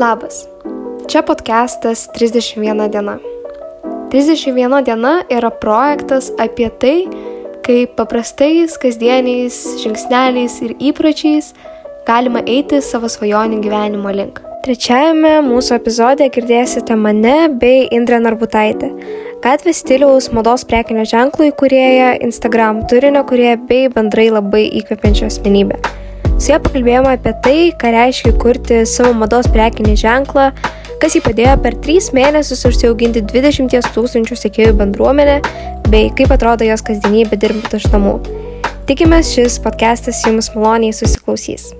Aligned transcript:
Labas. 0.00 0.44
Čia 1.08 1.22
podcastas 1.22 2.08
31 2.14 2.88
diena. 2.90 3.18
31 4.10 4.82
diena 4.84 5.22
yra 5.30 5.50
projektas 5.50 6.32
apie 6.38 6.68
tai, 6.80 7.06
kaip 7.66 7.96
paprastais, 7.98 8.76
kasdieniais 8.78 9.56
žingsneliais 9.82 10.58
ir 10.66 10.74
įpročiais 10.90 11.52
galima 12.06 12.42
eiti 12.46 12.80
savo 12.82 13.10
svajonių 13.10 13.60
gyvenimo 13.64 14.12
link. 14.14 14.42
Trečiajame 14.66 15.36
mūsų 15.46 15.76
epizode 15.78 16.26
girdėsite 16.34 16.96
mane 16.98 17.36
bei 17.60 17.84
Indrę 17.94 18.18
Narbutaitę, 18.22 18.90
gatvės 19.44 19.84
stiliaus 19.84 20.32
mados 20.34 20.66
prekinio 20.66 21.06
ženklo 21.06 21.46
įkūrėją, 21.52 22.16
Instagram 22.26 22.82
turinio 22.90 23.22
kurieją 23.30 23.60
bei 23.70 23.86
bendrai 23.94 24.26
labai 24.34 24.66
įkvepiančią 24.82 25.30
asmenybę. 25.30 25.78
Su 26.36 26.50
ja 26.52 26.58
pakalbėjome 26.60 27.14
apie 27.16 27.32
tai, 27.40 27.60
ką 27.80 27.90
reiškia 27.94 28.34
kurti 28.36 28.82
savo 28.84 29.14
mados 29.16 29.46
prekinį 29.48 29.94
ženklą, 29.96 30.50
kas 31.00 31.14
jį 31.16 31.22
padėjo 31.24 31.54
per 31.64 31.76
3 31.86 32.10
mėnesius 32.12 32.66
užsiauginti 32.68 33.22
20 33.24 33.88
tūkstančių 33.94 34.36
sekėjų 34.42 34.74
bendruomenę, 34.76 35.38
bei 35.88 36.10
kaip 36.18 36.34
atrodo 36.36 36.68
jos 36.68 36.84
kasdienybė 36.84 37.38
dirbant 37.40 37.76
iš 37.78 37.86
namų. 37.94 38.12
Tikimės, 38.84 39.30
šis 39.32 39.56
podcastas 39.64 40.20
jums 40.28 40.50
maloniai 40.52 40.92
susiklausys. 40.92 41.70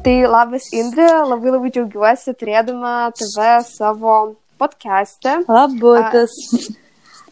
Tai 0.00 0.16
labas 0.32 0.72
Indrė, 0.72 1.12
labai 1.28 1.52
labai 1.58 1.76
džiaugiuosi 1.76 2.34
turėdama 2.40 2.96
tave 3.20 3.52
savo 3.68 4.16
podcast'e. 4.56 5.42
Labutis. 5.44 6.40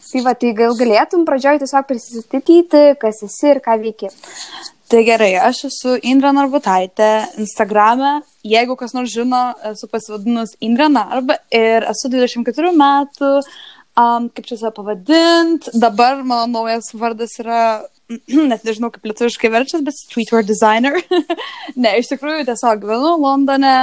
Tai 0.05 0.21
va, 0.25 0.35
tai 0.37 0.53
gal 0.57 0.75
galėtum 0.77 1.25
pradžioj 1.25 1.59
tiesiog 1.63 1.85
prisistatyti, 1.89 2.83
kas 3.01 3.23
esi 3.25 3.51
ir 3.51 3.61
ką 3.65 3.77
veiki. 3.81 4.11
Tai 4.85 5.01
gerai, 5.01 5.31
aš 5.41 5.63
esu 5.71 5.95
Indra 6.05 6.29
Narbutaitė, 6.35 7.09
Instagrame, 7.41 8.19
jeigu 8.45 8.75
kas 8.77 8.93
nors 8.93 9.09
žino, 9.09 9.41
esu 9.71 9.89
pasivadinus 9.89 10.53
Indra 10.61 10.91
Narba 10.93 11.39
ir 11.49 11.87
esu 11.89 12.11
24 12.13 12.69
metų, 12.77 13.31
um, 13.97 14.29
kaip 14.29 14.45
čia 14.45 14.59
save 14.61 14.75
pavadint, 14.77 15.71
dabar 15.73 16.21
mano 16.21 16.45
naujas 16.53 16.91
vardas 16.93 17.33
yra 17.41 17.63
net 18.51 18.61
nežinau 18.67 18.91
kaip 18.93 19.09
lietuviškai 19.09 19.49
verčias, 19.49 19.81
bet 19.85 19.97
streetwear 19.97 20.45
designer. 20.45 21.01
ne, 21.81 21.95
iš 21.97 22.13
tikrųjų 22.13 22.45
tiesiog 22.51 22.83
gyvenu 22.85 23.15
Londone 23.25 23.75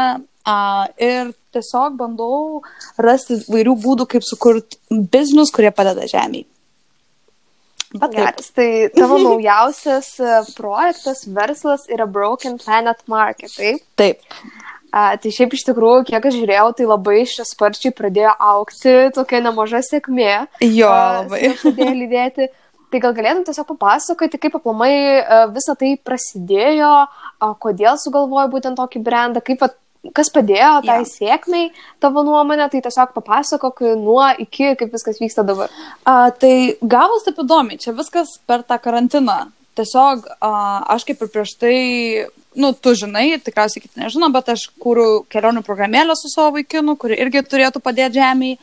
uh, 0.46 0.86
ir 1.00 1.32
tiesiog 1.52 1.98
bandau 1.98 2.62
rasti 3.00 3.40
vairių 3.48 3.76
būdų, 3.82 4.08
kaip 4.14 4.26
sukurti 4.26 4.80
biznius, 4.90 5.52
kurie 5.54 5.72
padeda 5.74 6.08
žemiai. 6.10 6.46
Geras, 7.92 8.48
tai 8.56 8.88
tavo 8.96 9.18
naujausias 9.26 10.14
projektas, 10.56 11.26
verslas 11.28 11.84
yra 11.92 12.06
Broken 12.08 12.56
Planet 12.62 13.02
Market, 13.06 13.52
taip? 13.52 13.82
Taip. 14.00 14.24
A, 14.92 15.14
tai 15.16 15.30
šiaip 15.32 15.54
iš 15.56 15.64
tikrųjų, 15.70 16.04
kiek 16.08 16.24
aš 16.28 16.34
žiūrėjau, 16.36 16.66
tai 16.77 16.86
labai 16.88 17.22
šis 17.28 17.54
sparčiai 17.54 17.94
pradėjo 17.96 18.32
aukti, 18.36 18.96
tokia 19.16 19.40
nemaža 19.44 19.80
sėkmė. 19.86 20.32
Jo, 20.68 20.90
labai. 21.22 21.54
Pradėjo 21.62 21.94
lydėti. 21.96 22.48
Tai 22.92 23.00
gal 23.00 23.14
galėtum 23.16 23.46
tiesiog 23.46 23.70
papasakoti, 23.70 24.36
kaip 24.36 24.58
aplamai 24.58 24.92
visą 25.54 25.72
tai 25.80 25.94
prasidėjo, 25.96 26.90
kodėl 27.64 27.96
sugalvojai 27.96 28.50
būtent 28.52 28.77
tokį 28.77 29.00
brandą, 29.06 29.40
kaip, 29.40 29.64
kas 30.11 30.31
padėjo 30.34 30.81
tai 30.86 30.98
ja. 31.03 31.06
sėkmei 31.06 31.70
tavo 32.03 32.25
nuomonė, 32.27 32.67
tai 32.72 32.83
tiesiog 32.83 33.14
papasakok 33.14 33.84
nuo 34.00 34.25
iki, 34.42 34.75
kaip 34.78 34.95
viskas 34.95 35.22
vyksta 35.22 35.47
dabar. 35.47 35.70
A, 36.03 36.33
tai 36.34 36.75
gavus 36.83 37.27
taip 37.27 37.39
įdomi, 37.45 37.78
čia 37.83 37.95
viskas 37.95 38.34
per 38.48 38.67
tą 38.67 38.80
karantiną. 38.83 39.45
Tiesiog 39.78 40.27
a, 40.42 40.53
aš 40.97 41.06
kaip 41.08 41.23
ir 41.23 41.33
prieš 41.33 41.56
tai, 41.61 41.77
nu, 42.58 42.75
tu 42.75 42.97
žinai, 42.98 43.30
tikriausiai 43.41 43.84
kiti 43.84 44.03
nežino, 44.03 44.28
bet 44.34 44.50
aš 44.53 44.69
kūriau 44.83 45.23
kelionių 45.33 45.62
programėlę 45.64 46.19
su 46.19 46.33
savo 46.33 46.58
vaikinu, 46.58 46.98
kuri 47.00 47.20
irgi 47.23 47.47
turėtų 47.47 47.80
padėti 47.85 48.20
žemiai 48.20 48.58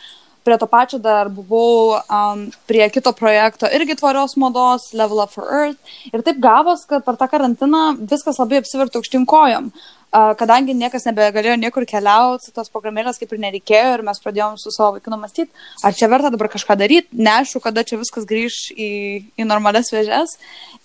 prie 0.47 0.55
to 0.57 0.69
pačio 0.71 0.97
dar 1.03 1.27
buvau 1.29 1.99
um, 1.99 2.45
prie 2.65 2.85
kito 2.89 3.11
projekto 3.13 3.67
irgi 3.75 3.97
tvarios 3.99 4.37
modos, 4.39 4.87
Level 4.95 5.19
Up 5.21 5.33
for 5.35 5.45
Earth. 5.45 5.91
Ir 6.09 6.23
taip 6.25 6.39
gavos, 6.41 6.85
kad 6.89 7.03
per 7.05 7.19
tą 7.19 7.27
karantiną 7.29 7.83
viskas 7.99 8.39
labai 8.39 8.61
apsivertė 8.61 9.01
aukštin 9.01 9.27
kojom. 9.29 9.67
Uh, 9.69 9.98
kadangi 10.11 10.73
niekas 10.73 11.05
nebegalėjo 11.05 11.57
niekur 11.61 11.85
keliauti, 11.89 12.53
tos 12.55 12.71
programėlės 12.73 13.19
kaip 13.21 13.33
ir 13.35 13.41
nereikėjo 13.43 13.91
ir 13.97 14.05
mes 14.07 14.21
pradėjom 14.23 14.55
su 14.57 14.73
savo 14.73 14.95
vaikinu 14.97 15.19
mąstyti, 15.21 15.51
ar 15.85 15.93
čia 15.93 16.09
verta 16.09 16.31
dabar 16.33 16.49
kažką 16.49 16.77
daryti, 16.79 17.13
neaišku, 17.13 17.61
kada 17.61 17.83
čia 17.85 17.99
viskas 18.01 18.25
grįž 18.29 18.57
į, 18.73 18.89
į 19.37 19.45
normales 19.45 19.93
vėžes 19.93 20.37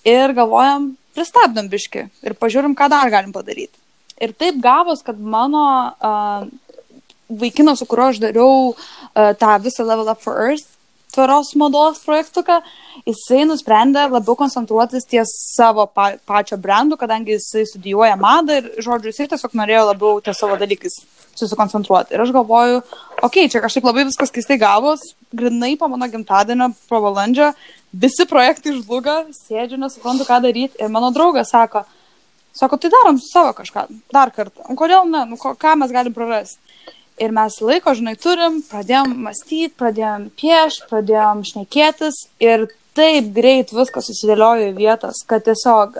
ir 0.05 0.37
galvojam, 0.37 0.93
pristabdom 1.17 1.71
biški 1.73 2.09
ir 2.27 2.37
pažiūrim, 2.37 2.77
ką 2.77 2.91
dar 2.93 3.13
galim 3.13 3.33
padaryti. 3.33 3.73
Ir 4.21 4.35
taip 4.37 4.61
gavos, 4.63 5.01
kad 5.03 5.19
mano 5.19 5.65
uh, 5.91 6.45
vaikinas, 7.33 7.81
su 7.81 7.89
kuriuo 7.91 8.13
aš 8.13 8.21
dariau 8.23 8.71
uh, 8.75 9.33
tą 9.41 9.57
visą 9.65 9.87
Level 9.89 10.11
Up 10.13 10.21
for 10.23 10.37
Earth 10.39 10.74
tvaros 11.15 11.55
mados 11.61 12.01
projektuką, 12.05 12.61
jisai 13.09 13.45
nusprendė 13.49 14.07
labiau 14.11 14.37
koncentruotis 14.39 15.07
ties 15.09 15.33
savo 15.55 15.87
pa 15.87 16.13
pačio 16.27 16.59
brandu, 16.61 16.99
kadangi 17.01 17.37
jisai 17.37 17.65
studijuoja 17.71 18.17
madą 18.21 18.61
ir, 18.61 18.71
žodžiu, 18.85 19.13
jisai 19.13 19.29
tiesiog 19.33 19.57
norėjo 19.61 19.85
labiau 19.93 20.23
ties 20.25 20.41
savo 20.43 20.59
dalykais 20.61 21.01
susikoncentruoti. 21.39 22.15
Ir 22.15 22.23
aš 22.23 22.33
galvoju, 22.35 22.83
okei, 23.23 23.47
okay, 23.47 23.51
čia 23.53 23.63
kažkaip 23.65 23.87
labai 23.87 24.07
viskas 24.09 24.33
keistai 24.35 24.59
gavos, 24.61 25.03
grinai 25.35 25.75
po 25.79 25.89
mano 25.91 26.09
gimtadienio, 26.11 26.71
po 26.91 27.01
valandžio, 27.05 27.51
visi 28.05 28.27
projektai 28.31 28.77
žluga, 28.79 29.21
sėdžiu, 29.35 29.81
nesuprantu, 29.83 30.27
ką 30.29 30.41
daryti. 30.45 30.79
Ir 30.83 30.93
mano 30.95 31.11
draugas 31.15 31.51
sako, 31.55 31.85
sako, 32.55 32.79
tai 32.79 32.93
darom 32.95 33.21
savo 33.23 33.55
kažką, 33.59 33.89
dar 34.15 34.33
kartą. 34.35 34.67
O 34.71 34.79
kodėl 34.79 35.07
ne, 35.11 35.25
nu, 35.31 35.39
ką 35.39 35.77
mes 35.81 35.95
galim 35.95 36.15
prarasti? 36.17 36.74
Ir 37.23 37.31
mes 37.31 37.57
laiko, 37.63 37.93
žinai, 37.95 38.17
turim, 38.19 38.59
pradėjom 38.67 39.13
mąstyti, 39.23 39.75
pradėjom 39.79 40.31
piešti, 40.41 40.89
pradėjom 40.91 41.45
šnekėtis 41.47 42.25
ir 42.43 42.67
taip 42.99 43.29
greit 43.37 43.71
viskas 43.75 44.09
susidėliojo 44.11 44.73
į 44.73 44.75
vietas, 44.79 45.21
kad 45.29 45.45
tiesiog 45.47 45.95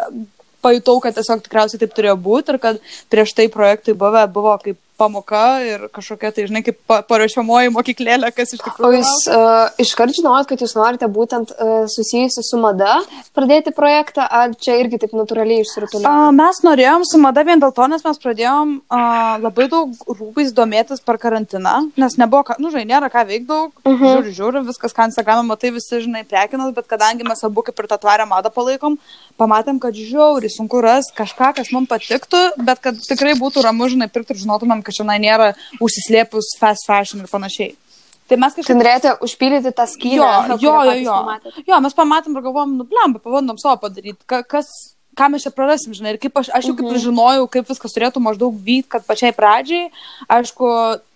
pajutau, 0.65 0.99
kad 1.05 1.15
tiesiog 1.15 1.45
tikriausiai 1.45 1.83
taip 1.83 1.95
turėjo 1.95 2.17
būti 2.25 2.55
ir 2.55 2.61
kad 2.63 2.81
prieš 3.13 3.35
tai 3.39 3.47
projektai 3.53 3.95
buvę 4.01 4.25
buvo 4.35 4.57
kaip 4.65 4.79
pamoka 4.97 5.45
ir 5.67 5.87
kažkokia, 5.95 6.31
tai 6.35 6.47
žinai, 6.49 6.63
kaip 6.67 6.79
paruošiamoji 7.09 7.73
mokyklėlė, 7.75 8.31
kas 8.35 8.55
iš 8.55 8.63
tikrųjų. 8.63 8.87
O 8.87 8.95
jūs 8.95 9.13
uh, 9.27 9.75
iškart 9.83 10.15
žinojot, 10.15 10.49
kad 10.51 10.63
jūs 10.63 10.75
norite 10.79 11.09
būtent 11.11 11.51
uh, 11.55 11.73
susijusi 11.91 12.45
su 12.47 12.61
mada 12.63 13.01
pradėti 13.35 13.75
projektą, 13.75 14.27
ar 14.27 14.55
čia 14.55 14.79
irgi 14.83 15.01
taip 15.03 15.17
natūraliai 15.19 15.65
išsirutuliojo? 15.65 16.07
Uh, 16.07 16.31
mes 16.37 16.61
norėjom 16.67 17.07
su 17.11 17.21
mada 17.23 17.43
vien 17.47 17.63
dėl 17.63 17.75
to, 17.75 17.89
nes 17.91 18.07
mes 18.07 18.23
pradėjom 18.23 18.77
uh, 18.79 19.35
labai 19.43 19.67
daug 19.73 20.07
rūpais 20.07 20.55
domėtis 20.55 21.03
per 21.05 21.19
karantiną, 21.23 21.75
nes 21.99 22.19
nebuvo, 22.21 22.45
ką, 22.51 22.59
nu, 22.63 22.71
žinai, 22.75 22.87
nėra 22.95 23.11
ką 23.11 23.27
veikti 23.27 23.51
daug, 23.51 23.75
uh 23.83 23.91
-huh. 23.91 24.15
žiūri, 24.15 24.37
žiūri, 24.39 24.65
viskas, 24.69 24.95
ką 24.95 25.09
Instagram'e 25.11 25.47
matai, 25.49 25.75
visi, 25.75 26.05
žinai, 26.07 26.23
prekinas, 26.23 26.71
bet 26.75 26.87
kadangi 26.87 27.27
mes 27.27 27.45
abu 27.45 27.67
kaip 27.67 27.79
ir 27.83 27.91
tą 27.91 27.99
tvarę 27.99 28.29
madą 28.31 28.55
palaikom, 28.55 28.99
pamatėm, 29.41 29.81
kad 29.83 29.95
žiauri 29.95 30.49
sunku 30.51 30.81
ras 30.85 31.11
kažką, 31.17 31.55
kas 31.59 31.73
mums 31.75 31.91
patiktų, 31.91 32.43
bet 32.63 32.79
kad 32.85 32.95
tikrai 32.95 33.35
būtų 33.35 33.65
ramu, 33.67 33.89
žinai, 33.91 34.09
pirkti 34.09 34.37
ir 34.37 34.43
žinotumėm, 34.45 34.84
kad 34.87 34.97
čia 34.97 35.07
nėra 35.09 35.55
užsislėpus 35.81 36.55
fast 36.61 36.87
fashion 36.89 37.25
ir 37.25 37.31
panašiai. 37.33 37.75
Tai 38.29 38.39
mes 38.41 38.57
kažkaip... 38.57 38.71
Tai 38.71 38.81
norėjote 38.81 39.13
užpildyti 39.27 39.73
tą 39.77 39.85
skyrę. 39.89 40.17
Jo, 40.17 40.57
jo, 40.57 40.75
jo, 40.89 40.97
jo. 41.03 41.17
Pamatėt. 41.27 41.57
Jo, 41.69 41.81
mes 41.85 41.97
pamatėm 41.97 42.39
ir 42.39 42.45
galvom, 42.47 42.77
nu, 42.79 42.87
blemba, 42.89 43.21
pabandom 43.21 43.59
savo 43.61 43.77
padaryti. 43.83 44.23
Ka, 44.31 44.41
kas, 44.49 44.71
ką 45.19 45.29
mes 45.35 45.45
čia 45.45 45.53
prarasim, 45.53 45.93
žinai, 45.97 46.15
ir 46.15 46.21
kaip 46.23 46.41
aš, 46.41 46.49
aš 46.57 46.71
jau 46.71 46.77
kaip 46.79 46.89
mhm. 46.89 47.03
žinojau, 47.05 47.49
kaip 47.53 47.69
viskas 47.69 47.93
turėtų 47.97 48.23
maždaug 48.25 48.57
vykti, 48.57 48.89
kad 48.97 49.05
pačiai 49.05 49.35
pradžiai, 49.37 49.91
aišku, 50.39 50.71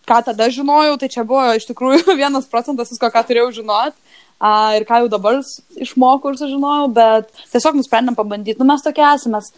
ką 0.09 0.19
tada 0.29 0.51
žinojau, 0.53 0.99
tai 1.01 1.09
čia 1.13 1.25
buvo 1.29 1.47
iš 1.57 1.69
tikrųjų 1.71 2.13
vienas 2.21 2.49
procentas 2.51 2.93
visko, 2.93 3.09
ką 3.15 3.25
turėjau 3.31 3.55
žinot. 3.63 3.97
A, 4.39 4.77
ir 4.79 4.85
ką 4.87 5.01
jau 5.03 5.09
dabar 5.11 5.41
išmokau 5.83 6.31
ir 6.31 6.37
sužinojau, 6.39 6.93
bet 6.95 7.33
tiesiog 7.51 7.81
nusprendėm 7.81 8.15
pabandyti. 8.15 8.61
Nu, 8.61 8.69
mes 8.69 8.85
tokie 8.85 9.03
esame, 9.03 9.41
mes 9.41 9.49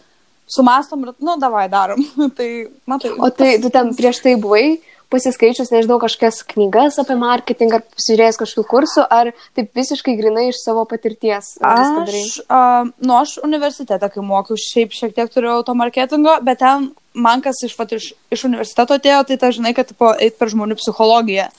sumastom 0.51 1.07
ir, 1.07 1.13
nu, 1.23 1.37
davai 1.41 1.67
darom. 1.71 2.01
tai, 2.37 2.49
matai. 2.89 3.13
O 3.17 3.29
tai 3.33 3.57
tu 3.63 3.71
ten 3.73 3.93
prieš 3.97 4.23
tai 4.25 4.37
buvai 4.39 4.81
pasiskaičius, 5.11 5.71
nežinau, 5.73 5.97
kažkokias 5.99 6.39
knygas 6.53 6.99
apie 7.01 7.17
marketingą, 7.19 7.81
ar 7.81 7.97
pasižiūrėjęs 7.97 8.39
kažkokių 8.39 8.69
kursų, 8.71 9.03
ar 9.11 9.33
taip 9.57 9.75
visiškai 9.75 10.15
grinai 10.19 10.47
iš 10.51 10.61
savo 10.63 10.85
patirties? 10.87 11.57
Aš, 11.59 12.37
uh, 12.45 12.87
nu, 13.03 13.17
aš 13.19 13.35
universitetą, 13.43 14.07
kai 14.13 14.23
mokiau, 14.23 14.59
šiaip 14.59 14.95
šiek 14.95 15.15
tiek 15.17 15.31
turėjau 15.33 15.65
to 15.67 15.75
marketingo, 15.75 16.37
bet 16.47 16.61
ten 16.63 16.91
man 17.13 17.43
kas 17.43 17.59
iš, 17.67 17.75
vat, 17.79 17.91
iš, 17.97 18.13
iš 18.31 18.45
universiteto 18.47 18.95
atėjo, 18.95 19.25
tai 19.27 19.39
ta 19.41 19.51
žinai, 19.51 19.75
kad 19.75 19.91
tipo, 19.91 20.13
eit 20.15 20.39
per 20.39 20.51
žmonių 20.53 20.79
psichologiją. 20.79 21.49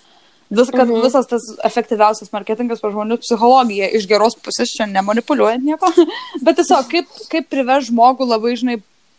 Vis, 0.53 0.69
kad 0.69 0.85
mhm. 0.85 1.01
visas 1.01 1.29
tas 1.31 1.47
efektyviausias 1.65 2.33
marketingas 2.35 2.83
per 2.83 2.93
žmonių 2.93 3.17
psichologiją 3.23 3.89
iš 3.97 4.05
geros 4.11 4.37
pusės, 4.37 4.75
čia 4.77 4.85
nemanipuliuojant 4.91 5.65
nieko, 5.65 5.89
bet 6.45 6.59
tiesiog 6.61 6.91
kaip, 6.93 7.13
kaip 7.33 7.49
priveš 7.53 7.89
žmogų 7.89 8.29
labai, 8.29 8.53
žinai, 8.61 8.77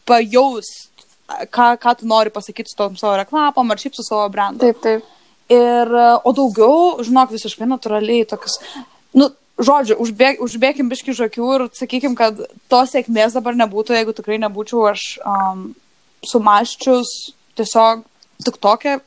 pajaust, 0.09 1.07
ką, 1.49 1.73
ką 1.81 1.95
tu 1.99 2.09
nori 2.09 2.33
pasakyti 2.33 2.69
su 2.69 2.77
tom 2.77 2.99
savo 2.99 3.15
reklamom 3.17 3.73
ar 3.73 3.81
šiaip 3.81 3.97
su 3.97 4.05
savo 4.05 4.27
brandu. 4.29 4.61
Taip, 4.61 4.81
taip. 4.83 5.07
Ir, 5.51 5.89
o 6.23 6.33
daugiau, 6.35 6.99
žinok, 7.03 7.33
visiškai 7.33 7.65
natūraliai 7.67 8.27
tokius, 8.29 8.59
nu, 9.17 9.31
žodžiu, 9.57 9.97
užbėg, 10.01 10.41
užbėgim 10.43 10.89
biški 10.91 11.15
žakių 11.17 11.49
ir 11.55 11.65
sakykim, 11.77 12.17
kad 12.19 12.39
tos 12.71 12.93
sėkmės 12.93 13.35
dabar 13.37 13.57
nebūtų, 13.57 13.97
jeigu 13.97 14.15
tikrai 14.17 14.39
nebūčiau 14.41 14.85
aš 14.89 15.07
um, 15.25 15.71
sumaščius 16.29 17.11
tiesiog 17.59 18.05
tik 18.45 18.57
tokią 18.63 18.99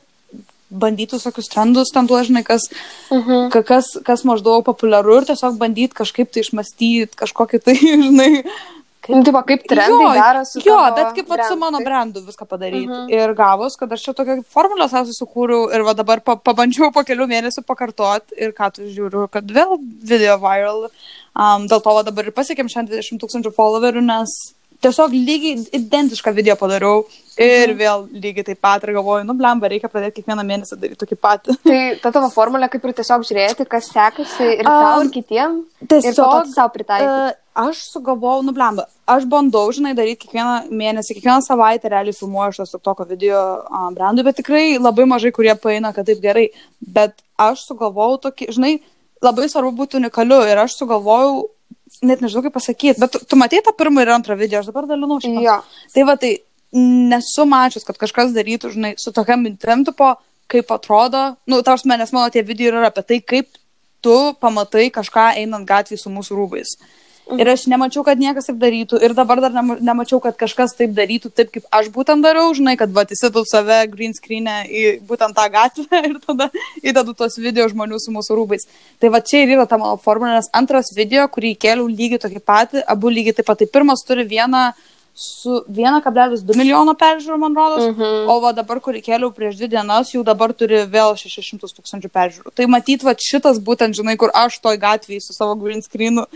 bandyti 0.69 1.15
visokius 1.15 1.47
trendus 1.51 1.91
ten 1.93 2.07
duožinai, 2.07 2.43
kas, 2.43 2.61
uh 3.11 3.17
Mhm. 3.17 3.31
-huh. 3.31 3.63
kas, 3.65 3.85
kas 4.03 4.23
maždaug 4.23 4.65
populiaru 4.65 5.17
ir 5.17 5.25
tiesiog 5.25 5.57
bandyti 5.57 5.93
kažkaip 5.95 6.31
tai 6.31 6.41
išmastyti 6.41 7.15
kažkokį 7.15 7.63
tai, 7.63 7.75
žinai, 8.07 8.43
Nu, 9.07 9.23
tipo, 9.23 9.39
kaip 9.47 9.63
trendai 9.69 10.15
daro 10.19 10.41
su 10.45 10.59
Jo, 10.65 10.77
bet 10.95 11.13
kaip 11.15 11.29
vat, 11.31 11.45
su 11.47 11.55
mano 11.55 11.79
brandu 11.79 12.19
viską 12.25 12.45
padaryti. 12.45 12.87
Mhm. 12.87 13.09
Ir 13.13 13.33
gavus, 13.33 13.77
kad 13.79 13.91
aš 13.91 14.03
čia 14.03 14.13
tokią 14.13 14.43
formulę 14.43 14.89
savo 14.89 15.07
susikūriau 15.07 15.69
ir 15.75 15.85
va 15.87 15.93
dabar 15.93 16.19
pa, 16.19 16.35
pabandžiau 16.35 16.91
po 16.91 17.05
kelių 17.07 17.27
mėnesių 17.31 17.63
pakartot 17.63 18.35
ir 18.35 18.51
ką 18.51 18.71
tu 18.75 18.81
žiūriu, 18.81 19.29
kad 19.31 19.47
vėl 19.47 19.77
video 20.03 20.35
viral. 20.43 20.89
Um, 21.37 21.67
dėl 21.71 21.79
to 21.79 21.93
va 21.93 22.03
dabar 22.03 22.25
ir 22.25 22.35
pasiekėm 22.35 22.67
šiandien 22.67 22.99
20 22.99 23.21
tūkstančių 23.21 23.53
followerių, 23.55 24.01
nes 24.01 24.35
tiesiog 24.81 25.13
lygiai 25.13 25.63
identišką 25.79 26.33
video 26.35 26.55
padariau 26.55 27.05
ir 27.37 27.69
Mhm. 27.69 27.77
vėl 27.79 28.05
lygiai 28.13 28.45
taip 28.45 28.59
pat 28.61 28.83
ir 28.83 28.93
galvoju, 28.93 29.25
nu 29.25 29.33
blemba, 29.37 29.69
reikia 29.69 29.89
pradėti 29.89 30.21
kiekvieną 30.21 30.43
mėnesį 30.45 30.77
daryti 30.81 30.99
tokį 31.05 31.17
patį. 31.21 31.55
Tai 31.63 31.81
ta 32.01 32.11
tavo 32.11 32.29
formulė 32.33 32.69
kaip 32.69 32.85
ir 32.85 32.93
tiesiog 32.93 33.25
žiūrėti, 33.29 33.67
kas 33.69 33.89
sekasi 33.93 34.47
ir 34.59 34.63
tau, 34.65 35.01
ir 35.03 35.11
kitiem. 35.13 35.65
Tiesiog 35.87 36.47
savo 36.53 36.69
pritaikyti. 36.73 37.33
e, 37.33 37.35
aš 37.57 37.83
sugalvojau, 37.93 38.43
nu 38.45 38.53
blemba, 38.53 38.87
aš 39.07 39.25
bandau, 39.25 39.67
žinai, 39.73 39.95
daryti 39.97 40.27
kiekvieną 40.27 40.69
mėnesį, 40.69 41.17
kiekvieną 41.17 41.41
savaitę 41.45 41.89
realiai 41.89 42.13
filmuoju 42.13 42.49
aš 42.53 42.57
tas 42.57 42.81
toko 42.81 43.05
video 43.05 43.41
brandui, 43.93 44.23
bet 44.23 44.37
tikrai 44.37 44.77
labai 44.77 45.05
mažai 45.05 45.31
kurie 45.31 45.55
paina, 45.55 45.93
kad 45.93 46.05
taip 46.05 46.21
gerai. 46.21 46.49
Bet 46.81 47.13
aš 47.37 47.65
sugalvojau 47.69 48.21
tokį, 48.29 48.49
žinai, 48.53 48.79
labai 49.21 49.49
svarbu 49.49 49.73
būti 49.77 49.97
unikaliu 50.01 50.41
ir 50.45 50.57
aš 50.57 50.77
sugalvojau, 50.77 51.49
net 52.05 52.21
nežinau 52.21 52.43
kaip 52.45 52.55
pasakyti, 52.57 52.99
bet 53.01 53.13
tu, 53.13 53.21
tu 53.25 53.39
matei 53.39 53.61
tą 53.65 53.73
pirmą 53.77 54.03
ir 54.03 54.13
antrą 54.13 54.37
video, 54.37 54.61
aš 54.61 54.69
dabar 54.71 54.87
dalinau 54.89 55.19
šitą. 55.23 55.41
Jo. 55.43 55.57
Tai 55.93 56.05
va, 56.09 56.17
tai 56.21 56.33
nesu 56.77 57.45
mačius, 57.49 57.85
kad 57.87 57.99
kažkas 57.99 58.33
darytų, 58.35 58.73
žinai, 58.75 58.93
su 58.99 59.13
tokia 59.15 59.37
mintim, 59.39 59.85
tipo, 59.87 60.13
kaip 60.51 60.71
atrodo, 60.71 61.23
nu, 61.49 61.61
tarsi, 61.65 61.89
nes 61.89 62.13
mano 62.15 62.29
tie 62.33 62.43
video 62.45 62.73
yra 62.73 62.89
apie 62.91 63.03
tai, 63.07 63.19
kaip 63.23 63.49
tu 64.03 64.15
pamatai 64.41 64.89
kažką 64.93 65.31
einant 65.41 65.67
gatvį 65.67 65.99
su 65.99 66.11
mūsų 66.13 66.37
rūbais. 66.37 66.75
Ir 67.35 67.49
aš 67.51 67.65
nemačiau, 67.67 68.05
kad 68.07 68.15
niekas 68.19 68.45
taip 68.47 68.55
darytų. 68.61 69.01
Ir 69.03 69.11
dabar 69.13 69.41
dar 69.43 69.51
nema- 69.51 69.75
nemačiau, 69.83 70.21
kad 70.23 70.37
kažkas 70.39 70.71
taip 70.77 70.93
darytų, 70.95 71.31
taip 71.35 71.51
kaip 71.51 71.65
aš 71.75 71.89
būtent 71.91 72.23
dariau, 72.23 72.53
žinai, 72.55 72.77
kad 72.79 72.89
va, 72.95 73.03
įsidu 73.03 73.43
save 73.43 73.81
green 73.91 74.13
screen'e 74.15 74.55
į 74.71 74.83
būtent 75.09 75.35
tą 75.35 75.47
gatvę 75.51 75.99
ir 76.09 76.19
tada 76.23 76.47
įdedu 76.81 77.13
tos 77.19 77.35
video 77.37 77.67
žmonių 77.67 77.99
su 77.99 78.13
mūsų 78.15 78.37
rūbais. 78.39 78.63
Tai 79.03 79.09
va 79.11 79.19
čia 79.19 79.43
ir 79.43 79.57
yra 79.57 79.67
ta 79.67 79.77
mano 79.77 79.97
formulė, 79.99 80.37
nes 80.39 80.47
antras 80.55 80.93
video, 80.95 81.27
kurį 81.27 81.57
kėliau 81.59 81.89
lygiai 81.91 82.21
tokį 82.23 82.39
patį, 82.47 82.83
abu 82.87 83.11
lygiai 83.11 83.35
taip 83.35 83.45
pat. 83.51 83.59
Tai 83.59 83.67
pirmas 83.75 84.05
turi 84.07 84.23
vieną 84.23 84.69
su 85.17 85.63
1,2 85.73 86.55
milijono 86.55 86.93
peržiūrų, 86.93 87.37
man 87.41 87.55
rodos, 87.57 87.87
Mhm. 87.89 88.27
o 88.29 88.39
va 88.39 88.51
dabar, 88.53 88.77
kurį 88.79 89.01
kėliau 89.01 89.31
prieš 89.33 89.57
dvi 89.57 89.67
dienas, 89.73 90.11
jau 90.13 90.21
dabar 90.23 90.53
turi 90.53 90.83
vėl 90.85 91.15
600 91.17 91.73
tūkstančių 91.73 92.09
peržiūrų. 92.13 92.53
Tai 92.53 92.65
matyt, 92.69 93.01
va 93.03 93.15
šitas 93.17 93.57
būtent, 93.59 93.97
žinai, 93.97 94.15
kur 94.15 94.29
aš 94.31 94.59
toj 94.61 94.77
gatvėje 94.77 95.21
su 95.25 95.33
savo 95.33 95.55
green 95.57 95.81
screenu 95.81 96.27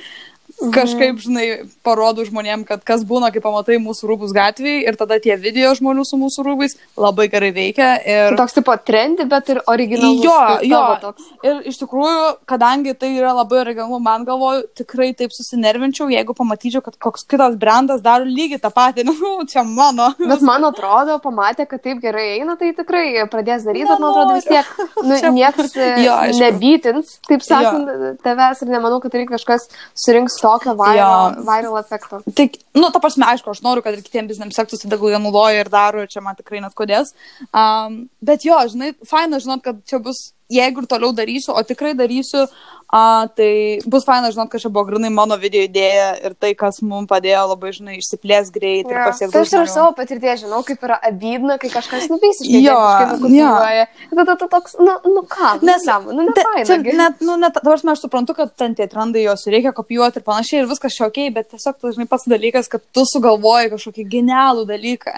kažkaip, 0.60 1.20
žinai, 1.24 1.46
parodau 1.86 2.26
žmonėm, 2.28 2.66
kad 2.68 2.84
kas 2.88 3.06
būna, 3.08 3.32
kai 3.34 3.42
pamatai 3.44 3.78
mūsų 3.82 4.10
rūbus 4.12 4.34
gatvėje 4.36 4.86
ir 4.90 4.98
tada 5.00 5.18
tie 5.24 5.36
video 5.40 5.72
žmonių 5.78 6.06
su 6.08 6.20
mūsų 6.22 6.46
rūbais 6.48 6.76
labai 7.00 7.28
gerai 7.32 7.52
veikia. 7.56 7.92
Ir... 8.06 8.38
Toks 8.40 8.58
tipo 8.60 8.76
trendi, 8.86 9.26
bet 9.30 9.50
ir 9.54 9.62
originalus. 9.72 10.24
Jo, 10.26 10.38
jo. 10.68 10.82
Toks. 11.02 11.30
Ir 11.48 11.62
iš 11.72 11.80
tikrųjų, 11.82 12.26
kadangi 12.50 12.94
tai 12.98 13.14
yra 13.18 13.34
labai 13.38 13.62
originalu, 13.64 14.02
man 14.04 14.26
galvoju, 14.28 14.68
tikrai 14.82 15.12
taip 15.18 15.34
susinervinčiau, 15.36 16.10
jeigu 16.12 16.36
pamatyčiau, 16.38 16.84
kad 16.86 16.98
koks 17.02 17.26
kitas 17.30 17.58
brandas 17.62 18.04
daro 18.06 18.28
lygiai 18.28 18.62
tą 18.62 18.74
patį. 18.74 19.08
Nu, 19.22 19.44
čia 19.46 19.62
mano. 19.68 20.08
Bet 20.18 20.42
man 20.46 20.64
atrodo, 20.66 21.20
pamatė, 21.22 21.68
kad 21.70 21.82
taip 21.84 22.00
gerai 22.02 22.40
eina, 22.40 22.56
tai 22.58 22.72
tikrai 22.74 23.22
pradės 23.30 23.66
daryti, 23.68 23.86
bet 23.86 24.02
man 24.02 24.10
atrodo 24.10 24.38
vis 24.38 24.48
tiek, 24.48 24.72
nu, 25.08 25.18
Čia- 25.22 25.32
nieks 25.36 25.76
e, 25.78 25.90
Jo, 26.06 26.16
aišku. 26.26 26.42
nebytins, 26.42 27.12
taip 27.28 27.46
sakant, 27.46 27.92
tavęs 28.26 28.64
ir 28.66 28.72
nemanau, 28.74 28.98
kad 29.04 29.14
reikia 29.18 29.36
kažkas 29.36 29.68
surinks 30.00 30.40
tokio 30.42 30.74
viral, 30.80 31.38
viral 31.48 31.78
efekto. 31.80 32.22
Tik, 32.38 32.58
nu, 32.78 32.90
ta 32.94 33.02
prasme, 33.04 33.28
aišku, 33.32 33.54
aš 33.54 33.64
noriu, 33.66 33.84
kad 33.86 33.96
ir 33.96 34.04
kitiems 34.06 34.34
bizniams 34.34 34.58
sektųsi, 34.58 34.90
tegul 34.92 35.14
jie 35.14 35.22
naudoja 35.22 35.64
ir 35.64 35.72
daro, 35.72 36.04
ir 36.04 36.12
čia 36.12 36.24
man 36.26 36.38
tikrai 36.40 36.64
net 36.64 36.76
kodės. 36.78 37.14
Um, 37.50 38.04
bet 38.26 38.46
jo, 38.48 38.58
žinai, 38.74 38.94
faina 39.08 39.42
žinot, 39.44 39.64
kad 39.66 39.82
čia 39.88 40.02
bus, 40.04 40.32
jeigu 40.52 40.84
ir 40.84 40.90
toliau 40.92 41.14
darysiu, 41.16 41.56
o 41.56 41.64
tikrai 41.68 41.94
darysiu, 41.98 42.48
uh, 42.92 43.26
tai 43.36 43.80
bus 43.88 44.06
faina 44.08 44.32
žinot, 44.32 44.50
kad 44.52 44.62
čia 44.64 44.70
buvo 44.70 44.86
grinai 44.90 45.10
mano 45.14 45.38
video 45.40 45.64
idėja 45.66 46.10
ir 46.28 46.36
tai, 46.40 46.52
kas 46.60 46.82
mums 46.86 47.10
padėjo 47.12 47.44
labai, 47.54 47.72
žinai, 47.76 47.98
išsiplės 48.02 48.52
greit 48.54 48.90
ir 48.90 48.98
Jo. 48.98 49.06
pasiekti. 49.08 49.34
Tai 49.36 49.44
aš 49.46 49.54
ir 49.58 49.72
savo 49.72 49.94
patirties 49.98 50.44
žinau, 50.44 50.62
kaip 50.68 50.84
yra 50.88 51.00
abydna, 51.10 51.58
kai 51.62 51.72
kažkas 51.74 52.08
nu 52.12 52.20
visiškai 52.22 52.62
Jo, 52.66 52.78
nukopijuoja. 53.14 53.88
Tada 54.16 54.36
tu 54.40 54.50
toks, 54.52 54.76
nu, 54.80 54.98
nu 55.08 55.24
ką, 55.32 55.54
Nes, 55.62 55.82
nesam, 55.82 56.10
nu 56.12 56.28
čia 56.36 56.78
gi. 56.84 56.96
net, 56.98 57.22
nu, 57.26 57.38
net, 57.42 57.60
dabar 57.64 57.80
aš 57.96 58.04
suprantu, 58.06 58.36
kad 58.38 58.54
ten 58.60 58.76
tie 58.76 58.88
trendai 58.92 59.24
jos 59.26 59.48
reikia 59.48 59.74
kopijuoti 59.76 60.22
ir 60.22 60.28
panašiai 60.28 60.64
ir 60.64 60.70
viskas 60.72 61.00
ok, 61.02 61.24
bet 61.34 61.52
tiesiog, 61.56 61.80
tu 61.80 61.94
žinai, 61.96 62.08
pats 62.12 62.28
dalykas, 62.30 62.70
kad 62.72 62.84
tu 62.94 63.06
sugalvoji 63.08 63.72
kažkokį 63.74 64.06
genialų 64.12 64.68
dalyką, 64.70 65.18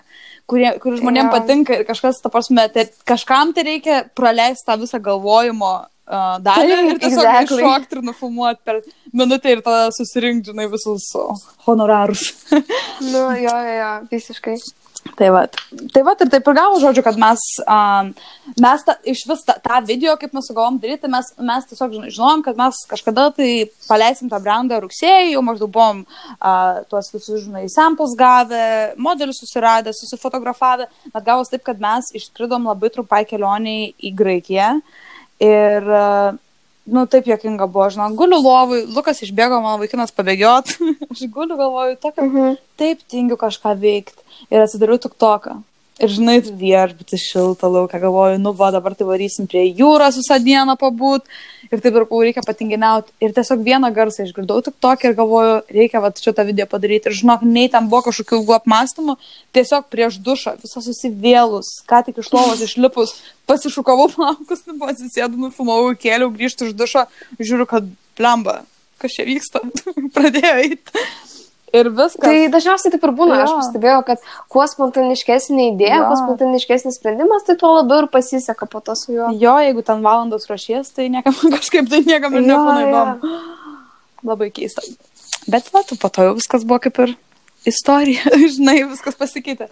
kurie, 0.50 0.70
kur 0.84 0.98
žmonėms 1.00 1.30
Jo. 1.30 1.34
patinka 1.38 1.78
ir 1.78 1.88
kažkas, 1.88 2.22
ta 2.24 2.32
prasme, 2.34 2.68
tai 2.74 2.88
kažkam 3.08 3.54
tai 3.56 3.66
reikia 3.70 4.04
praleisti 4.18 4.68
tą 4.68 4.78
visą 4.82 5.00
galvojimo 5.04 5.72
uh, 5.84 6.38
dalį 6.44 6.78
ir 6.94 7.02
tiesiog 7.02 7.24
exactly. 7.24 7.60
iššokti 7.62 7.98
ir 7.98 8.06
nufumuoti 8.10 8.62
per 8.68 8.82
minutę 9.14 9.56
ir 9.56 9.64
tada 9.66 9.90
susirinkti, 9.96 10.52
žinai, 10.52 10.70
visus 10.72 11.10
honorarus. 11.68 12.30
Nu, 12.54 13.30
jo, 13.40 13.56
jo, 13.56 13.76
jo, 13.80 13.92
visiškai. 14.14 14.58
Tai 15.04 15.30
va, 15.30 15.42
tai 15.94 16.02
va 16.06 16.14
ir 16.16 16.30
taip 16.32 16.48
ir 16.48 16.56
gavo 16.58 16.80
žodžiu, 16.82 17.04
kad 17.06 17.18
mes, 17.22 17.42
um, 17.70 18.10
mes 18.64 18.86
ta, 18.88 18.96
iš 19.10 19.24
vis 19.30 19.44
tą, 19.46 19.56
tą 19.62 19.82
video, 19.86 20.16
kaip 20.18 20.34
mes 20.34 20.48
sugalvom 20.50 20.80
daryti, 20.82 21.10
mes, 21.12 21.30
mes 21.38 21.68
tiesiog 21.70 21.98
žinojom, 22.08 22.42
kad 22.46 22.58
mes 22.58 22.80
kažkada 22.90 23.28
tai 23.36 23.50
paleisim 23.86 24.32
tą 24.32 24.40
brandą 24.42 24.80
rugsėjį, 24.82 25.36
jau 25.36 25.44
maždaug 25.46 25.74
buvom 25.76 26.02
uh, 26.08 26.82
tuos 26.90 27.12
visus, 27.14 27.44
žinai, 27.44 27.68
samples 27.74 28.16
gavę, 28.18 28.64
modelius 28.98 29.44
susiradę, 29.44 29.94
susifotografavę, 29.94 30.90
bet 31.12 31.28
gavos 31.28 31.52
taip, 31.54 31.66
kad 31.68 31.84
mes 31.84 32.10
išskridom 32.18 32.72
labai 32.72 32.90
trumpai 32.96 33.22
kelioniai 33.30 33.92
į 33.94 34.16
Graikiją. 34.18 34.72
Ir 35.44 35.94
uh, 35.94 36.42
Nu, 36.86 37.06
taip 37.08 37.28
jokinga 37.30 37.64
buvo, 37.72 37.86
žinau, 37.94 38.10
guliu 38.20 38.42
lovui, 38.44 38.82
Lukas 38.92 39.22
išbėgo, 39.24 39.62
mano 39.64 39.78
vaikinas 39.80 40.12
pabėgiot, 40.12 40.74
aš 41.14 41.22
guliu 41.32 41.56
galvoju, 41.56 41.96
tokia 42.04 42.26
Mhm. 42.28 42.58
taip 42.78 43.06
tingiu 43.08 43.38
kažką 43.40 43.72
veikti 43.80 44.20
ir 44.52 44.66
atsidariau 44.66 45.00
tik 45.00 45.16
toką. 45.16 45.62
Ir 46.04 46.12
žinai, 46.12 46.42
viešbutis 46.44 47.22
šilta 47.32 47.70
laukia, 47.72 48.00
galvoju, 48.02 48.40
nu 48.44 48.52
va, 48.60 48.74
dabar 48.76 48.92
tai 49.00 49.06
varysim 49.08 49.48
prie 49.48 49.62
jūros 49.72 50.18
visą 50.20 50.36
dieną 50.44 50.76
pabūt 50.82 51.30
ir 51.70 51.80
taip 51.80 51.96
ir 51.96 52.06
reikia 52.12 52.44
patinginiauti. 52.44 53.14
Ir 53.24 53.32
tiesiog 53.38 53.64
vieną 53.64 53.88
garsą 53.96 54.26
išgirdau 54.26 54.60
tik 54.66 54.76
tokį 54.84 55.10
ir 55.10 55.16
galvoju, 55.18 55.54
reikia 55.72 56.02
va 56.04 56.12
šitą 56.12 56.44
video 56.50 56.68
padaryti. 56.68 57.08
Ir 57.08 57.18
žinok, 57.22 57.46
nei 57.48 57.72
tam 57.72 57.88
buvo 57.92 58.04
kažkokių 58.10 58.42
ilgų 58.42 58.58
apmąstymų, 58.58 59.16
tiesiog 59.56 59.88
prieš 59.94 60.20
dušą, 60.26 60.58
visą 60.66 60.84
susivėlus, 60.84 61.72
ką 61.88 62.04
tik 62.10 62.20
iš 62.20 62.34
lovos 62.36 62.66
išlipus, 62.68 63.16
pasišukavau 63.48 64.10
plaukus, 64.12 64.66
nu, 64.68 64.76
pasisėdu, 64.84 65.40
nufumavau, 65.40 65.96
kėliau, 65.96 66.34
grįžtu 66.36 66.68
iš 66.68 66.76
dušo, 66.80 67.08
žiūriu, 67.40 67.70
kad 67.70 67.88
blemba, 68.20 68.60
kas 69.00 69.16
čia 69.16 69.30
vyksta, 69.30 69.64
pradėjo 70.18 70.58
eiti. 70.68 71.08
Ir 71.74 71.88
viskas. 71.90 72.22
Tai 72.22 72.36
dažniausiai 72.54 72.92
taip 72.94 73.06
ir 73.08 73.12
būna. 73.18 73.40
Aš 73.44 73.50
Jo. 73.50 73.56
pastebėjau, 73.64 74.02
kad 74.06 74.26
kuo 74.54 74.66
spontaniškesnė 74.70 75.72
idėja, 75.72 76.04
Jo. 76.04 76.10
kuo 76.12 76.18
spontaniškesnis 76.22 77.00
sprendimas, 77.00 77.46
tai 77.48 77.56
tuo 77.58 77.72
labiau 77.80 78.04
ir 78.04 78.10
pasiseka 78.14 78.68
po 78.70 78.80
to 78.86 78.94
su 78.96 79.16
juo. 79.16 79.32
Jo, 79.42 79.56
jeigu 79.66 79.82
ten 79.88 80.04
valandos 80.06 80.46
ruošies, 80.52 80.94
tai 80.94 81.10
niekam 81.10 81.34
kažkaip 81.56 81.90
tai 81.90 82.04
niekam 82.06 82.38
ir 82.38 82.46
nebūna 82.46 82.78
įdomu. 82.86 83.34
Labai 84.24 84.52
keista. 84.54 84.86
Bet 85.50 85.72
va, 85.74 85.82
tu 85.84 85.98
po 86.00 86.08
to 86.14 86.30
jau 86.30 86.36
viskas 86.38 86.64
buvo 86.64 86.78
kaip 86.86 87.00
ir 87.08 87.16
istorija, 87.66 88.22
žinai, 88.56 88.84
viskas 88.94 89.18
pasikeitė. 89.18 89.68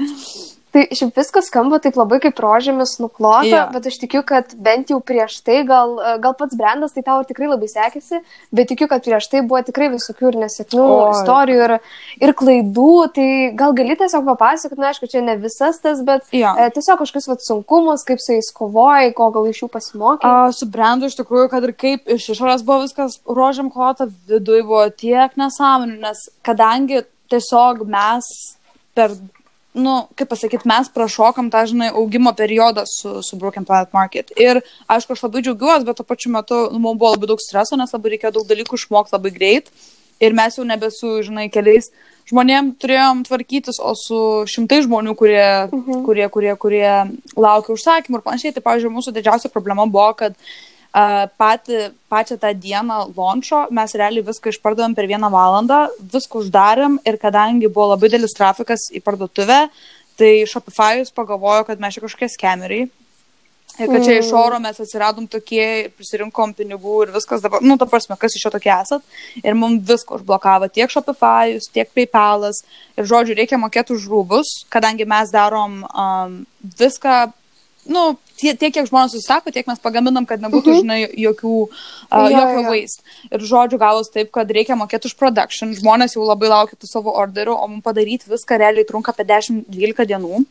Tai 0.72 0.86
šiaip 0.96 1.18
viskas 1.20 1.50
skamba 1.52 1.82
taip 1.84 1.98
labai 2.00 2.22
kaip 2.24 2.38
rožėmis 2.40 2.94
nuklota, 3.04 3.48
Jo. 3.50 3.64
bet 3.74 3.90
aš 3.90 3.98
tikiu, 4.00 4.22
kad 4.24 4.54
bent 4.56 4.92
jau 4.94 5.02
prieš 5.04 5.42
tai, 5.44 5.58
gal, 5.68 5.98
gal 6.24 6.36
pats 6.40 6.56
brandas, 6.56 6.94
tai 6.96 7.04
tau 7.04 7.18
ir 7.20 7.28
tikrai 7.28 7.50
labai 7.52 7.68
sekėsi, 7.68 8.22
bet 8.56 8.70
tikiu, 8.72 8.88
kad 8.92 9.04
prieš 9.04 9.28
tai 9.34 9.42
buvo 9.44 9.60
tikrai 9.68 9.90
visokių 9.92 10.30
ir 10.30 10.38
nesėkmių, 10.46 10.86
Oi. 10.86 11.10
istorijų 11.18 11.66
ir, 11.66 11.74
ir 12.24 12.34
klaidų, 12.40 12.94
tai 13.18 13.28
gal 13.60 13.76
gali 13.76 13.98
tiesiog 14.00 14.24
papasakoti, 14.32 14.80
na 14.80 14.94
aišku, 14.94 15.10
čia 15.12 15.26
ne 15.26 15.36
visas 15.42 15.82
tas, 15.84 16.00
bet 16.08 16.32
Jo. 16.32 16.54
e, 16.56 16.70
tiesiog 16.78 17.04
kažkokius 17.04 17.28
vat, 17.34 17.44
sunkumus, 17.44 18.08
kaip 18.08 18.24
su 18.24 18.38
jais 18.38 18.52
kovojai, 18.56 19.12
ko 19.18 19.28
gal 19.36 19.52
iš 19.52 19.66
jų 19.66 19.70
pasimokai. 19.76 20.32
A, 20.32 20.56
su 20.56 20.70
brandu 20.72 21.12
iš 21.12 21.20
tikrųjų, 21.20 21.52
kad 21.52 21.68
ir 21.68 21.76
kaip 21.76 22.08
iš 22.16 22.30
išorės 22.38 22.64
buvo 22.64 22.86
viskas 22.86 23.20
rožiam 23.28 23.68
klota, 23.76 24.08
viduje 24.32 24.64
buvo 24.64 24.88
tiek 24.96 25.36
nesąmonių, 25.36 26.00
nes 26.08 26.30
kadangi 26.48 27.04
tiesiog 27.32 27.84
mes 27.92 28.32
per 28.96 29.20
nu, 29.74 29.94
kaip 30.20 30.30
pasakyti, 30.32 30.68
mes 30.68 30.90
prašokam 30.92 31.50
tą, 31.52 31.64
žinai, 31.70 31.90
augimo 31.96 32.34
periodą 32.36 32.84
su, 32.90 33.22
su 33.24 33.40
Broken 33.40 33.66
Planet 33.66 33.94
Market. 33.96 34.34
Ir, 34.40 34.62
aišku, 34.92 35.16
aš 35.16 35.24
labai 35.28 35.44
džiaugiuosi, 35.46 35.88
bet 35.88 36.00
tuo 36.00 36.08
pačiu 36.08 36.32
metu 36.34 36.58
nu, 36.74 36.80
mums 36.84 37.00
buvo 37.00 37.14
labai 37.16 37.32
daug 37.32 37.44
streso, 37.44 37.80
nes 37.80 37.94
labai 37.96 38.16
reikėjo 38.16 38.36
daug 38.40 38.50
dalykų 38.50 38.80
išmokti 38.80 39.16
labai 39.16 39.34
greit. 39.36 39.72
Ir 40.22 40.36
mes 40.38 40.58
jau 40.58 40.66
nebesu, 40.68 41.16
žinai, 41.26 41.48
keliais 41.50 41.90
žmonėm 42.30 42.76
turėjom 42.82 43.24
tvarkytis, 43.26 43.80
o 43.82 43.96
su 43.98 44.20
šimtai 44.52 44.84
žmonių, 44.86 45.16
kurie, 45.18 45.48
mhm. 45.72 46.04
kurie, 46.06 46.28
kurie, 46.36 46.52
kurie 46.62 46.92
laukia 47.34 47.74
užsakymų 47.74 48.20
ir 48.20 48.28
panašiai. 48.28 48.54
Tai, 48.54 48.66
pavyzdžiui, 48.68 48.94
mūsų 49.00 49.16
didžiausia 49.16 49.50
problema 49.50 49.88
buvo, 49.90 50.12
kad 50.20 50.36
uh, 50.36 50.52
pati, 50.92 51.78
pačią 52.12 52.38
tą 52.42 52.52
dieną 52.54 53.00
launcho 53.16 53.66
mes 53.72 53.96
realiai 53.96 54.26
viską 54.28 54.52
išpardavėm 54.52 54.96
per 54.98 55.08
vieną 55.08 55.32
valandą, 55.32 55.86
viską 56.14 56.42
uždarėm 56.44 57.00
ir 57.08 57.20
kadangi 57.22 57.72
buvo 57.72 57.94
labai 57.94 58.12
didelis 58.12 58.36
trafikas 58.36 58.90
į 58.92 59.04
parduotuvę, 59.06 59.62
tai 60.20 60.34
Shopify'us 60.50 61.14
pagalvojo, 61.16 61.64
kad 61.70 61.80
mes 61.80 61.96
čia 61.96 62.04
kažkokie 62.04 62.32
skemeriai 62.34 62.90
Ir 63.80 63.88
kad 63.88 64.04
čia 64.04 64.18
iš 64.20 64.30
mm. 64.30 64.38
oro 64.38 64.58
mes 64.60 64.80
atsiradom 64.84 65.28
tokie 65.32 65.64
ir 65.64 65.92
prisirinkom 65.96 66.52
pinigų 66.58 66.96
ir 67.06 67.14
viskas 67.16 67.42
dabar, 67.44 67.64
nu, 67.64 67.78
ta 67.80 67.88
prasme, 67.90 68.18
kas 68.20 68.36
iš 68.36 68.44
jo 68.46 68.52
tokie 68.52 68.72
esat. 68.74 69.06
Ir 69.42 69.56
mums 69.56 69.86
visko 69.88 70.18
užblokavo 70.20 70.68
tiek 70.76 70.92
Shopify'us, 70.92 71.70
tiek 71.72 71.90
PayPal'as. 71.96 72.62
Ir 73.00 73.08
žodžiu, 73.08 73.38
reikia 73.40 73.60
mokėti 73.62 73.96
už 73.96 74.10
rūbus, 74.12 74.52
kadangi 74.74 75.08
mes 75.08 75.32
darom 75.32 75.82
um, 75.88 76.36
viską, 76.82 77.32
nu, 77.96 78.04
tiek, 78.42 78.60
tiek 78.60 78.76
kiek 78.76 78.90
žmonės 78.90 79.16
susisako, 79.16 79.54
tiek 79.56 79.68
mes 79.70 79.82
pagaminam, 79.82 80.28
kad 80.30 80.44
nebūtų, 80.44 80.74
mhm. 80.74 80.82
žinai, 80.84 81.00
jokių, 81.28 81.58
uh, 81.66 82.28
ja, 82.28 82.32
jokio 82.36 82.64
ja. 82.66 82.70
waste. 82.74 83.06
Ir 83.32 83.46
žodžiu, 83.54 83.82
gavus 83.82 84.12
taip, 84.14 84.32
kad 84.36 84.50
reikia 84.52 84.78
mokėti 84.80 85.12
už 85.12 85.18
production. 85.20 85.76
Žmonės 85.78 86.18
jau 86.18 86.26
labai 86.28 86.52
laukia 86.52 86.80
tų 86.80 86.90
savo 86.90 87.14
orderių, 87.22 87.56
o 87.56 87.70
mums 87.72 87.86
padaryti 87.86 88.32
viską 88.32 88.60
realiai 88.62 88.88
trunka 88.88 89.14
apie 89.14 89.28
10-12 89.30 90.10
dienų. 90.14 90.46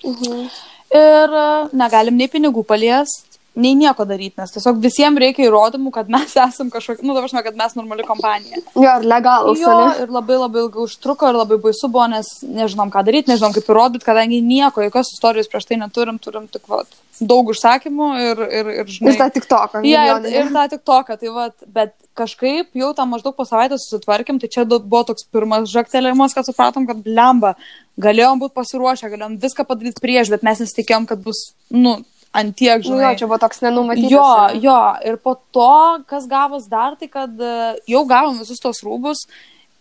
Mhm 0.00 0.44
ir 0.90 1.34
e, 1.38 1.46
negalim 1.76 2.18
nei 2.18 2.28
pinigų 2.30 2.64
paliest, 2.66 3.29
nei 3.58 3.74
nieko 3.74 4.04
daryti, 4.06 4.38
nes 4.38 4.52
tiesiog 4.54 4.78
visiems 4.82 5.18
reikia 5.20 5.46
įrodymų, 5.48 5.90
kad 5.94 6.10
mes 6.12 6.36
esam 6.46 6.70
kažkokia, 6.72 7.06
nu, 7.06 7.16
dabar 7.16 7.30
žinau, 7.32 7.42
kad 7.46 7.58
mes 7.58 7.76
normali 7.78 8.06
kompanija. 8.06 8.62
Jo, 8.76 8.96
ir 9.00 9.06
legalus. 9.10 9.60
Jo, 9.60 9.76
ne? 9.80 10.04
ir 10.04 10.14
labai 10.14 10.38
labai 10.38 10.64
ilgai 10.66 10.84
užtruko 10.86 11.30
ir 11.30 11.40
labai 11.40 11.58
baisu 11.62 11.90
buvo, 11.90 12.06
nes 12.12 12.30
nežinom, 12.46 12.92
ką 12.94 13.04
daryti, 13.06 13.32
nežinom, 13.32 13.54
kaip 13.56 13.70
įrodyti, 13.72 14.06
kadangi 14.06 14.42
nieko, 14.44 14.84
jokios 14.86 15.14
istorijos 15.16 15.50
prieš 15.50 15.66
tai 15.70 15.80
neturim, 15.80 16.20
turim 16.22 16.46
tik, 16.52 16.62
vat, 16.70 17.00
daug 17.20 17.50
užsakymų 17.52 18.10
ir, 18.20 18.44
ir, 18.60 18.70
ir 18.80 18.92
žinai. 18.94 19.14
Ir 19.14 19.18
tą 19.20 19.28
tik 19.34 19.50
toką. 19.50 19.82
Ja, 19.88 20.06
ir, 20.14 20.30
ir 20.30 20.54
tą 20.54 20.66
tik 20.76 20.86
toką, 20.86 21.18
tai 21.20 21.34
vat, 21.34 21.56
bet 21.66 21.94
kažkaip 22.18 22.70
jau 22.76 22.92
tą 22.96 23.06
maždaug 23.08 23.36
po 23.36 23.46
savaitės 23.48 23.88
susitvarkėm, 23.88 24.40
tai 24.40 24.50
čia 24.52 24.64
buvo 24.68 25.02
toks 25.10 25.26
pirmas 25.32 25.68
žaktelėjimas, 25.72 26.36
kad 26.36 26.48
supratom, 26.48 26.86
kad 26.88 27.02
blemba, 27.04 27.54
galėjom 28.00 28.40
būti 28.44 28.56
pasiruošę, 28.56 29.10
galėjom 29.12 29.36
viską 29.42 29.66
padaryti 29.68 30.02
prieš, 30.02 30.32
bet 30.32 30.46
mes 30.46 30.62
nesitikėjom, 30.64 31.08
kad 31.10 31.22
bus, 31.24 31.50
nu, 31.74 31.98
ant 32.36 32.56
tiek, 32.56 32.82
žinai. 32.84 33.12
Jo, 33.12 33.18
čia 33.22 33.28
buvo 33.30 33.40
toks 33.42 33.62
nenumatytas. 33.64 34.12
Jo, 34.12 34.26
jo, 34.62 34.80
ir 35.06 35.16
po 35.22 35.36
to, 35.54 35.70
kas 36.10 36.28
gavos 36.30 36.68
dar, 36.70 36.96
tai 37.00 37.10
kad 37.10 37.32
e, 37.34 37.54
jau 37.90 38.04
gavom 38.08 38.38
visus 38.42 38.62
tos 38.62 38.82
rūbus 38.86 39.26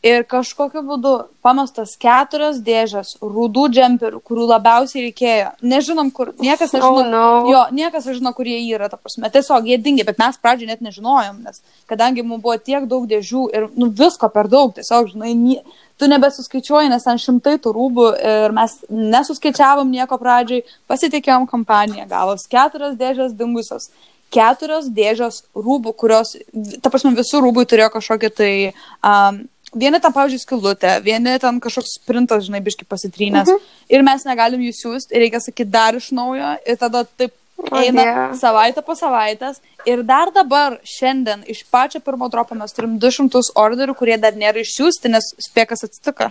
ir 0.06 0.24
kažkokiu 0.28 0.82
būdu 0.88 1.14
pamestas 1.44 1.96
keturias 2.00 2.62
dėžės 2.64 3.18
rudų 3.20 3.66
džemperių, 3.76 4.22
kurių 4.24 4.46
labiausiai 4.54 5.10
reikėjo. 5.10 5.50
Nežinom, 5.74 6.12
kur, 6.16 6.32
niekas 6.40 6.72
nežino, 6.76 7.02
oh, 7.02 7.10
no. 7.12 7.26
jo, 7.52 7.64
niekas 7.76 8.08
nežino, 8.08 8.32
kur 8.36 8.48
jie 8.48 8.62
yra, 8.70 8.88
ta 8.92 9.00
prasme, 9.00 9.32
tiesiog 9.34 9.68
jie 9.68 9.80
dingia, 9.84 10.06
bet 10.08 10.22
mes 10.22 10.40
pradžioje 10.40 10.72
net 10.72 10.86
nežinojom, 10.86 11.42
nes 11.44 11.60
kadangi 11.92 12.24
mums 12.24 12.44
buvo 12.46 12.56
tiek 12.64 12.88
daug 12.88 13.08
dėžių 13.12 13.46
ir, 13.56 13.68
nu, 13.76 13.90
visko 14.00 14.32
per 14.32 14.48
daug, 14.52 14.72
tiesiog, 14.78 15.12
žinai, 15.12 15.34
nie, 15.36 15.60
tu 16.00 16.08
nebesuskaičiuoji, 16.08 16.92
nes 16.94 17.04
ten 17.04 17.20
šimtai 17.20 17.58
tų 17.60 17.74
rūbų 17.76 18.06
ir 18.32 18.56
mes 18.56 18.78
nesuskaičiavom 18.88 19.92
nieko 19.92 20.20
pradžiai, 20.22 20.64
pasitikėjom 20.88 21.50
kompaniją, 21.52 22.08
gavos 22.10 22.48
keturias 22.52 22.96
dėžės 23.00 23.36
dingusios. 23.36 23.92
Keturios 24.30 24.92
dėžės 24.94 25.42
rūbų, 25.58 25.96
kurios, 25.98 26.36
ta 26.84 26.92
prasme, 26.94 27.16
visų 27.18 27.42
rūbų 27.42 27.64
turėjo 27.66 27.90
kažkokį 27.96 28.30
tai 28.38 28.52
um, 28.70 29.40
Vieni 29.70 30.00
ten, 30.02 30.14
pavyzdžiui, 30.14 30.42
skilutė, 30.42 30.96
vieni 31.06 31.36
ten 31.42 31.60
kažkoks 31.62 32.00
sprintas, 32.00 32.48
žinai, 32.48 32.62
biški 32.66 32.88
pasitrynęs. 32.90 33.52
Mhm. 33.52 33.68
Ir 33.94 34.06
mes 34.06 34.26
negalim 34.26 34.64
jų 34.66 34.74
siūsti, 34.78 35.14
ir 35.14 35.28
reikia 35.28 35.44
sakyti 35.44 35.70
dar 35.70 35.98
iš 35.98 36.10
naujo. 36.16 36.56
Ir 36.66 36.80
tada 36.82 37.04
taip 37.06 37.36
eina 37.76 38.06
oh, 38.06 38.38
savaitę 38.40 38.84
po 38.86 38.96
savaitės. 38.98 39.60
Ir 39.88 40.04
dar 40.08 40.32
dabar, 40.36 40.80
šiandien, 40.88 41.44
iš 41.50 41.64
pačio 41.72 42.02
pirmo 42.04 42.30
dropo 42.32 42.58
mes 42.58 42.74
turim 42.76 42.98
200 43.02 43.52
orderių, 43.60 43.96
kurie 44.00 44.18
dar 44.22 44.38
nėra 44.38 44.64
išsiųsti, 44.64 45.12
nes 45.14 45.34
spėkas 45.50 45.86
atsitiko. 45.88 46.30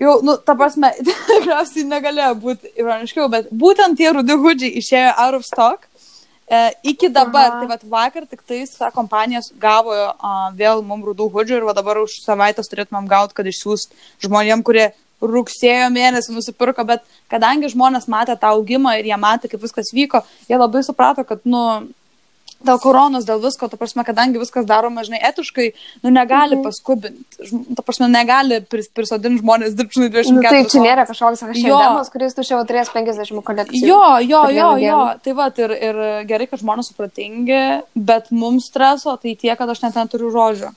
Jau, 0.00 0.16
nu, 0.24 0.36
ta 0.36 0.54
prasme, 0.56 0.92
tikriausiai 1.28 1.86
negalėjo 1.88 2.34
būti 2.42 2.74
ironiškiau, 2.80 3.28
bet 3.32 3.50
būtent 3.52 3.98
tie 4.00 4.12
rudi 4.16 4.36
hudžiai 4.44 4.76
išėjo 4.80 5.14
out 5.16 5.40
of 5.40 5.46
stock. 5.46 5.89
E, 6.50 6.74
iki 6.82 7.08
dabar, 7.08 7.50
Aha. 7.50 7.58
tai 7.60 7.68
vat, 7.70 7.84
vakar 7.86 8.24
tik 8.26 8.40
tais 8.42 8.72
ta 8.74 8.88
kompanija 8.90 9.38
gavo 9.62 9.94
uh, 9.94 10.48
vėl 10.58 10.82
mums 10.82 11.06
rudų 11.06 11.28
hudžių 11.30 11.60
ir 11.60 11.66
va, 11.68 11.74
dabar 11.78 12.00
už 12.02 12.16
savaitės 12.24 12.66
turėtumėm 12.72 13.06
gauti, 13.10 13.36
kad 13.38 13.46
išsiųst 13.46 13.94
žmonėm, 14.26 14.64
kurie 14.66 14.88
rugsėjo 15.22 15.86
mėnesį 15.94 16.34
nusipirko, 16.34 16.82
bet 16.88 17.04
kadangi 17.30 17.70
žmonės 17.70 18.08
matė 18.10 18.34
tą 18.40 18.50
augimą 18.56 18.96
ir 18.98 19.12
jie 19.12 19.18
matė, 19.20 19.52
kaip 19.52 19.62
viskas 19.62 19.92
vyko, 19.94 20.24
jie 20.50 20.58
labai 20.58 20.82
suprato, 20.82 21.22
kad, 21.28 21.44
nu, 21.46 21.62
dėl 22.66 22.80
koronos, 22.82 23.24
dėl 23.28 23.40
visko, 23.42 23.68
ta 23.70 23.78
prasme, 23.80 24.04
kadangi 24.06 24.40
viskas 24.40 24.66
daroma, 24.68 25.04
žinai, 25.06 25.20
etiškai, 25.30 25.70
nu, 26.04 26.12
negali 26.12 26.58
mhm. 26.58 26.64
paskubinti, 26.66 27.48
ta 27.76 27.84
prasme, 27.86 28.10
negali 28.12 28.60
pris, 28.64 28.90
prisodinti 28.92 29.42
žmonės 29.42 29.76
dirbti, 29.78 29.98
žinai, 29.98 30.10
24 30.18 30.36
nu, 30.36 30.44
Tai 30.50 30.62
čia 30.72 30.84
nėra 30.84 31.06
kažkoks 31.08 31.44
kažkoks 31.46 32.12
kuris 32.12 32.36
tu 32.36 32.44
jau 32.46 32.60
turės 32.68 32.92
50 32.92 33.44
kolekcijų. 33.46 33.88
Jo, 33.88 34.04
jo, 34.24 34.44
jo, 34.54 34.70
jo, 34.82 35.00
tai 35.24 35.36
va, 35.38 35.48
ir, 35.64 35.76
ir 35.90 36.02
gerai, 36.28 36.48
kad 36.50 36.62
žmonės 36.62 36.92
supratingi, 36.92 37.64
bet 37.96 38.30
mums 38.34 38.68
streso, 38.70 39.16
tai 39.20 39.34
tiek, 39.34 39.56
kad 39.58 39.70
aš 39.72 39.84
net 39.86 39.98
neturiu 40.00 40.32
žodžio. 40.34 40.74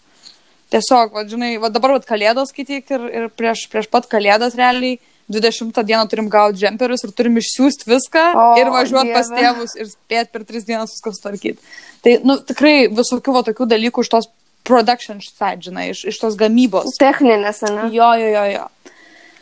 Tiesiog, 0.74 1.12
va, 1.14 1.26
žinai, 1.30 1.56
va, 1.62 1.70
dabar, 1.74 1.98
va, 1.98 2.06
kalėdos 2.08 2.50
skaityk 2.54 2.96
ir, 2.96 3.10
ir 3.12 3.28
prieš, 3.34 3.68
prieš 3.70 3.92
pat 3.94 4.08
kalėdas 4.10 4.56
realiai 4.58 4.98
20 5.32 5.84
dieną 5.88 6.04
turim 6.12 6.30
gauti 6.30 6.60
džemperius 6.60 7.06
ir 7.06 7.14
turim 7.16 7.40
išsiųsti 7.40 7.90
viską 7.90 8.24
o, 8.36 8.46
ir 8.60 8.72
važiuoti 8.74 9.16
pas 9.16 9.32
tėvus 9.32 9.76
ir 9.80 9.90
spėti 9.92 10.34
per 10.34 10.46
3 10.50 10.68
dienas 10.68 10.96
viską 10.96 11.16
sutvarkyti. 11.16 11.74
Tai, 12.04 12.18
nu, 12.28 12.38
tikrai 12.44 12.90
visokių 12.92 13.38
va, 13.38 13.44
tokių 13.48 13.70
dalykų 13.76 14.04
iš 14.04 14.12
tos 14.12 14.32
production 14.68 15.20
side, 15.24 15.64
žinai, 15.64 15.90
iš, 15.94 16.06
iš 16.12 16.20
tos 16.22 16.40
gamybos. 16.40 16.96
Techninės, 17.00 17.64
ne? 17.68 17.90
Jo, 17.96 18.14
jo, 18.20 18.32
jo, 18.36 18.46
jo. 18.52 18.68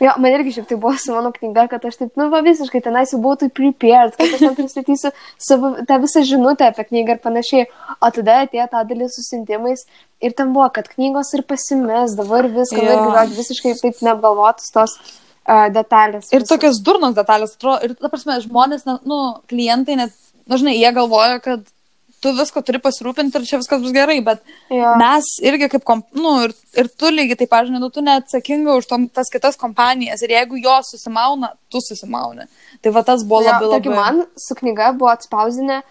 Jo, 0.02 0.16
man 0.18 0.34
irgi 0.34 0.56
šiaip 0.56 0.66
tai 0.66 0.76
buvo 0.82 0.96
su 0.98 1.12
mano 1.14 1.30
knyga, 1.30 1.68
kad 1.70 1.84
aš 1.86 2.00
taip, 2.00 2.16
nu, 2.18 2.26
va, 2.32 2.40
visiškai 2.42 2.80
tenais 2.82 3.12
jau 3.14 3.20
buvau 3.22 3.38
taip 3.38 3.52
prepared, 3.54 4.16
kad 4.18 4.32
aš 4.34 4.40
ten 4.42 4.56
pristatysiu 4.58 5.12
savo, 5.38 5.76
tą 5.86 5.98
visą 6.02 6.24
žinutę 6.26 6.66
apie 6.66 6.88
knygą 6.88 7.14
ir 7.14 7.20
panašiai. 7.22 7.68
O 8.02 8.10
tada 8.16 8.40
atėjo 8.42 8.66
tą 8.72 8.82
dalį 8.88 9.06
susintimais 9.14 9.84
ir 10.18 10.34
ten 10.38 10.50
buvo, 10.56 10.66
kad 10.74 10.90
knygos 10.90 11.30
ir 11.38 11.44
pasimesdavo 11.46 12.40
ir 12.40 12.50
viską, 12.56 12.82
ir 12.82 13.36
visiškai 13.36 13.76
taip 13.78 14.02
neapgalvotus 14.02 14.74
tos 14.74 14.96
uh, 15.48 15.68
detalės. 15.74 16.30
Ir 16.32 16.42
visus. 16.42 16.50
tokios 16.54 16.80
durnos 16.84 17.14
detalės, 17.18 17.56
atrodo, 17.58 17.82
ir, 17.86 17.94
ta 17.98 18.10
prasme, 18.12 18.40
žmonės, 18.44 18.88
nu, 18.88 19.20
klientai 19.50 19.98
net, 20.04 20.18
nu, 20.46 20.58
žinai, 20.58 20.76
jie 20.78 20.92
galvoja, 20.96 21.38
kad 21.44 21.64
tu 22.22 22.32
visko 22.36 22.62
turi 22.62 22.78
pasirūpinti 22.82 23.38
ir 23.40 23.46
čia 23.48 23.58
viskas 23.58 23.80
bus 23.82 23.94
gerai, 23.94 24.20
bet 24.24 24.42
ja. 24.70 24.94
mes 25.00 25.26
irgi 25.42 25.68
kaip, 25.72 25.82
komp... 25.86 26.06
nu, 26.14 26.36
ir, 26.46 26.54
ir 26.78 26.90
tu 26.98 27.10
lygiai 27.10 27.40
taip, 27.40 27.50
pažinai, 27.50 27.80
nu, 27.82 27.90
tu 27.94 28.04
neatsakinga 28.04 28.76
už 28.78 28.86
tom, 28.90 29.08
tas 29.10 29.30
kitas 29.32 29.58
kompanijas 29.58 30.22
ir 30.22 30.36
jeigu 30.36 30.60
jos 30.62 30.92
susimauna, 30.94 31.54
tu 31.72 31.82
susimauni. 31.82 32.46
Tai 32.82 32.94
va 32.94 33.02
tas 33.06 33.26
buvo 33.26 33.42
ja, 33.42 33.56
labai 33.56 33.72
labai. 33.72 33.80
Taigi 33.80 33.96
man 33.96 34.22
su 34.38 34.58
knyga 34.58 34.92
buvo 34.98 35.10
atspausinę 35.10 35.82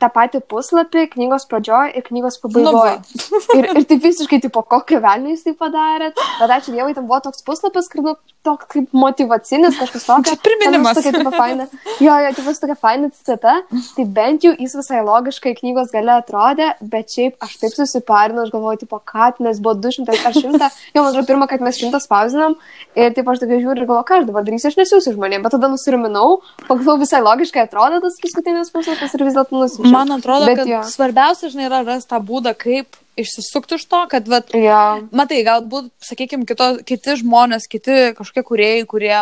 tą 0.00 0.08
patį 0.12 0.40
puslapį 0.50 1.06
knygos 1.14 1.46
pradžioje 1.50 1.96
ir 1.98 2.04
knygos 2.06 2.38
pabaigoje. 2.42 2.96
Nu, 3.32 3.40
ir, 3.58 3.68
ir 3.72 3.88
taip 3.88 4.04
visiškai, 4.04 4.40
tipo, 4.44 4.62
kokio 4.66 5.00
velnio 5.04 5.34
jūs 5.34 5.44
tai 5.46 5.54
padarėt. 5.58 6.18
Bet 6.40 6.56
ačiū 6.58 6.74
Dievui, 6.74 6.94
tam 6.96 7.08
buvo 7.10 7.20
toks 7.24 7.44
puslapis, 7.46 7.90
kur, 7.92 8.04
nu, 8.06 8.14
toks 8.46 8.68
kaip 8.70 8.94
motivacinis, 8.96 9.78
kažkas 9.80 10.06
tokio. 10.06 10.34
Čia 10.34 10.42
priminimas. 10.44 10.98
Tokia, 10.98 11.12
tipo, 11.18 11.32
faina. 11.34 11.66
Jo, 12.02 12.16
jo, 12.22 12.32
tipo, 12.36 12.54
tokia 12.62 12.78
faina 12.78 13.10
citata. 13.14 13.56
Tai 13.96 14.06
bent 14.18 14.46
jau 14.46 14.54
jis 14.54 14.76
visai 14.78 15.02
logiškai 15.06 15.54
knygos 15.60 15.92
gale 15.94 16.14
atrodė, 16.14 16.70
bet 16.94 17.12
šiaip 17.14 17.46
aš 17.46 17.56
taip 17.62 17.74
susiparinau, 17.76 18.46
aš 18.46 18.52
galvoju, 18.54 18.82
tipo, 18.84 19.00
kad, 19.12 19.40
nes 19.42 19.60
buvo 19.62 19.76
200 19.82 20.14
ar 20.14 20.36
100. 20.36 20.70
Jau, 20.94 21.02
man 21.02 21.10
atrodo, 21.10 21.26
pirmą, 21.30 21.50
kad 21.50 21.64
mes 21.64 21.80
100 21.80 22.02
spausinam. 22.04 22.56
Ir 22.96 23.14
taip 23.16 23.28
aš 23.32 23.42
tokia 23.42 23.60
žiūriu 23.60 23.82
ir 23.82 23.88
galvoju, 23.88 24.06
ką 24.08 24.20
aš 24.20 24.28
dabar 24.30 24.46
darysiu, 24.46 24.70
aš 24.70 24.78
nesiūsiu 24.80 25.16
žmonėms. 25.16 25.46
Bet 25.46 25.56
tada 25.56 25.70
nusiraminau, 25.72 26.40
pagalvojau, 26.66 27.02
visai 27.02 27.22
logiškai 27.24 27.66
atrodo 27.66 28.00
tas 28.04 28.20
paskutinis 28.22 28.72
puslapis 28.74 29.14
ir 29.16 29.26
vis 29.26 29.36
dėlto 29.36 29.60
nusiprašiau. 29.66 29.96
Man 29.96 30.14
atrodo, 30.16 30.46
Bet 30.50 30.62
kad 30.62 30.70
jo. 30.70 30.84
svarbiausia, 30.92 31.50
žinai, 31.52 31.66
yra 31.68 31.82
rasti 31.86 32.10
tą 32.12 32.22
būdą, 32.30 32.54
kaip 32.58 32.98
išsisukti 33.20 33.78
iš 33.78 33.84
to, 33.90 34.02
kad, 34.12 34.30
vat, 34.30 34.54
ja. 34.56 35.00
matai, 35.16 35.42
galbūt, 35.46 35.90
sakykime, 36.04 36.46
kito, 36.48 36.72
kiti 36.88 37.18
žmonės, 37.22 37.68
kiti 37.70 38.16
kažkokie 38.16 38.44
kuriejai, 38.46 38.88
kurie 38.88 39.20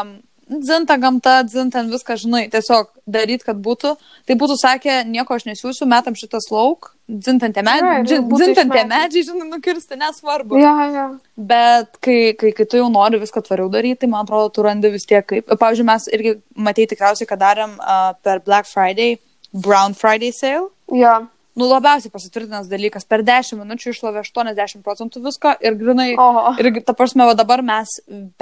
dzinta 0.48 0.96
gamta, 0.96 1.42
dzinta 1.42 1.82
viską, 1.88 2.16
žinai, 2.20 2.42
tiesiog 2.52 2.90
daryt, 3.06 3.44
kad 3.46 3.58
būtų. 3.60 3.94
Tai 4.28 4.36
būtų 4.40 4.56
sakę, 4.60 4.98
nieko 5.08 5.36
aš 5.36 5.46
nesiūsiu, 5.48 5.88
metam 5.88 6.16
šitas 6.18 6.50
lauk, 6.52 6.92
dzintantė 7.08 7.64
Jo, 7.64 7.84
medžiai, 7.88 8.20
dzintantė 8.22 8.84
medžiai, 8.90 9.24
žinai, 9.28 9.48
nukirsti, 9.52 9.98
nesvarbu. 10.00 10.58
Jo, 10.60 10.74
jo. 10.94 11.06
Bet 11.36 11.98
kai, 12.04 12.34
kai, 12.38 12.52
kai 12.56 12.66
tu 12.68 12.80
jau 12.80 12.88
nori 12.92 13.20
viską 13.22 13.44
tvariau 13.44 13.70
daryti, 13.72 14.02
tai 14.04 14.12
man 14.12 14.28
atrodo, 14.28 14.52
tu 14.52 14.64
randi 14.66 14.92
vis 14.92 15.06
tiek 15.08 15.26
kaip. 15.26 15.48
Pavyzdžiui, 15.48 15.88
mes 15.88 16.08
irgi 16.12 16.36
matei 16.56 16.88
tikriausiai, 16.90 17.28
kad 17.30 17.40
darėm 17.40 17.78
uh, 17.78 18.12
per 18.24 18.44
Black 18.44 18.68
Friday, 18.70 19.18
Brown 19.54 19.94
Friday 19.94 20.34
sale. 20.34 20.68
Jo. 20.92 21.14
Nu, 21.54 21.68
labiausiai 21.70 22.10
pasitvirtinęs 22.10 22.66
dalykas. 22.66 23.04
Per 23.06 23.22
10 23.22 23.60
minučių 23.60 23.92
išlovė 23.92 24.24
80 24.24 24.82
procentų 24.82 25.22
visko 25.22 25.52
ir 25.62 25.76
grinai. 25.78 26.08
Oho. 26.18 26.56
Ir 26.58 26.80
ta 26.82 26.96
prasme, 26.98 27.22
va 27.28 27.36
dabar 27.38 27.62
mes 27.62 27.92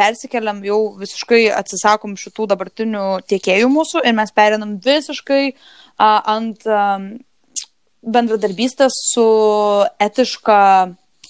persikeliam 0.00 0.62
jau 0.64 0.78
visiškai 0.96 1.42
atsisakom 1.58 2.16
šitų 2.16 2.48
dabartinių 2.54 3.04
tiekėjų 3.28 3.68
mūsų 3.74 4.06
ir 4.08 4.16
mes 4.16 4.32
perinam 4.32 4.78
visiškai 4.80 5.42
uh, 5.52 6.22
ant 6.32 6.64
um, 6.64 7.10
bendradarbystės 8.02 8.96
su 9.12 9.26
etiška, 10.00 10.58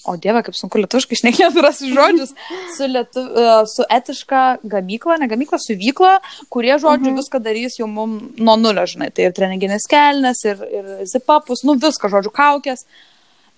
o 0.05 0.17
dieve, 0.17 0.43
kaip 0.43 0.57
sunku 0.59 0.81
lietuviškai 0.83 1.15
išnekėti 1.19 1.63
rasti 1.67 1.93
žodžius, 1.95 2.33
su, 2.77 2.89
lietu, 2.91 3.23
uh, 3.23 3.63
su 3.71 3.87
etiška 3.89 4.43
gamykla, 4.65 5.19
ne 5.23 5.29
gamykla, 5.31 5.61
su 5.63 5.77
vykla, 5.79 6.17
kurie, 6.51 6.75
žodžiu, 6.83 7.13
Mhm. 7.13 7.21
viską 7.21 7.39
darys 7.45 7.79
jau 7.79 7.87
mum 7.87 8.19
nuo 8.39 8.57
nulio, 8.57 8.83
žinai, 8.89 9.13
tai 9.15 9.29
ir 9.29 9.33
treninginės 9.37 9.87
kelnes, 9.89 10.43
ir, 10.45 10.61
ir 10.73 10.93
zipapus, 11.07 11.63
nu 11.65 11.75
viską, 11.79 12.11
žodžiu, 12.11 12.33
kaukės. 12.35 12.85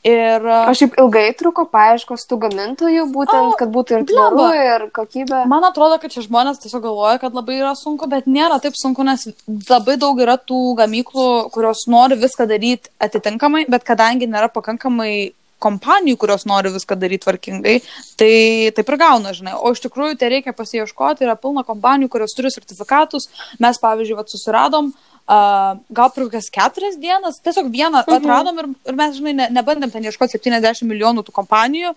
Ir 0.05 0.43
uh, 0.45 0.67
O 0.69 0.73
šiaip 0.77 0.99
ilgai 1.01 1.31
truko 1.33 1.63
paieškos 1.73 2.27
tų 2.29 2.37
gamintojų, 2.43 3.07
būtent, 3.15 3.55
O, 3.55 3.57
kad 3.57 3.71
būtų 3.73 3.95
ir 3.97 4.03
tvaru, 4.11 4.43
ir 4.53 4.83
kokybė. 4.93 5.47
Man 5.49 5.65
atrodo, 5.65 5.97
kad 6.03 6.13
čia 6.13 6.21
žmonės 6.27 6.61
tiesiog 6.61 6.83
galvoja, 6.85 7.17
kad 7.23 7.33
labai 7.33 7.57
yra 7.63 7.71
sunku, 7.73 8.05
bet 8.13 8.27
nėra 8.29 8.59
taip 8.61 8.77
sunku, 8.77 9.01
nes 9.09 9.25
labai 9.71 9.97
daug 9.97 10.21
yra 10.21 10.37
tų 10.37 10.59
gamyklų, 10.77 11.49
kurios 11.57 11.87
nori 11.89 12.21
viską 12.21 12.45
daryti 12.51 12.93
atitinkamai, 13.01 13.65
bet 13.73 13.87
kadangi 13.89 14.29
nėra 14.29 14.53
pakankamai 14.53 15.33
kompanijų, 15.64 16.18
kurios 16.21 16.44
nori 16.50 16.73
viską 16.75 16.99
daryti 17.00 17.25
tvarkingai, 17.25 17.78
tai 18.21 18.30
taip 18.76 18.92
ir 18.92 18.99
gauna, 19.00 19.33
žinai. 19.37 19.56
O 19.56 19.73
iš 19.75 19.83
tikrųjų 19.87 20.18
tai 20.21 20.30
reikia 20.37 20.54
pasieškoti, 20.56 21.25
yra 21.26 21.35
pilna 21.40 21.64
kompanijų, 21.66 22.12
kurios 22.12 22.37
turi 22.37 22.52
sertifikatus. 22.54 23.30
Mes, 23.62 23.80
pavyzdžiui, 23.83 24.18
vat, 24.21 24.33
susiradom, 24.33 24.92
uh, 24.92 25.80
gal 25.97 26.12
kokias 26.14 26.50
keturias 26.52 26.99
dienas, 27.00 27.40
tiesiog 27.44 27.71
vieną 27.73 28.04
Mhm. 28.04 28.18
atradom 28.18 28.59
ir, 28.62 28.68
ir 28.92 28.94
mes, 29.00 29.16
žinai, 29.16 29.35
ne, 29.40 29.49
nebandėm 29.59 29.92
ten 29.92 30.04
ieškoti 30.04 30.38
70 30.38 30.85
milijonų 30.90 31.25
tų 31.25 31.33
kompanijų. 31.40 31.94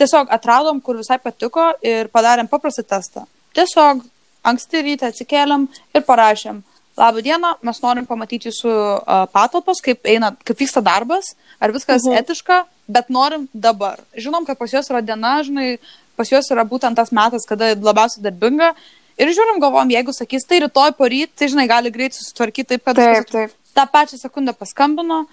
Tiesiog 0.00 0.30
atradom, 0.32 0.80
kur 0.80 0.96
visai 0.96 1.18
patiko 1.20 1.74
ir 1.84 2.08
padarėm 2.08 2.48
paprastą 2.48 2.82
testą. 2.88 3.26
Tiesiog 3.54 4.00
anksti 4.44 4.80
ryte 4.86 5.06
atsikėlėm 5.10 5.68
ir 5.94 6.02
parašėm. 6.08 6.62
Labą 6.98 7.22
dieną, 7.22 7.54
mes 7.62 7.78
norim 7.82 8.06
pamatyti 8.06 8.50
jūsų 8.50 8.70
uh, 8.70 9.24
patalpas, 9.32 9.78
kaip, 9.84 10.02
eina, 10.04 10.32
kaip 10.44 10.58
vyksta 10.58 10.82
darbas, 10.84 11.34
ar 11.60 11.72
viskas 11.72 12.02
Mhm. 12.04 12.12
mhm. 12.12 12.18
etiška, 12.24 12.64
bet 12.88 13.08
norim 13.10 13.48
dabar. 13.54 14.00
Žinom, 14.16 14.44
kad 14.46 14.58
pas 14.58 14.70
juos 14.72 14.90
yra 14.90 15.00
diena, 15.00 15.38
žinai, 15.46 15.78
pas 16.16 16.28
juos 16.28 16.50
yra 16.50 16.64
būtent 16.64 16.96
tas 16.96 17.12
metas, 17.12 17.46
kada 17.48 17.74
labiausiai 17.74 18.22
darbinga. 18.26 18.74
Ir 19.20 19.28
žiūrim, 19.36 19.60
galvom, 19.60 19.88
jeigu 19.92 20.12
sakys, 20.16 20.46
tai 20.48 20.60
rytoj 20.64 20.92
poryt, 20.96 21.30
tai 21.36 21.48
žinai, 21.48 21.66
gali 21.68 21.90
greit 21.92 22.14
susitvarkyti 22.16 22.68
taip, 22.74 22.84
kad 22.84 22.96
Taip, 22.96 23.26
taip. 23.30 23.50
tą 23.76 23.84
pačią 23.86 24.16
sekundę 24.18 24.52
paskambino, 24.56 25.26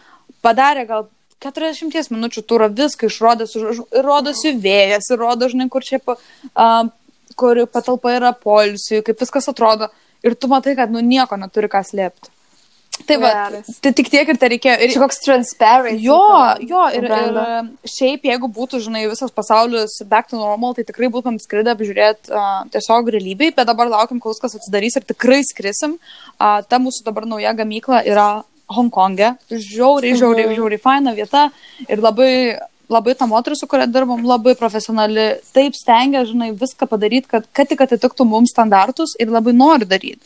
padarė 0.44 0.86
gal 0.88 1.08
40 1.40 2.12
minučių 2.12 2.42
turą, 2.50 2.68
viską 2.74 3.08
išrodė, 3.08 3.46
rodosi 4.04 4.54
vėjas, 4.58 5.08
rodo, 5.18 5.48
žinai, 5.50 5.70
kur 5.70 5.82
čia, 5.86 6.00
a, 6.56 6.84
kur 7.36 7.66
patalpa 7.72 8.12
yra 8.18 8.34
polisiui, 8.34 9.04
kaip 9.06 9.20
viskas 9.22 9.48
atrodo. 9.48 9.90
Ir 10.26 10.36
tu 10.36 10.48
matai, 10.52 10.76
kad 10.76 10.92
nu 10.92 11.04
nieko 11.06 11.38
neturi 11.38 11.70
ką 11.70 11.84
slėpti. 11.86 12.34
Tai 13.06 13.18
va, 13.22 13.30
tai 13.84 13.92
tik 13.94 14.08
tiek 14.10 14.26
ir 14.26 14.40
tai 14.42 14.48
reikėjo. 14.56 14.76
Ir, 14.82 14.90
Čia 14.96 15.02
koks 15.04 15.20
transparent. 15.22 16.00
Jo, 16.02 16.18
jo, 16.66 16.82
ir, 16.98 17.06
ir 17.06 17.36
šiaip 17.86 18.26
jeigu 18.26 18.50
būtų, 18.50 18.80
žinai, 18.88 19.04
visas 19.12 19.30
pasaulis 19.36 20.00
back 20.10 20.32
to 20.32 20.40
normal, 20.40 20.74
tai 20.74 20.82
tikrai 20.88 21.12
būtum 21.14 21.38
skridę 21.40 21.76
apžiūrėti 21.76 22.34
uh, 22.34 22.64
tiesiog 22.74 23.12
realybėj, 23.14 23.54
bet 23.60 23.70
dabar 23.70 23.92
laukiam, 23.94 24.18
kol 24.24 24.34
viskas 24.34 24.58
atsidarys 24.58 24.98
ir 24.98 25.06
tikrai 25.06 25.44
skrisim. 25.46 26.00
Uh, 26.42 26.64
ta 26.66 26.82
mūsų 26.82 27.06
dabar 27.06 27.30
nauja 27.30 27.54
gamykla 27.60 28.02
yra 28.10 28.28
Hongkonge. 28.74 29.36
Žiauriai, 29.54 30.18
žiauriai, 30.18 30.48
Mhm. 30.50 30.58
žiauriai 30.58 30.82
faina 30.82 31.14
vieta 31.16 31.52
ir 31.88 32.02
labai, 32.04 32.58
labai 32.89 33.15
ta 33.20 33.25
moteris, 33.27 33.60
su 33.60 33.67
kuria 33.67 33.88
dirbam, 33.88 34.24
labai 34.25 34.56
profesionali. 34.56 35.27
Taip 35.53 35.75
stengia, 35.75 36.24
žinai, 36.25 36.51
viską 36.56 36.88
padaryti, 36.88 37.27
kad, 37.27 37.48
kad 37.53 37.67
tik 37.67 37.82
atitiktų 37.84 38.25
mums 38.27 38.53
standartus 38.53 39.15
ir 39.20 39.27
labai 39.34 39.53
nori 39.53 39.86
daryti. 39.86 40.22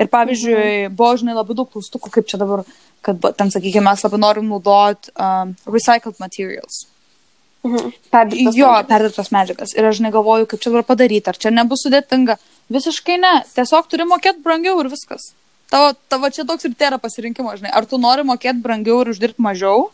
Ir 0.00 0.08
pavyzdžiui, 0.08 0.88
Mhm. 0.88 0.94
buvo, 0.96 1.12
žinai, 1.20 1.34
labai 1.36 1.54
daug 1.54 1.68
klaustukų, 1.70 2.10
kaip 2.10 2.26
čia 2.26 2.38
dabar, 2.40 2.64
kad 3.02 3.20
ten, 3.36 3.50
sakykime, 3.52 3.84
mes 3.84 4.02
labai 4.02 4.18
norim 4.18 4.48
naudoti 4.48 5.10
um, 5.20 5.54
recycled 5.66 6.16
materials. 6.18 6.86
Mhm. 7.62 7.92
Perdirbtas 8.10 8.56
Jo, 8.56 8.70
perdirbtas 8.88 9.28
medžiagas. 9.30 9.74
Ir 9.76 9.84
aš 9.84 9.98
žinai 10.00 10.10
galvoju, 10.14 10.46
kaip 10.48 10.60
čia 10.64 10.70
dabar 10.72 10.86
padaryti, 10.88 11.28
ar 11.28 11.36
čia 11.36 11.50
nebus 11.52 11.84
sudėtinga. 11.84 12.38
Visiškai 12.72 13.18
ne. 13.20 13.34
Tiesiog 13.54 13.86
turi 13.92 14.06
mokėti 14.08 14.40
brangiau 14.42 14.80
ir 14.80 14.88
viskas. 14.88 15.34
Tavo, 15.70 15.92
tavo 16.08 16.30
čia 16.32 16.46
toks 16.48 16.64
ir 16.64 16.72
tai 16.74 16.88
yra 16.88 16.98
pasirinkimas, 16.98 17.60
žinai. 17.60 17.70
Ar 17.76 17.84
tu 17.84 17.98
nori 18.00 18.24
mokėti 18.24 18.62
brangiau 18.64 19.02
ir 19.04 19.12
uždirbti 19.12 19.44
mažiau, 19.44 19.90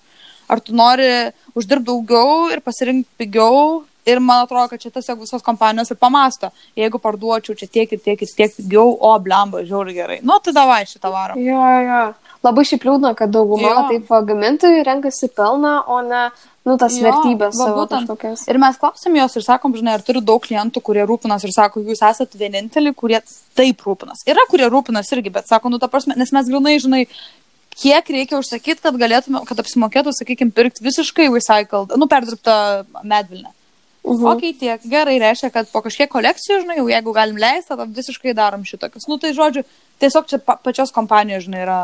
ar 0.49 0.61
tu 0.61 0.75
nori 0.77 1.09
uždirbti 1.57 1.87
daugiau 1.91 2.49
ir 2.55 2.61
pasirinkti 2.65 3.09
pigiau. 3.25 3.85
Ir 4.07 4.21
man 4.23 4.45
atrodo, 4.45 4.69
kad 4.71 4.79
čia 4.79 4.93
tiesiog 4.95 5.19
visos 5.25 5.43
kompanijos 5.43 5.89
ir 5.91 5.97
pamasto, 5.99 6.53
jeigu 6.79 7.01
parduočiau 7.03 7.57
čia 7.59 7.67
tiek 7.67 7.91
ir 7.91 7.99
tiek 7.99 8.21
ir 8.23 8.29
tiek 8.39 8.53
pigiau, 8.55 8.93
o 9.03 9.09
blemba, 9.19 9.65
žiauri 9.67 9.97
gerai. 9.97 10.19
Nu, 10.23 10.37
tai 10.39 10.53
davai 10.55 10.85
šitą 10.87 11.11
varą. 11.11 11.35
Jo, 11.43 11.65
jo. 11.83 12.03
Labai 12.47 12.63
šiaip 12.69 12.85
liūdna, 12.87 13.11
kad 13.19 13.33
dauguma 13.35 13.67
Jo. 13.67 13.81
taip 13.91 14.13
gamintojų 14.29 14.85
renkasi 14.87 15.27
pelną, 15.35 15.73
o 15.91 15.97
ne, 16.07 16.21
nu, 16.69 16.77
tas 16.79 16.95
Jo, 16.95 17.09
vertybės 17.09 17.59
va 17.59 17.67
būtent. 17.81 18.07
kažkokias. 18.07 18.45
Ir 18.47 18.61
mes 18.63 18.79
klausėm 18.79 19.17
jos 19.19 19.35
ir 19.41 19.43
sakom, 19.49 19.75
žinai, 19.75 19.97
ar 19.99 20.05
turi 20.07 20.23
daug 20.23 20.39
klientų, 20.45 20.83
kurie 20.87 21.03
rūpinas 21.11 21.43
ir 21.43 21.51
sako, 21.57 21.83
jūs 21.83 22.05
esate 22.07 22.39
vieninteliai, 22.39 22.95
kurie 22.95 23.19
taip 23.59 23.83
rūpinas. 23.83 24.23
Yra, 24.31 24.47
kurie 24.53 24.71
rūpinas 24.71 25.11
irgi, 25.17 25.35
bet 25.35 25.51
sako, 25.51 25.73
nu, 25.75 25.83
ta 25.83 25.89
prasme, 25.91 26.15
nes 26.15 26.31
mes 26.31 26.47
grinai, 26.47 26.77
žinai, 26.79 27.03
kiek 27.83 28.09
reikia 28.13 28.41
užsakyti, 28.41 28.81
kad 28.85 28.97
galėtume, 29.01 29.43
kad 29.49 29.61
apsimokėtų, 29.63 30.15
sakykime, 30.17 30.55
pirkti 30.57 30.85
visiškai 30.87 31.29
recycled, 31.29 31.95
nu, 32.01 32.09
perdirbtą 32.11 32.57
medvilnę. 33.03 33.51
Mhm. 33.51 33.57
Mhm. 34.07 34.27
Ok, 34.27 34.43
tiek 34.61 34.81
gerai, 34.87 35.19
reiškia, 35.19 35.51
kad 35.51 35.69
po 35.73 35.83
kažkiek 35.83 36.11
kolekcijų, 36.11 36.61
žinai, 36.63 36.77
jau 36.79 36.87
jeigu 36.87 37.13
galim 37.13 37.39
leisti, 37.43 37.73
tada 37.73 37.89
visiškai 37.91 38.35
darom 38.39 38.63
šitokius. 38.63 39.09
Nu, 39.11 39.19
tai 39.19 39.33
žodžiu, 39.35 39.65
tiesiog 39.99 40.29
čia 40.31 40.39
pa 40.39 40.55
pačios 40.63 40.95
kompanijos, 40.95 41.49
žinai, 41.49 41.65
yra. 41.65 41.79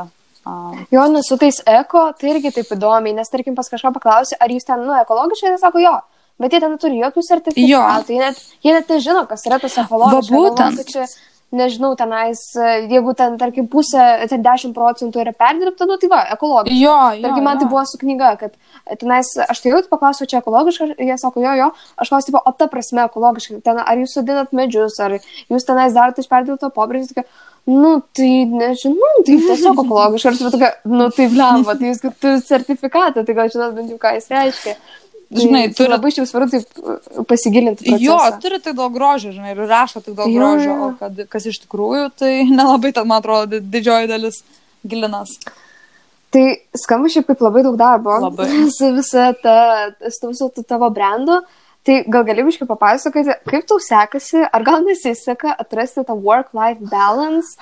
Um, 0.47 0.87
Jo, 0.91 1.09
nes 1.11 1.27
su 1.27 1.39
tais 1.39 1.59
eko, 1.67 2.13
tai 2.19 2.31
irgi 2.33 2.51
taip 2.55 2.71
įdomiai, 2.75 3.15
nes 3.15 3.31
tarkim 3.31 3.55
pas 3.59 3.69
kažką 3.71 3.93
paklausi, 3.95 4.39
ar 4.39 4.51
jūs 4.51 4.67
ten, 4.67 4.87
nu, 4.87 4.95
ekologiškai, 5.03 5.55
tai 5.55 5.61
sako 5.63 5.83
jo, 5.83 5.93
bet 6.43 6.55
jie 6.55 6.63
ten 6.63 6.75
neturi 6.75 7.03
jokių 7.03 7.27
sertifikatų, 7.27 8.15
jie 8.15 8.23
net, 8.23 8.41
jie 8.63 8.75
net 8.75 8.91
nežino, 8.91 9.27
kas 9.31 9.47
yra 9.51 9.59
tas 9.63 9.79
ekologiškas. 9.83 10.31
Būtent. 10.35 10.83
Čia, 10.91 11.07
nežinau, 11.53 11.93
tenais, 11.97 12.41
e, 12.57 12.73
jeigu 12.91 13.15
ten, 13.19 13.37
tarkim, 13.41 13.69
pusė, 13.71 14.03
ten 14.31 14.43
10 14.45 14.75
procentų 14.77 15.23
yra 15.23 15.35
perdirbta, 15.37 15.87
nu 15.89 15.99
tai 16.01 16.11
va, 16.13 16.23
ekologiška. 16.35 16.79
jo, 16.79 16.97
jo. 17.19 17.23
Tarkim, 17.27 17.45
man 17.47 17.61
tai 17.61 17.67
jo. 17.69 17.71
buvo 17.75 17.85
su 17.89 18.01
knyga, 18.01 18.33
kad 18.41 18.57
tenais, 19.01 19.35
aš 19.47 19.63
tai 19.63 19.75
jau 19.75 19.83
paklausiau, 19.91 20.29
čia 20.31 20.41
ekologiška, 20.41 20.91
jie 20.97 21.19
sako, 21.21 21.45
jo, 21.45 21.55
jo, 21.61 21.71
aš 22.01 22.13
klausiu, 22.13 22.37
o 22.41 22.55
ta 22.57 22.69
prasme 22.73 23.05
ekologiška, 23.07 23.61
ten, 23.67 23.81
ar 23.85 24.01
jūs 24.01 24.17
sodinat 24.19 24.57
medžius, 24.57 24.99
ar 25.05 25.19
jūs 25.21 25.69
tenais 25.69 25.97
darote 25.97 26.25
iš 26.25 26.31
perdirbto 26.33 26.73
tokia, 26.73 27.27
nu, 27.69 28.01
tai 28.17 28.31
nežinau, 28.51 29.13
tai 29.27 29.39
tiesiog 29.39 29.85
ekologiška, 29.85 30.35
tu 30.41 30.51
tokia, 30.57 30.73
nu, 30.89 31.11
tai 31.15 31.29
blemba, 31.31 31.77
tai 31.79 31.93
jūs 31.93 32.03
turit 32.19 32.49
sertifikatą, 32.49 33.25
tai 33.27 33.37
gal 33.39 33.53
žinot 33.53 33.77
bent 33.77 33.93
jau, 33.93 34.01
ką 34.03 34.17
jis 34.17 34.31
reiškia. 34.33 34.77
Žinai, 35.33 35.63
turi- 35.73 35.89
labai 35.93 36.11
jūsų 36.13 36.27
svarbu 36.29 36.51
taip 36.53 36.81
uh, 36.83 37.25
pasigilinti. 37.29 37.87
į 37.89 37.99
Jo, 38.03 38.19
procesą. 38.19 38.41
turi 38.45 38.59
tik 38.65 38.75
daug 38.77 38.93
grožio, 38.93 39.33
žinai, 39.33 39.55
ir 39.55 39.63
rašo 39.71 40.03
tik 40.05 40.15
daug 40.19 40.29
Jo, 40.29 40.41
grožio, 40.41 40.71
jo. 40.77 40.89
o 40.91 40.93
kad, 41.01 41.23
kas 41.33 41.47
iš 41.49 41.63
tikrųjų, 41.65 42.11
tai 42.21 42.33
nelabai, 42.59 42.93
ten, 42.93 43.07
man 43.09 43.23
atrodo, 43.23 43.47
di- 43.55 43.63
didžioji 43.79 44.11
dalis 44.11 44.43
gilinas. 44.85 45.33
Tai 46.33 46.43
skamba 46.81 47.11
šiaip 47.13 47.27
kaip 47.29 47.43
labai 47.45 47.63
daug 47.65 47.77
darbo. 47.81 48.15
Labai. 48.27 48.47
Su 48.77 48.93
visa 48.97 49.31
ta, 49.43 49.57
su 50.09 50.31
visu 50.33 50.49
tavo 50.65 50.89
brandu. 50.91 51.41
Tai 51.83 51.97
gal 52.07 52.23
gali 52.23 52.45
biškai 52.47 52.67
papasakoti, 52.71 53.35
kaip 53.51 53.65
tau 53.67 53.81
sekasi, 53.83 54.45
ar 54.55 54.63
gal 54.63 54.85
nesiseka 54.87 55.51
atrasti 55.59 56.05
tą 56.07 56.15
work-life 56.15 56.79
balance 56.93 57.57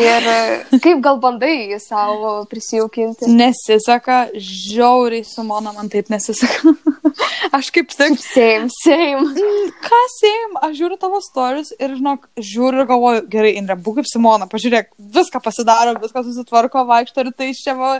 ir 0.00 0.28
e, 0.32 0.78
kaip 0.80 1.02
gal 1.04 1.18
bandai 1.20 1.52
jį 1.74 1.80
savo 1.84 2.30
prisijaukinti. 2.48 3.28
Nesiseka, 3.36 4.22
žiauriai 4.32 5.26
su 5.28 5.44
Mona 5.44 5.74
man 5.76 5.90
taip 5.92 6.08
nesiseka. 6.08 6.72
aš 7.58 7.68
kaip 7.74 7.92
tik, 7.92 8.16
Same, 8.24 8.70
same. 8.80 9.28
kas 9.84 10.16
jiem, 10.24 10.56
aš 10.64 10.78
žiūriu 10.80 10.96
tavo 11.02 11.20
stories 11.24 11.74
ir, 11.76 11.98
žinok, 11.98 12.30
žiūriu 12.40 12.80
ir 12.80 12.88
galvoju, 12.88 13.26
gerai, 13.36 13.52
Indrė, 13.60 13.76
būk 13.76 14.00
kaip 14.00 14.08
Simona, 14.08 14.48
pažiūrėk, 14.48 14.94
viską 15.18 15.44
pasidaro, 15.44 15.98
viską 16.00 16.24
susitvarko, 16.24 16.86
vaikšto 16.88 17.26
ir 17.26 17.32
tai 17.36 17.52
iš 17.52 17.60
čia 17.66 17.76
va. 17.76 17.98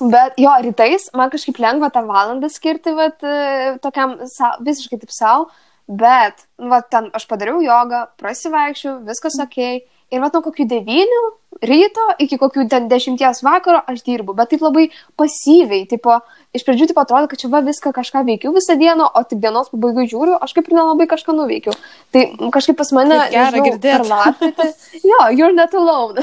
Bet 0.00 0.36
jo, 0.40 0.50
rytais 0.64 1.08
man 1.16 1.30
kažkaip 1.32 1.60
lengva 1.62 1.92
tą 1.94 2.02
valandą 2.08 2.50
skirti 2.52 2.92
vat, 2.96 3.22
e, 3.22 3.76
tokiam 3.84 4.18
sa, 4.30 4.56
visiškai 4.64 4.98
taip 5.02 5.14
savo, 5.14 5.48
Bet, 5.86 6.48
nu, 6.58 6.66
va, 6.72 6.80
ten 6.82 7.12
aš 7.14 7.28
padariau 7.30 7.60
jogą, 7.62 8.06
prasivaikščiau, 8.18 8.98
viskas 9.06 9.38
ok. 9.42 9.58
Ir 10.10 10.22
va, 10.22 10.30
nuo 10.34 10.42
kokių 10.42 10.66
devynių 10.70 11.20
ryto 11.62 12.04
iki 12.20 12.38
kokių 12.40 12.66
ten 12.70 12.88
dešimties 12.90 13.42
vakaro 13.44 13.80
aš 13.88 14.02
dirbu, 14.06 14.34
bet 14.36 14.50
taip 14.52 14.64
labai 14.64 14.88
pasyviai, 15.18 15.86
tipo, 15.88 16.18
iš 16.56 16.64
pradžių 16.66 16.90
taip 16.90 17.00
atrodo, 17.00 17.30
kad 17.30 17.40
čia 17.40 17.50
va 17.52 17.62
viską 17.64 17.92
kažką 17.96 18.24
veikiu 18.26 18.52
visą 18.56 18.76
dieną, 18.78 19.08
o 19.14 19.22
tik 19.24 19.40
dienos 19.44 19.70
pabaigai 19.72 20.06
žiūriu, 20.10 20.36
aš 20.42 20.56
kaip 20.56 20.68
ir 20.68 20.76
nelabai 20.78 21.08
kažką 21.10 21.36
nuveikiu. 21.36 21.74
Tai 22.14 22.26
kažkaip 22.54 22.78
pas 22.80 22.92
mane... 22.96 23.16
Kaip 23.16 23.34
gera 23.36 23.48
nežinau, 23.50 23.66
girdėt. 23.70 23.96
per 23.96 24.06
lapkritį. 24.12 24.68
Jo, 25.10 25.18
you're 25.32 25.54
not 25.54 25.74
alone. 25.76 26.22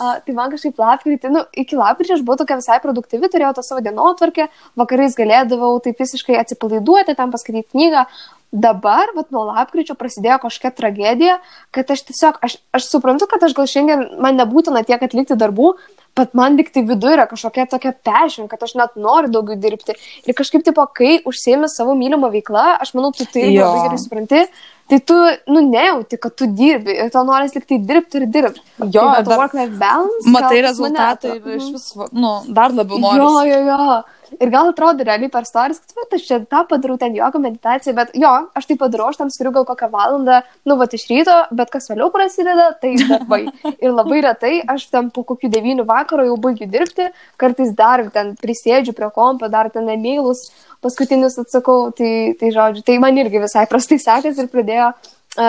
A, 0.00 0.16
tai 0.24 0.34
man 0.36 0.52
kažkaip 0.52 0.78
lapkritį, 0.80 1.32
nu, 1.34 1.44
iki 1.60 1.78
lapkričio 1.78 2.16
aš 2.16 2.24
buvau 2.24 2.40
tokia 2.40 2.60
visai 2.60 2.80
produktyvi, 2.82 3.30
turėjau 3.32 3.54
tą 3.58 3.64
savo 3.66 3.84
dienotvarkę, 3.84 4.48
vakarais 4.80 5.16
galėdavau 5.18 5.74
taip 5.84 6.00
visiškai 6.00 6.38
atsipalaiduoti, 6.40 7.16
tam 7.18 7.34
paskaityti 7.34 7.74
knygą. 7.74 8.06
Dabar, 8.50 9.12
vat, 9.14 9.28
nuo 9.30 9.44
lapkričio 9.46 9.94
prasidėjo 9.94 10.40
kažkokia 10.42 10.72
tragedija, 10.74 11.36
kad 11.70 11.90
aš 11.94 12.00
tiesiog, 12.08 12.40
aš, 12.42 12.56
aš 12.74 12.88
suprantu, 12.90 13.28
kad 13.30 13.44
aš 13.46 13.54
gal 13.54 13.68
šiandien 13.70 14.02
man 14.18 14.40
nebūtina 14.70 14.86
tiek 14.86 15.02
atlikti 15.02 15.36
darbų, 15.36 15.74
bet 16.16 16.34
man 16.34 16.56
tik 16.58 16.72
tai 16.72 16.82
viduje 16.82 17.14
yra 17.16 17.26
kažkokia 17.30 17.68
tokia 17.70 17.92
pešin, 18.04 18.48
kad 18.48 18.62
aš 18.62 18.74
net 18.74 18.96
noriu 18.96 19.30
daugiau 19.30 19.56
dirbti. 19.60 19.94
Ir 20.26 20.34
kažkaip, 20.34 20.64
tipo, 20.64 20.84
kai 20.94 21.20
užsiemi 21.24 21.68
savo 21.68 21.94
mylimą 21.94 22.30
veiklą, 22.32 22.78
aš 22.80 22.94
manau, 22.94 23.12
tu 23.12 23.24
tai 23.24 23.48
Jo. 23.54 23.66
labai 23.66 23.88
gerai 23.88 23.98
supranti, 23.98 24.42
tai 24.90 24.98
tu, 25.00 25.14
nu, 25.46 25.60
nejauti, 25.70 26.18
kad 26.18 26.34
tu 26.36 26.46
dirbi 26.46 26.90
ir 26.98 27.10
tau 27.10 27.24
norisi 27.24 27.54
tik 27.60 27.66
tai 27.68 27.78
dirbti 27.78 28.16
ir 28.22 28.26
dirbti. 28.26 28.60
Jo, 28.90 29.06
tai, 29.14 29.22
dar 29.22 29.38
work-life 29.38 29.78
balance. 29.78 30.26
Matai 30.26 30.62
rezultatą 30.62 31.28
to- 31.28 31.34
ir 31.36 31.56
iš 31.56 31.62
Mhm. 31.62 31.72
vis, 31.72 31.94
nu, 32.12 32.32
dar 32.48 32.70
labiau 32.70 32.98
Jo, 32.98 33.28
nori. 33.30 33.50
jo, 33.50 33.60
jo. 33.70 34.02
Ir 34.38 34.50
gal 34.52 34.70
atrodo 34.70 35.04
realiai 35.06 35.30
per 35.32 35.42
stories, 35.48 35.80
kad 35.82 35.96
va, 35.98 36.06
aš 36.16 36.26
čia 36.28 36.38
tą 36.50 36.62
padarau, 36.70 36.96
ten 37.00 37.16
jogo 37.16 37.40
meditaciją, 37.42 37.94
bet 37.96 38.14
jo, 38.18 38.30
aš 38.56 38.68
tai 38.68 38.76
padarau, 38.80 39.10
aš 39.10 39.20
tam 39.20 39.32
skiriu 39.32 39.52
gal 39.56 39.66
kokią 39.68 39.90
valandą, 39.92 40.40
nu, 40.68 40.76
va, 40.80 40.86
iš 40.86 41.06
ryto, 41.10 41.36
bet 41.56 41.72
kas 41.74 41.90
vėliau 41.90 42.12
prasideda, 42.14 42.70
tai 42.82 42.94
darbai. 43.00 43.42
Ir 43.82 43.94
labai 43.94 44.22
retai 44.24 44.54
aš 44.70 44.86
ten 44.92 45.10
po 45.14 45.24
kokių 45.26 45.50
devynių 45.52 45.86
vakaro 45.88 46.26
jau 46.28 46.36
baigiu 46.40 46.68
dirbti, 46.70 47.10
kartais 47.40 47.74
dar 47.76 48.04
ten 48.14 48.34
prisėdžiu 48.40 48.94
prie 48.96 49.10
kompo, 49.14 49.50
dar 49.50 49.70
ten 49.74 49.88
emailus 49.90 50.48
paskutinius 50.84 51.38
atsakau, 51.42 51.90
tai, 51.96 52.34
tai 52.40 52.52
žodžiu, 52.54 52.84
tai 52.86 52.98
man 53.02 53.18
irgi 53.20 53.42
visai 53.42 53.66
prastai 53.70 54.00
sekasi 54.00 54.44
ir 54.44 54.52
pradėjo 54.52 54.92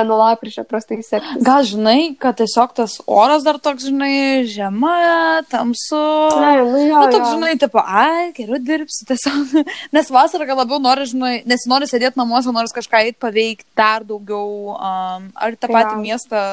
nuo 0.05 0.17
lapkričio 0.19 0.63
prastai 0.69 0.99
sektis. 1.03 1.41
Gal 1.45 1.63
žinai, 1.65 2.13
kad 2.21 2.37
tiesiog 2.37 2.75
tas 2.77 2.99
oras 3.09 3.41
dar 3.47 3.57
toks, 3.59 3.87
žinai, 3.89 4.43
žema, 4.49 5.41
tamsu. 5.49 6.01
Na, 6.37 6.53
nu, 6.61 6.83
jo, 6.85 6.99
Nu, 7.01 7.07
toks, 7.09 7.25
jo. 7.25 7.31
žinai, 7.33 7.55
tipo, 7.61 7.81
ai, 7.81 8.29
geriau 8.37 8.61
dirbsiu 8.61 9.09
tiesiog. 9.09 9.57
Nes 9.95 10.13
vasarą 10.13 10.45
gal 10.49 10.61
labiau 10.61 10.79
nori, 10.83 11.07
žinai, 11.09 11.33
nes 11.49 11.65
nori 11.69 11.89
sėdėti 11.89 12.19
namuose, 12.21 12.53
nori 12.53 12.69
kažką 12.77 13.03
eiti 13.07 13.19
paveikti 13.21 13.67
dar 13.77 14.05
daugiau, 14.05 14.75
um, 14.77 15.27
ar 15.35 15.57
tą 15.57 15.65
Tai 15.67 15.75
patį 15.75 15.97
jo. 15.97 16.01
miestą 16.05 16.45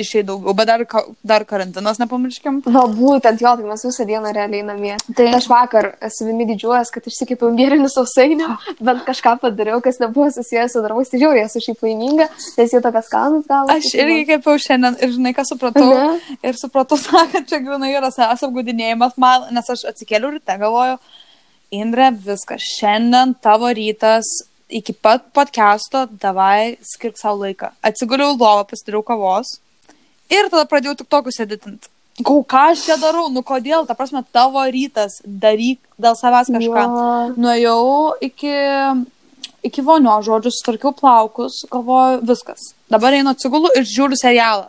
išėjai 0.00 0.24
daugiau, 0.28 0.54
bet 0.56 0.68
dar, 0.68 0.82
dar 1.26 1.44
karantinas, 1.48 1.98
nepamirškim. 2.00 2.60
Va, 2.66 2.84
būtent 2.90 3.42
jo, 3.42 3.52
tai 3.58 3.66
mes 3.66 3.84
visą 3.86 4.06
dieną 4.08 4.32
realiai 4.34 4.64
namie. 4.66 4.94
Tai 5.16 5.26
aš 5.36 5.48
vakar 5.50 5.90
savimi 6.12 6.46
didžiuojas, 6.48 6.92
kad 6.94 7.06
išsikėpiau 7.08 7.52
mėrinių 7.54 7.90
sausainių, 7.92 8.50
bent 8.80 9.04
kažką 9.08 9.36
padariau, 9.42 9.80
kas 9.84 10.00
nebuvo 10.02 10.30
susijęs 10.34 10.76
su 10.76 10.84
darbais. 10.84 11.10
Tai 11.12 11.20
žiauriai 11.22 11.48
esu 11.48 11.62
šiaip 11.64 11.82
laiminga, 11.86 12.28
nes 12.58 12.76
jie 12.76 12.82
tokias 12.84 13.10
skanus 13.10 13.48
gal. 13.50 13.72
Aš 13.72 13.90
irgi 13.98 14.22
kepiau 14.30 14.60
šiandien 14.62 15.00
ir 15.02 15.12
žinai, 15.16 15.34
ką 15.36 15.46
supratau. 15.48 15.90
Ne? 15.90 16.38
Ir 16.44 16.60
supratau, 16.60 17.00
kad 17.34 17.42
čia 17.48 17.60
grinai 17.64 17.92
yra 17.96 18.12
savęs 18.14 18.46
apgaudinėjimas 18.48 19.18
man, 19.20 19.50
nes 19.54 19.68
aš 19.76 19.84
atsikėliau 19.92 20.36
ryte, 20.36 20.56
galvoju, 20.62 20.96
Indre, 21.72 22.10
viskas, 22.12 22.60
šiandien 22.76 23.30
tavo 23.40 23.70
rytas 23.72 24.28
iki 24.72 24.92
pat 24.92 25.30
podcast'o, 25.32 26.04
davai 26.20 26.76
skirk 26.84 27.16
savo 27.20 27.46
laiką. 27.46 27.70
Atsiguliau 27.84 28.34
lovą, 28.36 28.66
pasidariau 28.68 29.00
kavos 29.08 29.54
ir 30.30 30.52
tada 30.52 30.68
pradėjau 30.68 31.00
tik 31.00 31.10
tokius 31.10 31.42
editinti. 31.42 31.90
Kau, 32.20 32.42
ką 32.44 32.66
aš 32.74 32.84
čia 32.84 32.98
darau, 33.00 33.30
nu 33.32 33.40
kodėl, 33.46 33.86
ta 33.88 33.96
prasme, 33.96 34.20
tavo 34.36 34.60
rytas, 34.68 35.22
daryk 35.24 35.80
dėl 35.96 36.16
savęs 36.18 36.50
kažką. 36.52 36.82
Jo. 36.84 37.06
Nuėjau 37.40 37.86
iki, 38.28 38.52
iki 39.64 39.84
vonio, 39.86 40.18
žodžiu, 40.26 40.52
sutvarkiau 40.52 40.92
plaukus, 40.98 41.62
galvoju, 41.72 42.20
viskas. 42.28 42.74
Dabar 42.92 43.16
einu 43.16 43.32
atsigulu 43.32 43.72
ir 43.78 43.88
žiūriu 43.88 44.20
serialą. 44.20 44.68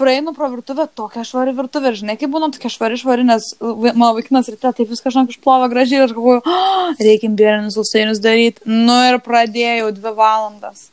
Praeinu 0.00 0.32
pro 0.32 0.48
virtuvę, 0.48 0.86
tokia 0.96 1.24
švari 1.26 1.52
virtuvė, 1.58 1.90
ir 1.90 2.00
žinai, 2.00 2.14
kaip 2.16 2.30
būna 2.32 2.48
tokia 2.54 2.70
švari 2.70 2.96
švari, 3.00 3.26
nes 3.28 3.50
mano 3.60 4.12
vaikinas 4.16 4.48
ryte 4.48 4.70
taip 4.70 4.88
viską, 4.88 5.10
žinok, 5.12 5.34
išplovė 5.34 5.68
gražiai 5.72 6.00
ir 6.00 6.06
aš 6.06 6.14
galvoju, 6.16 6.44
oh, 6.46 6.92
reikia 7.06 7.28
imbierinius 7.28 7.76
sausainius 7.76 8.22
daryti. 8.24 8.62
Nu 8.70 8.94
ir 9.10 9.18
pradėjau 9.20 9.90
dvi 9.98 10.14
valandas. 10.16 10.86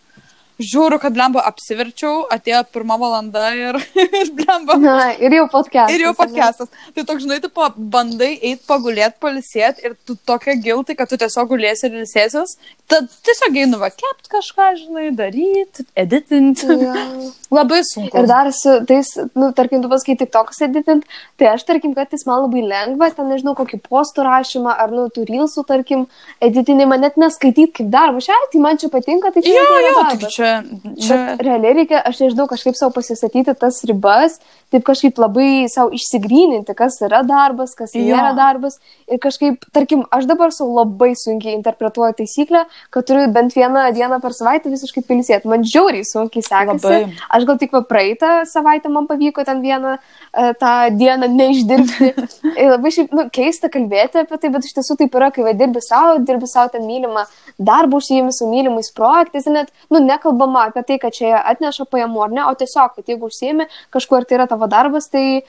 Žiūriu, 0.56 1.00
kad 1.04 1.18
lemba 1.20 1.42
apsiverčiau, 1.50 2.26
atėjo 2.32 2.62
pirma 2.72 2.96
valanda 3.00 3.50
ir, 3.58 3.76
ir 4.22 4.30
lemba 4.40 4.78
Na, 4.80 5.10
ir 5.20 5.34
jau 5.36 5.48
podcast. 5.52 5.92
Ir 5.92 6.06
jau 6.06 6.14
podcastas. 6.16 6.72
Tai 6.96 7.04
toks, 7.04 7.26
žinai, 7.26 7.42
tu 7.44 7.52
bandai 7.76 8.32
eiti 8.38 8.64
pagulėti, 8.68 9.20
palisėti 9.20 9.84
ir 9.90 9.98
tu 10.08 10.16
tokia 10.16 10.56
giltai, 10.56 10.96
kad 10.96 11.12
tu 11.12 11.20
tiesiog 11.20 11.52
gulėsi 11.52 11.90
ir 11.90 11.98
ilsėsies. 12.02 12.56
Tad 12.88 13.10
tiesiog 13.26 13.58
einu 13.66 13.82
va 13.82 13.90
kept 13.92 14.30
kažką, 14.32 14.70
žinai, 14.80 15.10
daryti, 15.18 15.84
editinti. 16.00 16.70
Jo. 16.70 16.94
Labai 17.58 17.82
sunku. 17.88 18.16
Ir 18.16 18.30
dar 18.30 18.52
su 18.56 18.78
tais, 18.88 19.12
nu, 19.36 19.52
tarkim, 19.58 19.84
tu 19.84 19.92
pasakai 19.92 20.16
tik 20.22 20.32
toks 20.34 20.64
editint, 20.66 21.04
tai 21.40 21.52
aš, 21.52 21.66
tarkim, 21.68 21.94
kad 21.98 22.12
jis 22.16 22.26
man 22.30 22.46
labai 22.46 22.64
lengva, 22.68 23.10
ten 23.16 23.30
nežinau, 23.32 23.56
kokį 23.58 23.80
postų 23.86 24.26
rašymą, 24.28 24.76
ar, 24.86 24.94
nu, 24.94 25.08
tų 25.14 25.26
rilsų, 25.30 25.66
tarkim, 25.70 26.06
editinimą 26.44 27.00
net 27.02 27.20
neskaityti 27.22 27.82
kaip 27.82 27.92
darbą. 27.94 28.24
Šiai, 28.24 28.50
tai 28.54 28.64
man 28.64 28.80
čia 28.82 28.92
patinka, 28.94 29.32
tai 29.36 29.44
čia 29.46 29.56
Jo, 29.56 29.66
jo, 29.66 29.94
darbas. 30.00 30.20
tik 30.20 30.36
čia. 30.46 30.54
čia... 31.02 31.18
Bet 31.32 31.44
realiai 31.46 31.76
reikia, 31.82 32.02
aš 32.06 32.22
nežinau, 32.24 32.48
kažkaip 32.52 32.78
savo 32.78 32.94
pasistatyti 32.96 33.56
tas 33.60 33.82
ribas, 33.88 34.40
taip 34.74 34.86
kažkaip 34.88 35.20
labai 35.22 35.68
savo 35.72 35.94
išsigryninti, 35.96 36.76
kas 36.78 36.98
yra 37.06 37.22
darbas, 37.28 37.76
kas 37.78 37.94
Jo. 37.96 38.06
nėra 38.10 38.34
darbas. 38.38 38.80
Ir 39.12 39.20
kažkaip, 39.24 39.66
tarkim, 39.76 40.04
aš 40.14 40.28
dabar 40.30 40.54
savo 40.56 40.74
labai 40.80 41.14
sunkiai 41.20 41.56
interpretuoju 41.58 42.18
taisyklę, 42.22 42.66
kad 42.94 43.08
turiu 43.08 43.28
bent 43.34 43.56
vieną 43.56 43.88
dieną 43.96 44.20
per 44.24 44.36
savaitę 44.36 44.72
visiškai 44.74 45.06
pilisėti. 45.06 45.50
Man 45.52 45.66
žiauriai 45.68 46.06
sunkiai 46.08 46.46
sekasi. 46.46 46.86
Labai. 46.86 47.26
Aš 47.38 47.48
gal 47.50 47.60
tik 47.62 47.76
va 47.76 47.84
praeitą 47.86 48.32
savaitę 48.50 48.92
man 48.92 49.08
pavyko 49.10 49.46
ten 49.46 49.62
vieną 49.64 49.96
e, 49.98 50.54
tą 50.62 50.74
dieną 50.98 51.30
neišdirbti. 51.36 52.12
Ir 52.62 52.74
labai 52.74 52.92
šiaip, 52.96 53.14
nu, 53.16 53.28
keista 53.34 53.70
kalbėti 53.72 54.24
apie 54.24 54.40
tai, 54.42 54.52
bet 54.54 54.68
iš 54.68 54.76
tiesų 54.78 54.98
taip 55.02 55.16
yra, 55.18 55.32
kai 55.36 55.46
va 55.46 55.56
dirbi 55.58 55.84
savo, 55.84 56.18
dirbi 56.26 56.50
savo 56.50 56.74
ten 56.74 56.86
mylimą 56.88 57.26
darbą, 57.58 58.00
užsiimi 58.02 58.34
su 58.36 58.48
mylimais 58.50 58.92
projektais, 58.96 59.48
ir 59.48 59.56
net, 59.56 59.72
nu, 59.94 60.02
nekalbama 60.36 60.68
apie 60.70 60.84
tai, 60.84 61.00
kad 61.00 61.14
čia 61.14 61.40
atneša 61.44 61.86
pajamų 61.90 62.24
ar 62.26 62.34
ne, 62.34 62.44
o 62.46 62.54
tiesiog, 62.56 62.96
kad 62.96 63.08
jeigu 63.08 63.30
užsiimi 63.30 63.68
kažkuo 63.92 64.20
ir 64.20 64.26
tai 64.26 64.38
yra 64.38 64.48
tavo 64.48 64.68
darbas, 64.68 65.08
tai, 65.10 65.44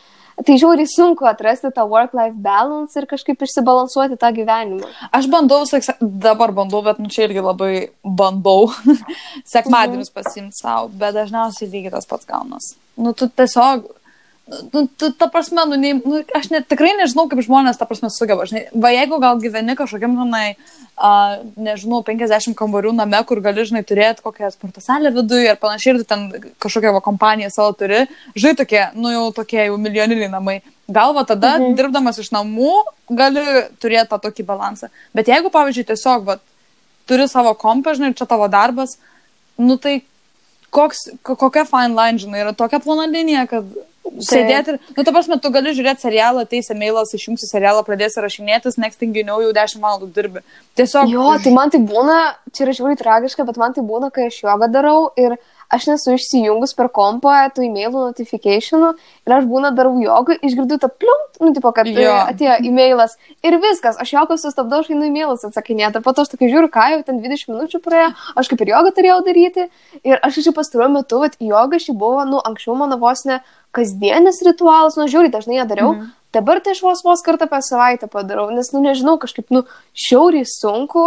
tai 0.44 0.56
žiauriai 0.58 0.86
sunku 0.86 1.26
atrasti 1.26 1.70
tą 1.74 1.86
work-life 1.88 2.36
balance 2.36 2.96
ir 2.96 3.06
kažkaip 3.06 3.42
išsibalansuoti 3.42 4.16
tą 4.16 4.32
gyvenimą. 4.32 4.86
Aš 5.12 5.28
bandau, 5.28 5.64
dabar 6.00 6.52
bandau, 6.52 6.82
bet 6.82 6.98
nu 6.98 7.08
čia 7.08 7.26
irgi 7.26 7.42
labai 7.42 7.90
bandau 8.02 8.70
sekmadienius 9.52 10.10
pasimti 10.10 10.62
savo, 10.62 10.88
bet 10.88 11.14
dažniausiai 11.14 11.70
lygiai 11.70 11.96
tas 11.96 12.06
pats 12.06 12.26
gaunas. 12.26 12.74
Nu, 12.96 13.12
tu 13.12 13.28
tiesiog, 13.28 13.90
nu, 14.46 14.86
tu, 14.96 15.12
ta 15.12 15.26
prasme, 15.26 15.62
nu, 15.66 15.74
nei, 15.74 15.92
nu, 16.04 16.20
aš 16.34 16.48
net, 16.52 16.68
tikrai 16.70 16.92
nežinau, 16.94 17.26
kaip 17.30 17.42
žmonės, 17.42 17.78
ta 17.80 17.86
prasme, 17.88 18.10
sugeba. 18.14 18.46
Žinai, 18.46 18.68
va, 18.78 18.92
jeigu 18.94 19.18
gal 19.22 19.40
gyveni 19.42 19.74
kažkokiam, 19.78 20.14
žinai, 20.20 20.54
a, 20.94 21.10
nežinau, 21.58 22.02
50 22.06 22.54
kambarių 22.58 22.92
name, 22.94 23.18
kur 23.26 23.42
gali, 23.42 23.64
žinai, 23.66 23.82
turėti 23.86 24.22
kokią 24.22 24.52
sporto 24.54 24.82
salę 24.84 25.10
viduje 25.14 25.50
ir 25.50 25.58
panašiai, 25.58 25.96
ir 25.96 26.04
tu 26.04 26.08
ten 26.12 26.52
kažkokią 26.62 26.94
va, 26.94 27.02
kompaniją 27.02 27.50
savo 27.54 27.74
turi, 27.80 28.04
žinai, 28.38 28.54
tokie, 28.62 28.82
nu, 28.94 29.10
jau 29.14 29.26
tokie 29.34 29.64
jau 29.64 29.80
milijoniniai 29.82 30.30
namai. 30.30 30.60
Galva 30.86 31.26
tada, 31.26 31.56
mhm. 31.58 31.74
dirbdamas 31.78 32.22
iš 32.22 32.30
namų, 32.36 32.76
gali 33.18 33.42
turėti 33.82 34.12
tą 34.12 34.20
tokį 34.28 34.46
balansą. 34.46 34.92
Bet 35.16 35.26
jeigu, 35.32 35.50
pavyzdžiui, 35.50 35.88
tiesiog, 35.90 36.26
va, 36.28 36.38
turi 37.10 37.26
savo 37.30 37.56
kompą, 37.58 37.96
žinai, 37.98 38.14
čia 38.14 38.30
tavo 38.30 38.46
darbas, 38.52 38.94
nu 39.58 39.74
tai 39.82 40.04
koks, 40.70 41.08
ko- 41.26 41.34
kokia 41.40 41.66
fine 41.66 41.98
line, 41.98 42.22
žinai, 42.22 42.44
yra 42.44 42.54
tokia 42.54 42.78
plona 42.82 43.10
linija, 43.10 43.46
kad 43.50 43.66
sėdėti 44.26 44.74
ir, 44.74 44.78
nu, 44.96 45.04
ta 45.04 45.12
prasme, 45.14 45.38
tu 45.42 45.50
gali 45.54 45.74
žiūrėti 45.76 46.06
serialą, 46.06 46.44
ateis 46.46 46.70
emailas, 46.74 47.14
išjungsi 47.16 47.48
serialą, 47.48 47.82
pradėsi 47.86 48.22
rašinėtis, 48.24 48.78
next 48.82 49.00
thing 49.02 49.16
you 49.16 49.24
know, 49.26 49.38
jau 49.44 49.52
10 49.56 49.82
valandų 49.82 50.10
dirbi. 50.16 50.44
Tiesiog. 50.78 51.10
Jo, 51.12 51.28
tai 51.42 51.52
man 51.56 51.72
tai 51.74 51.82
būna, 51.84 52.18
čia 52.52 52.66
yra 52.66 52.76
žiauriai 52.78 53.00
tragiška, 53.00 53.46
bet 53.48 53.60
man 53.60 53.76
tai 53.76 53.84
būna, 53.86 54.12
kai 54.14 54.28
aš 54.30 54.42
jogą 54.44 54.70
darau 54.72 54.98
ir 55.20 55.36
aš 55.72 55.86
nesu 55.90 56.14
išsijungus 56.16 56.74
per 56.78 56.88
kompą 56.94 57.34
tų 57.54 57.66
e-mailų 57.66 58.04
notifikationų 58.10 58.92
ir 59.26 59.34
aš 59.36 59.48
būna 59.50 59.72
darau 59.76 59.96
jogą, 60.02 60.36
išgirdu 60.46 60.78
tą 60.82 60.90
pliumt, 60.92 61.40
nu, 61.42 61.52
tipo, 61.56 61.72
kad 61.76 61.88
Jo. 61.90 62.00
jo. 62.06 62.16
atėjo 62.32 62.56
e-mailas 62.70 63.16
ir 63.46 63.58
viskas, 63.62 63.98
aš 64.02 64.14
jogą 64.14 64.38
sustabdau, 64.40 64.82
aš 64.84 64.92
einu 64.94 65.08
e-mailus 65.08 65.46
atsakinėti 65.48 66.02
po 66.04 66.14
to 66.14 66.26
aš 66.26 66.32
tokia 66.34 66.50
žiūriu, 66.52 66.70
ką 66.72 66.88
jau 66.94 67.00
ten 67.06 67.22
20 67.22 67.52
minučių 67.54 67.82
praėjo, 67.84 68.12
aš 68.36 68.52
kaip 68.52 68.62
ir 68.64 68.74
jogą 68.74 68.94
turėjau 68.96 69.20
daryti 69.26 69.68
ir 70.04 70.20
aš 70.22 70.42
iš 70.42 70.52
pastaruoju 70.56 70.94
metu, 70.98 71.22
vat, 71.22 71.38
joga 71.42 71.80
šį 71.82 71.96
buvo, 71.98 72.26
nu, 72.28 72.42
anksčiau 72.42 72.76
mano 72.78 72.98
vos 73.02 73.24
ne 73.28 73.40
kasdienis 73.76 74.40
ritualas, 74.46 74.96
nu, 74.96 75.08
žiūri, 75.10 75.32
dažnai 75.32 75.60
ją 75.60 75.66
dariau. 75.68 75.96
Mhm. 75.96 76.14
Dabar 76.36 76.60
tai 76.60 76.74
aš 76.74 76.82
vos 76.84 77.00
vos 77.04 77.22
kartą 77.24 77.46
per 77.48 77.62
savaitę 77.64 78.10
padarau, 78.12 78.50
nes, 78.52 78.68
nu, 78.74 78.82
nežinau, 78.84 79.16
kažkaip, 79.20 79.46
nu, 79.54 79.62
šiauriai 79.96 80.44
sunku 80.48 81.06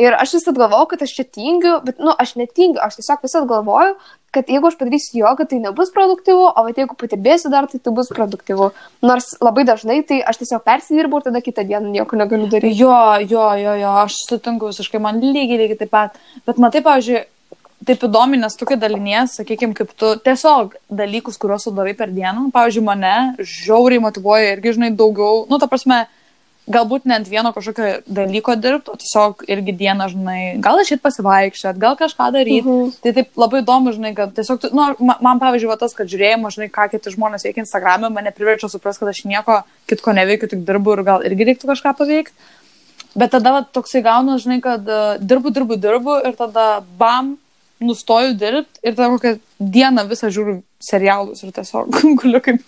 Ir 0.00 0.16
aš 0.16 0.38
visat 0.38 0.56
galvojau, 0.56 0.86
kad 0.88 1.02
aš 1.04 1.12
čia 1.18 1.26
tingiu, 1.28 1.74
bet, 1.84 1.98
nu, 2.00 2.14
aš 2.22 2.34
netingiu, 2.40 2.80
aš 2.80 2.96
tiesiog 3.00 3.24
visat 3.26 3.46
galvoju, 3.48 3.96
kad 4.34 4.48
jeigu 4.48 4.68
aš 4.70 4.76
padarysiu 4.80 5.24
jogą, 5.24 5.44
tai 5.50 5.58
nebus 5.60 5.90
produktyvu, 5.92 6.44
o 6.54 6.64
vat, 6.66 6.78
jeigu 6.78 6.96
patirbėsiu 6.96 7.50
dar, 7.52 7.66
tai 7.68 7.80
tai 7.82 7.92
bus 7.94 8.08
produktyvu. 8.14 8.70
Nors 9.04 9.34
labai 9.42 9.66
dažnai 9.68 10.00
tai 10.06 10.20
aš 10.22 10.40
tiesiog 10.42 10.62
persidirbu 10.64 11.20
ir 11.20 11.26
tada 11.26 11.42
kitą 11.44 11.66
dieną 11.66 11.90
nieko 11.90 12.16
negaliu 12.16 12.48
daryti. 12.52 12.78
Jo, 12.78 12.94
jo, 13.26 13.48
jo, 13.60 13.74
jo, 13.82 13.96
aš 14.04 14.22
sutinku 14.28 14.70
visiškai, 14.70 15.02
man 15.02 15.20
lygiai, 15.20 15.58
lygiai 15.64 15.82
taip 15.82 15.92
pat. 15.92 16.16
Bet 16.46 16.62
matai, 16.62 16.84
pavyzdžiui, 16.86 17.24
taip 17.90 18.06
įdomi, 18.06 18.38
nes 18.40 18.56
tu 18.56 18.68
kai 18.68 18.78
dalinies, 18.80 19.34
sakykime, 19.40 19.74
kaip 19.76 19.92
tu 19.98 20.14
tiesiog 20.24 20.78
dalykus, 21.02 21.40
kuriuos 21.40 21.66
tu 21.66 21.74
darai 21.76 21.96
per 21.98 22.12
dieną, 22.14 22.48
pavyzdžiui, 22.54 22.86
mane 22.86 23.14
žiauriai 23.40 24.02
motivuoja 24.04 24.54
irgi, 24.54 24.76
žinai, 24.78 24.94
daugiau, 24.96 25.44
nu, 25.50 25.58
ta 25.60 25.68
prasme, 25.70 26.04
galbūt 26.68 27.06
net 27.08 27.26
vieno 27.28 27.52
kažkokio 27.54 28.02
dalyko 28.06 28.54
dirbti, 28.60 28.90
o 28.92 28.96
tiesiog 29.00 29.44
irgi 29.50 29.72
dieną, 29.80 30.06
žinai, 30.12 30.60
gal 30.62 30.78
išėt 30.82 31.00
pasivaikščiot, 31.02 31.78
gal 31.82 31.96
kažką 31.98 32.28
daryti. 32.36 32.60
Mhm. 32.62 32.76
Mhm. 32.84 32.92
Tai 33.02 33.12
taip 33.16 33.28
labai 33.36 33.62
įdomu, 33.64 33.94
žinai, 33.96 34.14
kad 34.14 34.34
tiesiog, 34.36 34.60
tu- 34.60 34.70
nu, 34.76 34.94
ma- 35.00 35.18
man 35.20 35.40
pavyzdžiui, 35.40 35.66
va 35.72 35.76
tas, 35.76 35.94
kad 35.94 36.06
žiūrėjimas, 36.06 36.54
žinai, 36.58 36.70
ką 36.70 36.90
kiti 36.90 37.10
žmonės 37.16 37.42
veikia 37.48 37.64
Instagram'e, 37.64 38.12
mane 38.12 38.30
priverčia 38.30 38.68
suprasti, 38.68 39.00
kad 39.00 39.08
aš 39.08 39.24
nieko 39.24 39.62
kitko 39.88 40.12
neveikiu, 40.14 40.48
tik 40.48 40.64
dirbu 40.64 40.98
ir 40.98 41.02
gal 41.02 41.20
irgi 41.26 41.44
reiktų 41.50 41.66
kažką 41.72 41.96
paveikti. 41.96 42.32
Bet 43.16 43.30
tada 43.32 43.50
va, 43.50 43.62
toksai 43.64 44.02
gaunu, 44.02 44.38
žinai, 44.38 44.60
kad 44.62 44.86
uh, 44.86 45.16
dirbu, 45.18 45.50
dirbu, 45.50 45.76
dirbu 45.80 46.20
ir 46.28 46.36
tada 46.38 46.84
bam, 46.98 47.38
nustoju 47.80 48.36
dirbti 48.38 48.78
ir 48.84 48.94
tada 48.94 49.08
kokią 49.10 49.40
dieną 49.58 50.04
visą 50.06 50.28
žiūriu 50.30 50.62
serialus 50.80 51.42
ir 51.44 51.52
tiesiog 51.54 51.90
guliu 52.20 52.40
kaip... 52.44 52.62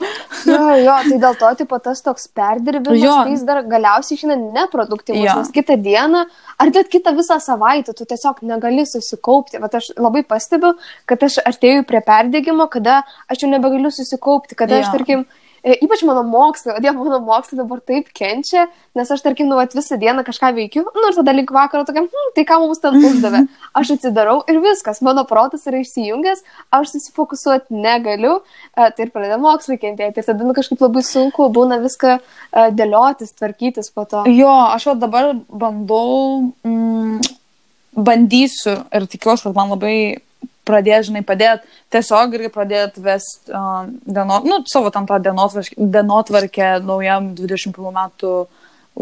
Jo, 0.46 0.59
jo, 0.83 0.96
tai 1.09 1.18
dėl 1.22 1.37
to, 1.40 1.51
tipo, 1.62 1.79
tas 1.83 2.03
toks 2.05 2.27
perdirbimas, 2.37 3.01
Jo. 3.01 3.14
tai 3.25 3.33
jis 3.35 3.44
dar 3.48 3.62
galiausiai 3.68 4.20
šiandien 4.20 4.42
neproduktyvus, 4.57 5.22
Jo. 5.25 5.37
nes 5.40 5.53
kitą 5.55 5.79
dieną, 5.81 6.25
ar 6.61 6.72
net 6.75 6.90
kitą 6.92 7.14
visą 7.16 7.38
savaitę, 7.42 7.94
tu 7.96 8.05
tiesiog 8.09 8.42
negali 8.48 8.85
susikaupti. 8.88 9.61
Vat 9.62 9.79
aš 9.81 9.92
labai 9.96 10.25
pastebiu, 10.29 10.75
kad 11.09 11.25
aš 11.25 11.40
artėju 11.48 11.87
prie 11.88 12.03
perdėgymo, 12.05 12.68
kada 12.72 13.01
aš 13.33 13.46
jau 13.46 13.53
nebegaliu 13.53 13.92
susikaupti, 13.94 14.59
kada 14.61 14.83
aš, 14.83 14.90
Jo. 14.90 14.98
tarkim, 14.98 15.25
e, 15.25 15.41
ypač 15.62 16.03
mano 16.03 16.22
mokslai, 16.27 16.77
o 16.77 16.81
dieve, 16.83 16.96
mano 16.98 17.20
mokslai 17.22 17.61
dabar 17.61 17.81
taip 17.87 18.11
kenčia, 18.16 18.66
nes 18.98 19.11
aš, 19.14 19.22
tarkim, 19.25 19.48
nu, 19.51 19.59
vat, 19.59 19.75
visą 19.77 19.98
dieną 20.01 20.25
kažką 20.27 20.53
veikiu, 20.57 20.85
nu, 20.87 21.05
ir 21.09 21.18
tada 21.18 21.35
link 21.37 21.53
vakaro 21.55 21.87
tokiam, 21.88 22.09
hm, 22.11 22.33
tai 22.37 22.44
ką 22.48 22.59
mums 22.62 22.83
ten 22.83 22.98
uždavė. 22.98 23.44
Aš 23.79 23.94
atsidarau 23.96 24.40
ir 24.51 24.59
viskas, 24.64 25.01
mano 25.07 25.25
protas 25.29 25.64
yra 25.70 25.81
išsijungęs, 25.81 26.42
aš 26.75 26.90
susifokusuoti 26.92 27.72
negaliu, 27.72 28.40
e, 28.75 28.88
tai 28.90 29.07
ir 29.07 29.12
pradeda 29.14 29.38
mokslai 29.40 29.79
kentėti, 29.81 30.20
ir 30.20 30.27
tada 30.27 30.44
nu, 30.44 30.55
kažkaip 30.57 30.83
labai 30.83 31.05
sunku 31.07 31.46
būna 31.55 31.79
viską 31.83 32.18
e, 32.18 32.66
dėliotis, 32.77 33.33
tvarkytis 33.38 33.92
po 33.94 34.05
to. 34.09 34.27
Jo, 34.29 34.53
aš 34.75 34.90
jau 34.90 34.96
dabar 34.98 35.33
bandau, 35.48 36.53
mm, 36.66 37.33
bandysiu 37.96 38.77
ir 38.92 39.09
tikiuosi, 39.09 39.48
kad 39.48 39.57
man 39.57 39.72
labai 39.72 39.96
pradės, 40.68 41.09
žinai, 41.09 41.22
padėti, 41.27 41.68
tiesiog 41.94 42.37
irgi 42.38 42.51
pradėti 42.55 43.03
vesti 43.05 43.55
uh, 43.55 43.87
dienot, 44.07 44.46
nu, 44.48 44.61
savo 44.70 44.92
tam 44.94 45.09
tą 45.11 45.18
dienotvarkę 45.22 46.75
naujam 46.87 47.33
21 47.38 47.96
metų 47.96 48.35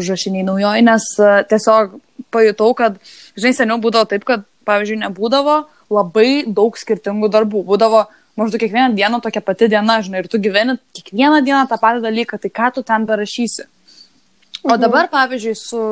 užrašiniai 0.00 0.46
naujoji, 0.46 0.86
nes 0.86 1.08
uh, 1.20 1.40
tiesiog 1.50 1.98
pajutau, 2.32 2.72
kad, 2.78 2.96
žinai, 3.36 3.52
seniau 3.56 3.80
būdavo 3.82 4.08
taip, 4.10 4.24
kad, 4.28 4.46
pavyzdžiui, 4.68 5.02
nebūdavo 5.04 5.58
labai 5.90 6.30
daug 6.46 6.76
skirtingų 6.78 7.30
darbų, 7.32 7.64
būdavo 7.66 8.06
maždaug 8.40 8.62
kiekvieną 8.62 8.94
dieną 8.96 9.20
tokia 9.24 9.42
pati 9.44 9.68
diena, 9.68 9.98
žinai, 10.04 10.22
ir 10.22 10.30
tu 10.30 10.40
gyveni 10.40 10.78
kiekvieną 10.96 11.42
dieną 11.44 11.66
tą 11.68 11.80
patį 11.82 12.04
dalyką, 12.06 12.38
tai 12.40 12.52
ką 12.54 12.72
tu 12.76 12.84
ten 12.86 13.06
parašysi. 13.08 13.66
O 14.62 14.76
dabar, 14.76 15.08
pavyzdžiui, 15.08 15.54
su, 15.56 15.82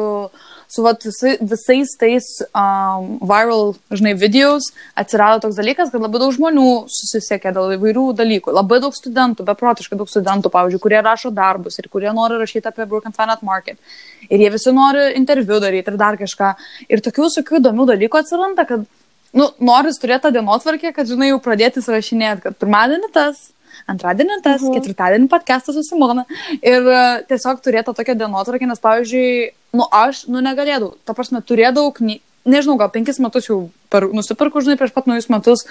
su 0.68 0.82
vat, 0.84 1.04
visai, 1.04 1.38
visais 1.40 1.94
tais 1.96 2.26
um, 2.52 3.14
viral, 3.24 3.70
žinai, 3.96 4.12
videos 4.20 4.66
atsirado 4.98 5.40
toks 5.46 5.56
dalykas, 5.56 5.88
kad 5.88 6.04
labai 6.04 6.20
daug 6.20 6.34
žmonių 6.36 6.66
susisiekė 6.92 7.54
dėl 7.56 7.72
įvairių 7.78 8.04
dalykų. 8.18 8.52
Labai 8.52 8.82
daug 8.84 8.92
studentų, 8.96 9.46
beprotiškai 9.48 9.96
daug 9.96 10.12
studentų, 10.12 10.52
pavyzdžiui, 10.52 10.82
kurie 10.84 11.00
rašo 11.00 11.32
darbus 11.32 11.80
ir 11.80 11.88
kurie 11.88 12.12
nori 12.12 12.36
rašyti 12.42 12.68
apie 12.68 12.84
Broken 12.90 13.16
Finance 13.16 13.48
Market. 13.48 13.80
Ir 14.28 14.44
jie 14.44 14.52
visi 14.52 14.74
nori 14.76 15.14
interviu 15.16 15.62
daryti 15.64 15.94
ir 15.94 16.00
dar 16.00 16.20
kažką. 16.20 16.52
Ir 16.92 17.04
tokių 17.08 17.30
visokių 17.30 17.62
įdomių 17.62 17.88
dalykų 17.94 18.20
atsiranda, 18.20 18.68
kad, 18.68 18.84
nu, 19.32 19.48
noris 19.64 19.96
turėti 20.02 20.26
tą 20.26 20.34
dienotvarkę, 20.36 20.92
kad, 20.92 21.08
žinai, 21.08 21.32
jau 21.32 21.40
pradėti 21.40 21.80
surašinėti, 21.80 22.44
kad 22.50 22.60
pirmadienį 22.60 23.14
tas, 23.16 23.48
antradienį 23.88 24.40
tas, 24.44 24.62
Mhm. 24.62 24.74
ketvirtadienį 24.78 25.28
podcastas 25.32 25.74
su 25.74 25.82
Simona. 25.82 26.24
Ir 26.62 26.82
e, 26.86 27.24
tiesiog 27.28 27.60
turėtų 27.64 27.94
tokią 27.96 28.14
dienotvarkę, 28.18 28.66
nes, 28.68 28.78
pavyzdžiui, 28.78 29.50
nu, 29.74 29.84
aš, 29.92 30.26
nu, 30.28 30.40
negalėdavau. 30.44 30.94
Ta 31.04 31.14
prasme, 31.14 31.40
turėdavau 31.42 31.92
knygą. 31.96 32.20
Nežinau, 32.48 32.78
gal 32.80 32.88
penkis 32.88 33.18
metus 33.20 33.44
jau 33.50 33.68
per, 33.90 34.06
nusipirku, 34.08 34.62
žinai, 34.64 34.78
prieš 34.80 34.92
pat 34.94 35.04
naujus 35.10 35.26
metus 35.28 35.66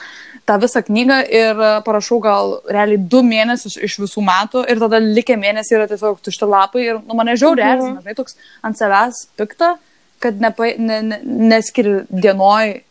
tą 0.46 0.60
visą 0.62 0.84
knygą 0.86 1.16
ir 1.26 1.58
e, 1.58 1.82
parašau 1.82 2.20
gal 2.22 2.62
realiai 2.70 3.00
du 3.02 3.24
mėnesius 3.26 3.80
iš 3.82 3.96
visų 4.04 4.22
metų 4.22 4.62
ir 4.70 4.78
tada 4.84 5.00
likę 5.02 5.34
mėnesiai 5.42 5.80
yra 5.80 5.88
tiesiog 5.90 6.20
tušti 6.22 6.46
lapai 6.46 6.84
ir 6.86 7.00
nu, 7.08 7.16
mane 7.18 7.34
žiauriai 7.34 7.66
Mhm. 7.66 7.78
erzina, 7.80 8.02
žinai, 8.04 8.16
toks 8.20 8.36
ant 8.62 8.78
savęs 8.78 9.24
pikta, 9.40 9.78
kad 10.20 10.40
nepa, 10.40 10.70
ne, 10.78 11.02
ne, 11.02 11.20
neskiri 11.24 12.06
dienoj 12.12 12.82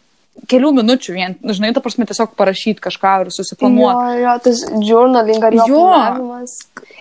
kelių 0.51 0.73
minučių 0.77 1.15
vien, 1.17 1.35
žinai, 1.41 1.73
ta 1.75 1.81
prasme, 1.85 2.05
tiesiog 2.09 2.35
parašyti 2.39 2.83
kažką 2.85 3.13
ir 3.25 3.31
susiplanuoti. 3.35 4.21
Jo, 4.21 4.23
jo, 4.23 4.35
tas 4.45 4.63
journaling 4.85 5.47
ar 5.49 5.57
jo, 5.57 5.65
planavimas. 5.71 6.57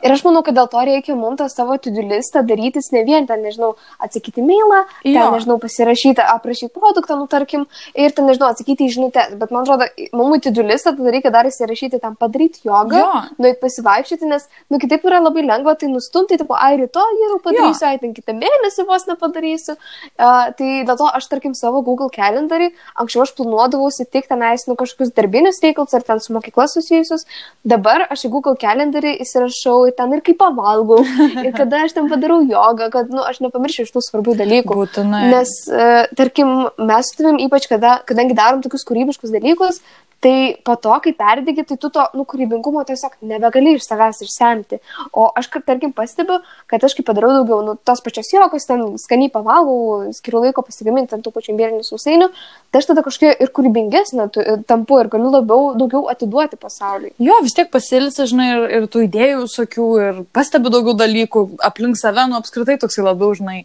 Ir 0.06 0.14
aš 0.14 0.24
manau, 0.26 0.42
kad 0.46 0.56
dėl 0.56 0.70
to 0.72 0.84
reikia 0.88 1.18
mums 1.20 1.42
tą 1.42 1.50
savo 1.52 1.76
tudulistą 1.82 2.46
darytis 2.48 2.92
ne 2.96 3.04
vien 3.08 3.28
ten, 3.28 3.44
nežinau, 3.44 3.74
atsakyti 4.00 4.44
mailą, 4.46 4.86
ten, 5.04 5.20
nežinau, 5.36 5.58
pasirašyti, 5.62 6.24
aprašyti 6.36 6.72
produktą, 6.74 7.18
nu, 7.20 7.28
tarkim, 7.32 7.66
ir 7.98 8.16
ten, 8.16 8.30
nežinau, 8.30 8.54
atsakyti 8.54 8.88
į 8.88 8.94
žinutę. 8.96 9.28
Bet 9.42 9.52
man 9.52 9.66
atrodo, 9.66 9.90
mums 10.16 10.46
tudulistą 10.46 10.96
tada 10.96 11.14
reikia 11.18 11.34
dar 11.36 11.50
įsirašyti 11.50 12.00
tam 12.04 12.16
padaryti 12.20 12.64
jogą, 12.70 13.02
Jo. 13.04 13.22
nueit 13.42 13.60
pasivaikščioti, 13.60 14.30
nes, 14.32 14.48
nu, 14.72 14.80
kitaip 14.80 15.04
yra 15.10 15.20
labai 15.20 15.44
lengva 15.44 15.76
tai 15.76 15.92
nustumti, 15.92 16.40
tipo, 16.40 16.56
ai, 16.56 16.78
rytoj 16.80 17.20
jau 17.26 17.42
padarysiu, 17.44 17.90
ai, 17.90 18.00
ten 18.00 18.16
kitą 18.16 18.38
mėnesį 18.38 18.88
vos 18.88 19.08
nepadarysiu. 19.10 19.76
Uh, 20.16 20.54
tai 20.56 20.72
dėl 20.88 20.96
to 21.00 21.10
aš, 21.12 21.28
tarkim, 21.32 21.56
savo 21.58 21.84
Google 21.86 22.12
kalendarį, 22.14 22.72
anksčiau 23.02 23.25
aš 23.26 23.34
planuodavausi 23.38 24.06
tik 24.08 24.30
tenais, 24.30 24.64
nu, 24.70 24.78
kažkokius 24.80 25.14
darbinius 25.18 25.62
reikalus 25.64 25.96
ar 25.98 26.06
ten 26.08 26.22
su 26.24 26.36
mokykla 26.36 26.68
susijusius. 26.72 27.26
Dabar 27.68 28.06
aš 28.08 28.28
į 28.30 28.32
Google 28.38 28.56
kalendarį 28.62 29.16
įsirašau 29.26 29.78
ir 29.90 29.98
ten 29.98 30.14
ir 30.16 30.24
kaip 30.26 30.40
pavalgau, 30.42 31.02
ir 31.44 31.52
kada 31.60 31.84
aš 31.86 31.98
ten 31.98 32.10
padarau 32.12 32.42
jogą, 32.46 32.90
kad, 32.94 33.12
nu, 33.14 33.26
aš 33.26 33.42
nepamiršiu 33.46 33.88
iš 33.88 33.94
tų 33.96 34.06
svarbių 34.08 34.38
dalykų. 34.44 34.80
Būtinai. 34.86 35.26
Nes, 35.34 35.58
e, 35.68 35.92
tarkim, 36.18 36.56
mes 36.80 37.12
su 37.12 37.22
tavim, 37.22 37.42
ypač 37.46 37.70
kada, 37.72 38.00
kadangi 38.08 38.38
darom 38.38 38.64
tokius 38.66 38.88
kūrybiškus 38.88 39.34
dalykus, 39.36 39.82
tai 40.26 40.58
po 40.66 40.76
to, 40.76 40.94
kai 41.04 41.14
perdegi, 41.14 41.64
tai 41.70 41.78
tu 41.78 41.90
to 41.94 42.04
nu, 42.18 42.24
kūrybingumo 42.26 42.82
tiesiog 42.88 43.18
nebegali 43.30 43.76
iš 43.78 43.86
savęs 43.86 44.24
išsemti. 44.26 44.80
O 45.14 45.28
aš, 45.38 45.52
kad, 45.54 45.66
tarkim, 45.68 45.94
pastebiu, 45.94 46.40
kad 46.72 46.84
aš 46.88 46.96
kai 46.98 47.06
padarau 47.06 47.30
daugiau, 47.36 47.60
nu, 47.68 47.76
tos 47.78 48.02
pačios 48.06 48.32
jogos, 48.34 48.66
ten 48.66 48.82
skaniai 49.02 49.30
pavalgau, 49.34 50.10
skiriu 50.18 50.42
laiko 50.42 50.66
pasigaminti 50.66 51.14
ant 51.18 51.26
tų 51.26 51.34
pačių 51.36 51.54
imbierinių 51.54 51.86
sausainių, 51.86 52.32
tai 52.74 52.82
aš 52.82 52.90
tada 52.90 53.06
kažkiek 53.16 53.42
ir 53.42 53.52
kūrybingesnė 53.56 54.28
tampu 54.68 55.00
ir 55.00 55.10
galiu 55.12 55.32
labiau 55.32 55.74
daugiau 55.80 56.10
atiduoti 56.12 56.60
pasauliui. 56.60 57.14
Jo, 57.24 57.40
vis 57.46 57.56
tiek 57.56 57.72
pasilsi, 57.72 58.28
žinai, 58.30 58.48
ir, 58.52 58.64
ir 58.78 58.88
tų 58.92 59.06
idėjų 59.08 59.42
visokių, 59.46 59.90
ir 60.04 60.22
pastebi 60.36 60.72
daugiau 60.74 60.96
dalykų 61.00 61.46
aplink 61.64 62.00
save, 62.00 62.28
nu, 62.30 62.40
apskritai 62.42 62.78
toksai 62.82 63.06
labiau, 63.08 63.32
žinai. 63.38 63.64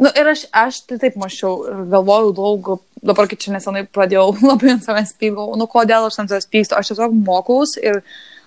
Nu, 0.00 0.08
ir 0.16 0.32
aš, 0.32 0.46
aš 0.56 0.80
tai 0.88 0.96
taip 1.02 1.18
mačiau 1.20 1.58
ir 1.68 1.84
galvojau 1.92 2.32
daug, 2.36 2.70
dabar 3.04 3.28
kai 3.28 3.36
čia 3.40 3.52
nesenai 3.52 3.84
pradėjau 3.84 4.30
labai 4.50 4.74
ant 4.76 4.86
savęs 4.86 5.12
pykau, 5.20 5.52
nu, 5.60 5.68
kodėl 5.70 6.08
aš 6.08 6.22
ant 6.22 6.32
savęs 6.32 6.48
pykstu, 6.48 6.78
aš 6.78 6.94
tiesiog 6.94 7.14
mokaus 7.28 7.76
ir, 7.82 8.00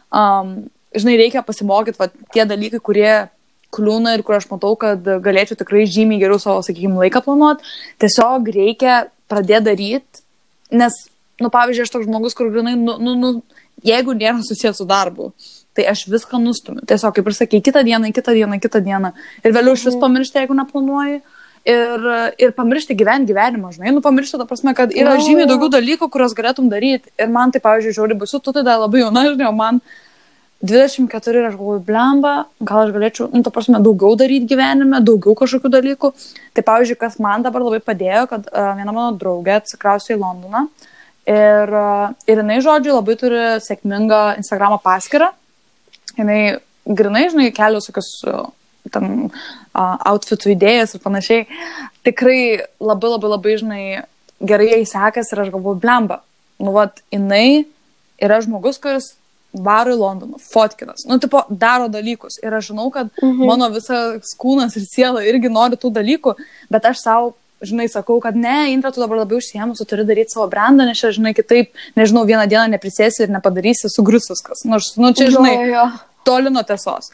um, 0.09 0.63
žinai, 0.97 1.19
reikia 1.21 1.45
pasimokyti, 1.45 1.99
va, 2.01 2.09
tie 2.33 2.47
dalykai, 2.49 2.81
kurie 2.81 3.13
kliūna 3.73 4.15
ir 4.17 4.23
kur 4.25 4.37
aš 4.37 4.47
matau, 4.51 4.75
kad 4.77 5.01
galėčiau 5.01 5.57
tikrai 5.57 5.87
žymiai 5.89 6.21
geriau 6.21 6.41
savo, 6.41 6.61
sakykime, 6.65 6.99
laiką 7.05 7.23
planuoti, 7.25 7.65
tiesiog 8.01 8.49
reikia 8.53 9.03
pradėti 9.29 9.65
daryti, 9.69 10.22
nes, 10.73 10.97
nu, 11.41 11.51
pavyzdžiui, 11.53 11.87
aš 11.87 11.93
toks 11.93 12.07
žmogus, 12.07 12.35
kur 12.37 12.51
grinai, 12.53 12.75
nu, 12.79 12.97
nu, 13.01 13.15
nu, 13.19 13.33
jeigu 13.85 14.15
nėra 14.17 14.41
susijęs 14.45 14.81
su 14.81 14.87
darbu, 14.89 15.31
tai 15.77 15.87
aš 15.89 16.05
viską 16.11 16.39
nustumiu. 16.41 16.83
Tiesiog, 16.89 17.15
kaip 17.15 17.29
ir 17.29 17.37
sakai, 17.37 17.61
kitą 17.65 17.83
dieną, 17.85 18.11
kitą 18.15 18.35
dieną, 18.37 18.59
kitą 18.61 18.83
dieną. 18.85 19.13
Ir 19.43 19.55
vėliau 19.55 19.77
iš 19.77 19.87
vis 19.89 19.97
pamiršti, 20.01 20.43
jeigu 20.43 20.57
neplanuoji. 20.57 21.23
Ir, 21.63 22.07
ir 22.43 22.51
pamiršti 22.51 22.95
gyventi 22.99 23.31
gyvenimą, 23.31 23.69
žinai, 23.71 23.93
nu 23.95 24.01
pamiršti, 24.03 24.35
ta 24.35 24.43
prasme, 24.43 24.73
kad 24.75 24.91
yra 24.91 25.13
žymiai 25.23 25.47
daugiau 25.47 25.69
dalykų, 25.71 26.09
kuriuos 26.11 26.35
galėtum 26.35 26.67
daryti. 26.67 27.07
Ir 27.15 27.29
man 27.31 27.53
tai, 27.55 27.61
pavyzdžiui, 27.63 27.95
žiauri 27.95 28.17
bus, 28.19 28.33
tu 28.35 28.51
tai 28.51 28.65
dar 28.67 28.81
labai 28.81 29.05
jauna, 29.05 29.23
žinai, 29.29 29.47
o 29.47 29.55
man 29.55 29.79
24 30.63 31.35
ir 31.35 31.45
aš 31.49 31.57
galvoju, 31.59 31.81
blemba, 31.83 32.33
gal 32.63 32.85
aš 32.85 32.93
galėčiau, 32.95 33.27
nu, 33.35 33.41
ta 33.43 33.51
prasme, 33.51 33.81
daugiau 33.83 34.15
daryti 34.19 34.47
gyvenime, 34.53 35.01
daugiau 35.03 35.35
kažkokių 35.35 35.71
dalykų. 35.73 36.11
Tai, 36.55 36.63
pavyzdžiui, 36.69 36.99
kas 37.01 37.17
man 37.23 37.43
dabar 37.43 37.65
labai 37.65 37.81
padėjo, 37.83 38.23
kad 38.31 38.47
uh, 38.47 38.69
viena 38.77 38.93
mano 38.95 39.09
draugė 39.19 39.57
atsikraustė 39.57 40.15
į 40.15 40.21
Londoną 40.21 40.61
ir, 41.27 41.73
uh, 41.75 42.13
ir 42.31 42.39
jinai, 42.39 42.61
žodžiu, 42.63 42.93
labai 42.95 43.17
turi 43.19 43.41
sėkmingą 43.65 44.21
Instagram 44.39 44.77
paskyrą. 44.85 45.33
Jinai 46.15 46.39
grinai, 46.87 47.25
žinai, 47.33 47.49
kelios 47.55 47.89
tokius 47.89 48.13
uh, 48.31 48.45
ten 48.93 49.09
uh, 49.27 49.97
outfitų 50.13 50.53
idėjas 50.55 50.95
ir 50.95 51.03
panašiai. 51.03 51.47
Tikrai 52.07 52.39
labai 52.79 53.11
labai 53.17 53.33
labai, 53.33 53.57
žinai, 53.59 53.83
gerai 54.39 54.69
jai 54.77 54.85
sekasi 54.93 55.35
ir 55.35 55.43
aš 55.43 55.51
galvoju, 55.57 55.81
blemba. 55.83 56.21
Nu, 56.63 56.71
vat, 56.77 57.03
jinai 57.11 57.65
yra 58.23 58.39
žmogus, 58.45 58.79
kuris 58.79 59.11
varo 59.53 59.93
į 59.93 59.99
Londoną, 59.99 60.39
fotkinas, 60.41 61.05
nu, 61.09 61.19
tipo, 61.21 61.43
daro 61.49 61.89
dalykus. 61.93 62.39
Ir 62.41 62.55
aš 62.57 62.71
žinau, 62.71 62.89
kad 62.93 63.11
mhm. 63.21 63.45
mano 63.45 63.69
visas 63.73 64.33
kūnas 64.39 64.77
ir 64.79 64.87
siela 64.89 65.23
irgi 65.27 65.51
nori 65.53 65.79
tų 65.79 65.93
dalykų, 65.93 66.35
bet 66.73 66.89
aš 66.89 67.05
savo 67.05 67.33
žinai, 67.63 67.87
sakau, 67.87 68.19
kad 68.19 68.35
ne, 68.35 68.73
Intra, 68.73 68.91
tu 68.91 69.01
dabar 69.01 69.21
labai 69.23 69.37
užsiemus, 69.39 69.79
tu 69.79 69.87
turi 69.87 70.05
daryti 70.07 70.35
savo 70.35 70.49
brandą, 70.51 70.87
nes 70.87 70.99
čia, 70.99 71.13
žinai, 71.15 71.33
kitaip, 71.37 71.71
nežinau, 71.99 72.25
vieną 72.27 72.45
dieną 72.51 72.65
neprisėsi 72.75 73.25
ir 73.25 73.33
nepadarysi, 73.33 73.91
sugrius 73.91 74.29
viskas. 74.31 74.65
Nors, 74.67 74.93
nu, 74.99 75.13
čia, 75.15 75.29
žinai, 75.33 75.53
jo, 75.55 75.71
jo. 75.71 75.85
toli 76.27 76.53
nuo 76.53 76.63
tiesos. 76.67 77.13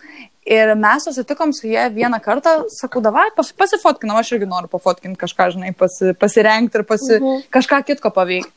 Ir 0.50 0.74
mes 0.80 1.06
susitikom 1.06 1.52
su 1.54 1.68
jie 1.70 1.84
vieną 1.94 2.18
kartą, 2.26 2.56
sakau, 2.74 3.04
davai, 3.06 3.28
pasifotkinam, 3.38 4.18
aš 4.18 4.34
irgi 4.38 4.50
noriu 4.50 4.72
pafotkinti 4.72 5.20
kažką, 5.22 5.52
žinai, 5.56 5.74
pasi, 5.78 6.16
pasirengti 6.18 6.82
ir 6.82 6.88
pasi, 6.90 7.20
mhm. 7.20 7.44
kažką 7.54 7.84
kitko 7.92 8.14
paveikti. 8.16 8.56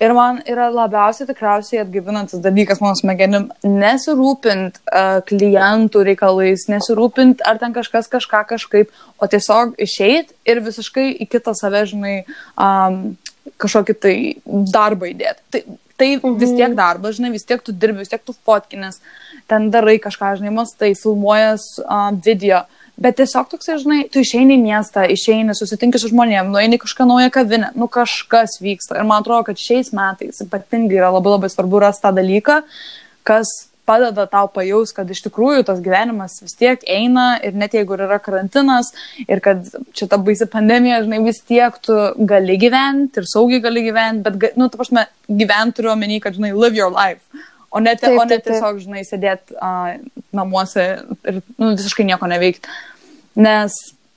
Ir 0.00 0.14
man 0.16 0.38
yra 0.48 0.70
labiausiai 0.72 1.28
tikriausiai 1.28 1.82
atgyvinantis 1.82 2.40
dalykas 2.40 2.78
mano 2.80 2.96
smegenim 2.96 3.50
nesirūpint 3.66 4.78
uh, 4.86 5.18
klientų 5.28 6.04
reikalais, 6.08 6.64
nesirūpint 6.72 7.44
ar 7.44 7.60
ten 7.60 7.74
kažkas 7.76 8.08
kažką 8.08 8.40
kažkaip, 8.54 8.94
o 9.20 9.28
tiesiog 9.28 9.76
išeit 9.76 10.32
ir 10.48 10.62
visiškai 10.64 11.04
į 11.20 11.28
kitą 11.28 11.52
save, 11.58 11.84
žinai, 11.92 12.14
um, 12.56 13.12
kažkokį 13.60 13.98
tai 14.00 14.16
darbą 14.72 15.12
įdėti. 15.12 15.44
Tai, 15.52 15.62
tai 16.00 16.10
mhm. 16.16 16.40
vis 16.40 16.56
tiek 16.56 16.80
darbas, 16.80 17.18
žinai, 17.20 17.34
vis 17.36 17.44
tiek 17.44 17.60
tu 17.60 17.76
dirbi, 17.76 18.00
vis 18.00 18.12
tiek 18.12 18.24
tu 18.24 18.32
fotkinės, 18.32 19.02
ten 19.52 19.68
darai 19.74 19.98
kažką, 20.00 20.38
žinai, 20.40 20.56
mastai, 20.62 20.94
filmuojas 20.96 21.74
um, 21.84 22.16
video. 22.24 22.64
Uh, 22.64 22.80
Bet 23.00 23.16
tiesiog 23.16 23.48
toksai, 23.48 23.78
žinai, 23.80 24.02
tu 24.12 24.20
išeini 24.20 24.58
į 24.58 24.60
miestą, 24.60 25.06
išeini, 25.08 25.54
susitinki 25.56 26.00
su 26.00 26.10
žmonėm, 26.10 26.50
nueini 26.52 26.76
kažką 26.82 27.06
naują 27.08 27.30
kavinę, 27.32 27.70
nu 27.80 27.88
kažkas 27.88 28.58
vyksta. 28.60 28.98
Ir 29.00 29.08
man 29.08 29.24
atrodo, 29.24 29.46
kad 29.48 29.60
šiais 29.60 29.88
metais 29.96 30.42
ypatingai 30.44 30.98
yra 30.98 31.08
labai 31.14 31.38
labai 31.38 31.48
svarbu 31.48 31.80
rasti 31.80 32.04
tą 32.04 32.12
dalyką, 32.18 32.60
kas 33.24 33.54
padeda 33.88 34.26
tau 34.30 34.50
pajaus, 34.52 34.92
kad 34.94 35.08
iš 35.10 35.22
tikrųjų 35.24 35.64
tas 35.70 35.80
gyvenimas 35.82 36.36
vis 36.44 36.54
tiek 36.58 36.82
eina 36.86 37.32
ir 37.46 37.56
net 37.58 37.74
jeigu 37.74 37.96
yra 37.96 38.20
karantinas 38.22 38.92
ir 39.24 39.40
kad 39.44 39.64
čia 39.96 40.06
ta 40.10 40.18
baisi 40.20 40.46
pandemija, 40.50 41.00
žinai, 41.06 41.22
vis 41.24 41.40
tiek 41.46 41.78
tu 41.82 41.96
gali 42.28 42.58
gyventi 42.60 43.22
ir 43.22 43.30
saugiai 43.30 43.64
gali 43.64 43.86
gyventi, 43.88 44.28
bet, 44.28 44.60
nu, 44.60 44.68
ta 44.68 44.80
prasme, 44.80 45.08
gyventi 45.26 45.80
turiu 45.80 45.94
omeny, 45.96 46.20
kad, 46.22 46.36
žinai, 46.36 46.52
live 46.52 46.78
your 46.78 46.92
life. 46.94 47.24
O 47.70 47.78
ne, 47.78 47.94
taip, 47.94 48.18
o 48.18 48.26
ne 48.26 48.38
tiesiog, 48.42 48.80
žinai, 48.82 49.04
sėdėti 49.06 49.54
uh, 49.54 49.92
namuose 50.34 50.84
ir 51.30 51.40
nu, 51.54 51.72
visiškai 51.76 52.06
nieko 52.08 52.26
neveikti. 52.30 52.70
Nes, 53.38 53.76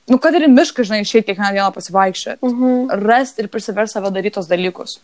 nu, 0.09 0.17
kad 0.21 0.33
ir 0.33 0.47
mišką, 0.49 0.85
žinai, 0.89 1.03
išėjti 1.05 1.29
kiekvieną 1.29 1.51
dieną 1.53 1.69
pasivaikščioti, 1.75 2.41
uh 2.41 2.49
mhm. 2.49 2.71
-huh. 2.73 3.03
rasti 3.05 3.45
ir 3.45 3.51
prisiversti 3.53 3.99
savo 3.99 4.09
darytos 4.09 4.49
dalykus. 4.49 4.97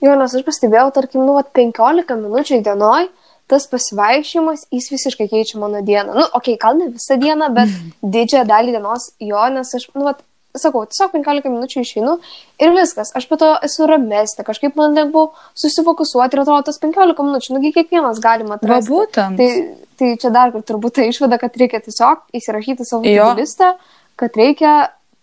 Jo, 0.00 0.14
nes 0.16 0.34
aš 0.34 0.44
pastebėjau, 0.46 0.92
tarkim, 0.94 1.26
nu, 1.26 1.34
vat, 1.36 1.50
15 1.52 2.16
minučių 2.22 2.62
dienoj, 2.64 3.08
tas 3.50 3.66
pasivaikščiojimas, 3.72 4.66
jis 4.72 4.90
visiškai 4.92 5.28
keičia 5.28 5.58
mano 5.60 5.82
dieną. 5.82 6.14
Nu, 6.14 6.24
okei, 6.32 6.54
okay, 6.54 6.62
gal 6.62 6.78
ne 6.78 6.88
visą 6.94 7.18
dieną, 7.20 7.50
bet 7.56 7.68
didžiąją 8.16 8.44
dalį 8.48 8.76
dienos 8.76 9.10
jo, 9.20 9.44
nes 9.54 9.74
aš, 9.74 9.88
nu, 9.94 10.04
vat, 10.08 10.22
sakau, 10.56 10.84
tiesiog 10.88 11.12
15 11.12 11.50
minučių 11.52 11.82
išeinu 11.84 12.14
ir 12.62 12.72
viskas, 12.76 13.12
aš 13.16 13.26
po 13.28 13.38
to 13.40 13.50
esu 13.66 13.88
ramesnė, 13.88 14.44
kažkaip 14.46 14.78
man 14.78 14.96
lengviau 14.96 15.32
susifokusuoti 15.58 16.36
ir 16.36 16.44
atrodo 16.44 16.68
tas 16.70 16.80
15 16.82 17.24
minučių, 17.28 17.54
nugi 17.56 17.74
kiekvienas 17.76 18.22
galima 18.24 18.56
atrasti. 18.56 18.90
Va 18.90 19.04
būtent. 19.04 19.40
Tai, 19.40 19.88
tai 20.00 20.12
čia 20.22 20.32
dar 20.34 20.54
kur 20.54 20.64
turbūt 20.66 20.98
tai 20.98 21.08
išvada, 21.12 21.40
kad 21.42 21.56
reikia 21.60 21.82
tiesiog 21.84 22.24
įsirašyti 22.40 22.88
savo 22.88 23.34
listą, 23.38 23.74
kad 24.18 24.38
reikia 24.38 24.74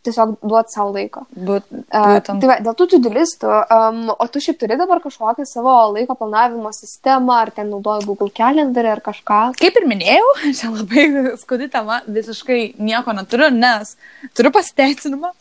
tiesiog 0.06 0.36
duoti 0.42 0.74
savo 0.76 0.94
laiko. 0.96 1.26
Būtent. 1.34 1.86
uh, 1.90 2.20
tai 2.26 2.50
va, 2.50 2.58
dėl 2.64 2.78
tų 2.78 2.88
tudilistų, 2.96 3.52
um, 3.76 4.00
o 4.14 4.28
tu 4.32 4.42
šiaip 4.44 4.60
turi 4.62 4.78
dabar 4.80 5.02
kažkokią 5.04 5.48
savo 5.50 5.74
laiko 5.96 6.18
planavimo 6.20 6.72
sistemą, 6.76 7.42
ar 7.46 7.52
ten 7.56 7.70
naudoji 7.74 8.08
Google 8.10 8.32
Calendarį 8.36 8.94
ar 8.94 9.04
kažką? 9.06 9.42
Kaip 9.60 9.82
ir 9.82 9.90
minėjau, 9.90 10.32
čia 10.60 10.72
labai 10.72 11.36
skudi 11.42 11.70
tema, 11.74 12.02
visiškai 12.08 12.62
nieko 12.80 13.18
neturiu, 13.18 13.52
nes 13.54 13.96
turiu 14.38 14.54
pasiteisinimą, 14.56 15.34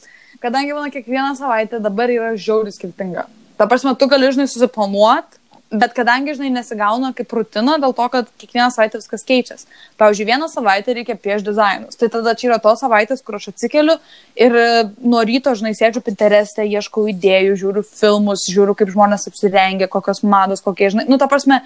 kadangi 0.43 0.77
mano 0.77 0.93
kiekviena 0.93 1.33
savaitė 1.39 1.83
dabar 1.85 2.13
yra 2.13 2.35
žiauriai 2.35 2.75
skirtinga. 2.75 3.29
Ta 3.55 3.69
prasme, 3.71 3.93
tu 3.95 4.09
gali, 4.11 4.33
žinai, 4.35 4.49
susiplanuoti 4.51 5.39
Bet 5.73 5.95
kadangi, 5.97 6.35
žinai, 6.37 6.53
nesigauna 6.55 7.11
kaip 7.17 7.33
rutina 7.35 7.79
dėl 7.83 7.95
to, 7.97 8.05
kad 8.13 8.29
kiekvieną 8.39 8.69
savaitę 8.71 9.01
viskas 9.01 9.25
keičiasi. 9.27 9.65
Pavyzdžiui, 9.99 10.27
vieną 10.29 10.47
savaitę 10.53 10.95
reikia 10.95 11.17
pieš 11.19 11.43
dizainus. 11.47 11.99
Tai 11.99 12.11
tada 12.13 12.35
čia 12.39 12.51
yra 12.51 12.59
tos 12.63 12.85
savaitės, 12.85 13.25
kur 13.25 13.41
aš 13.41 13.49
atsikeliu 13.51 13.97
ir 14.39 14.55
e, 14.61 14.69
nuo 15.03 15.25
ryto, 15.27 15.55
žinai, 15.59 15.73
sėdžiu 15.75 16.05
Pinterest'e, 16.07 16.69
ieškau 16.69 17.09
idėjų, 17.11 17.59
žiūriu 17.65 17.85
filmus, 17.89 18.47
žiūriu, 18.55 18.77
kaip 18.79 18.95
žmonės 18.95 19.27
apsirengia, 19.33 19.91
kokios 19.91 20.23
mados, 20.23 20.63
kokie, 20.63 20.93
žinai, 20.95 21.09
nu, 21.11 21.19
ta 21.19 21.27
prasme, 21.33 21.63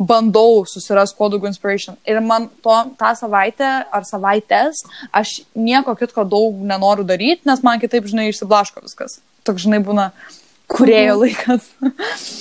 bandau 0.00 0.64
susirasti 0.66 1.20
kuo 1.20 1.30
daugiau 1.30 1.52
inspiration. 1.52 2.00
Ir 2.08 2.18
man 2.24 2.50
to, 2.64 2.78
tą 2.98 3.14
savaitę 3.20 3.72
ar 3.84 4.08
savaitės 4.08 4.82
aš 5.14 5.42
nieko 5.54 5.94
kitko 6.00 6.26
daug 6.26 6.64
nenoriu 6.66 7.06
daryti, 7.06 7.46
nes 7.46 7.62
man 7.62 7.78
kitaip, 7.84 8.10
žinai, 8.10 8.32
išsiblaško 8.32 8.82
viskas. 8.88 9.20
Toks, 9.46 9.68
žinai, 9.68 9.84
būna 9.84 10.10
kurėjo 10.72 11.16
mhm. 11.16 11.22
laikas. 11.24 11.66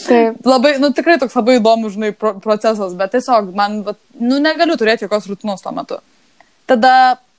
Taip. 0.08 0.40
labai, 0.48 0.76
nu 0.82 0.92
tikrai 0.96 1.18
toks 1.22 1.36
labai 1.38 1.58
įdomus, 1.60 1.96
žinai, 1.98 2.12
pro 2.18 2.34
procesas, 2.44 2.96
bet 2.98 3.14
tiesiog 3.16 3.52
man, 3.58 3.82
bet, 3.88 4.00
nu 4.20 4.40
negaliu 4.44 4.78
turėti 4.80 5.08
jokios 5.08 5.28
rutinos 5.32 5.64
tuo 5.64 5.74
metu. 5.76 6.00
Tada 6.70 6.94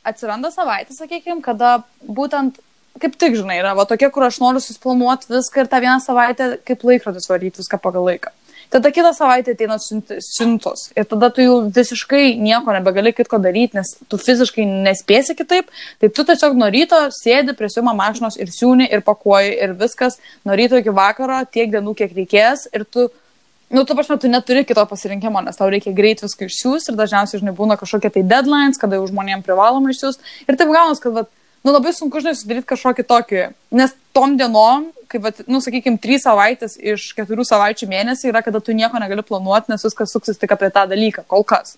atsiranda 0.06 0.50
savaitė, 0.52 0.94
sakykime, 0.96 1.40
kada 1.44 1.78
būtent, 2.04 2.58
kaip 3.02 3.16
tik, 3.16 3.38
žinai, 3.38 3.60
yra 3.62 3.76
va 3.78 3.86
tokie, 3.88 4.10
kur 4.12 4.26
aš 4.26 4.40
noriu 4.42 4.62
susiplanuoti 4.62 5.30
viską 5.32 5.64
ir 5.64 5.72
tą 5.72 5.82
vieną 5.84 5.98
savaitę 6.04 6.52
kaip 6.68 6.86
laikrodis 6.88 7.30
varyti 7.30 7.62
viską 7.62 7.80
pagal 7.82 8.08
laiką. 8.10 8.34
Tada 8.72 8.88
kitą 8.92 9.12
savaitę 9.12 9.52
ateina 9.52 9.76
siuntos. 9.78 10.86
Ir 10.96 11.04
tada 11.04 11.28
tu 11.30 11.44
jau 11.44 11.56
visiškai 11.76 12.38
nieko 12.40 12.72
nebegali 12.72 13.12
kitko 13.12 13.36
daryti, 13.44 13.76
nes 13.76 13.90
tu 14.08 14.16
fiziškai 14.16 14.64
nespėsi 14.86 15.36
kitaip, 15.36 15.68
tai 16.00 16.08
tu 16.08 16.24
tiesiog 16.24 16.56
nuo 16.56 16.70
ryto 16.72 17.02
sėdi 17.12 17.52
prie 17.58 17.68
siūmo 17.68 17.92
mašinos 17.98 18.38
ir 18.40 18.48
siūni 18.48 18.88
ir 18.88 19.04
pakuoji 19.04 19.58
ir 19.66 19.74
viskas. 19.76 20.16
Nuo 20.48 20.56
ryto 20.56 20.80
iki 20.80 20.94
vakaro 20.96 21.42
tiek 21.52 21.68
dienų, 21.74 21.92
kiek 22.00 22.16
reikės. 22.16 22.70
Ir 22.72 22.88
tu 22.88 23.10
Nu, 23.72 23.86
tu 23.88 23.94
prasme, 23.96 24.18
tu 24.20 24.28
neturi 24.28 24.66
kito 24.68 24.82
pasirinkimo, 24.84 25.40
nes 25.40 25.56
tau 25.56 25.70
reikia 25.72 25.94
greit 25.96 26.20
viską 26.20 26.44
išsiųsti 26.44 26.92
ir 26.92 26.96
dažniausiai, 26.98 27.38
žinai, 27.40 27.54
būna 27.56 27.78
kažkokie 27.80 28.10
tai 28.12 28.22
deadlines, 28.28 28.76
kada 28.76 28.98
jau 28.98 29.06
žmonėm 29.08 29.40
privaloma 29.46 29.94
išsiųsti. 29.94 30.28
Ir 30.44 30.58
taip 30.60 30.74
gaunas, 30.76 31.00
kad, 31.00 31.14
va, 31.16 31.22
nu, 31.64 31.72
labai 31.72 31.94
sunku, 31.96 32.20
žinai, 32.20 32.34
sudaryti 32.36 32.68
kažkokį 32.68 33.06
tokį, 33.08 33.46
nes 33.80 33.96
tom 34.12 34.36
dienom 34.36 34.90
kaip, 35.12 35.24
vat, 35.26 35.42
nu, 35.50 35.60
sakykime, 35.64 36.00
trys 36.02 36.24
savaitės 36.26 36.78
iš 36.80 37.10
keturių 37.18 37.44
savaičių 37.48 37.88
mėnesį 37.90 38.30
yra, 38.32 38.42
kada 38.44 38.62
tu 38.64 38.74
nieko 38.76 39.00
negali 39.02 39.24
planuoti, 39.26 39.72
nes 39.72 39.84
viskas 39.86 40.14
suksis 40.14 40.40
tik 40.40 40.54
apie 40.56 40.72
tą 40.74 40.86
dalyką, 40.90 41.26
kol 41.30 41.46
kas. 41.48 41.76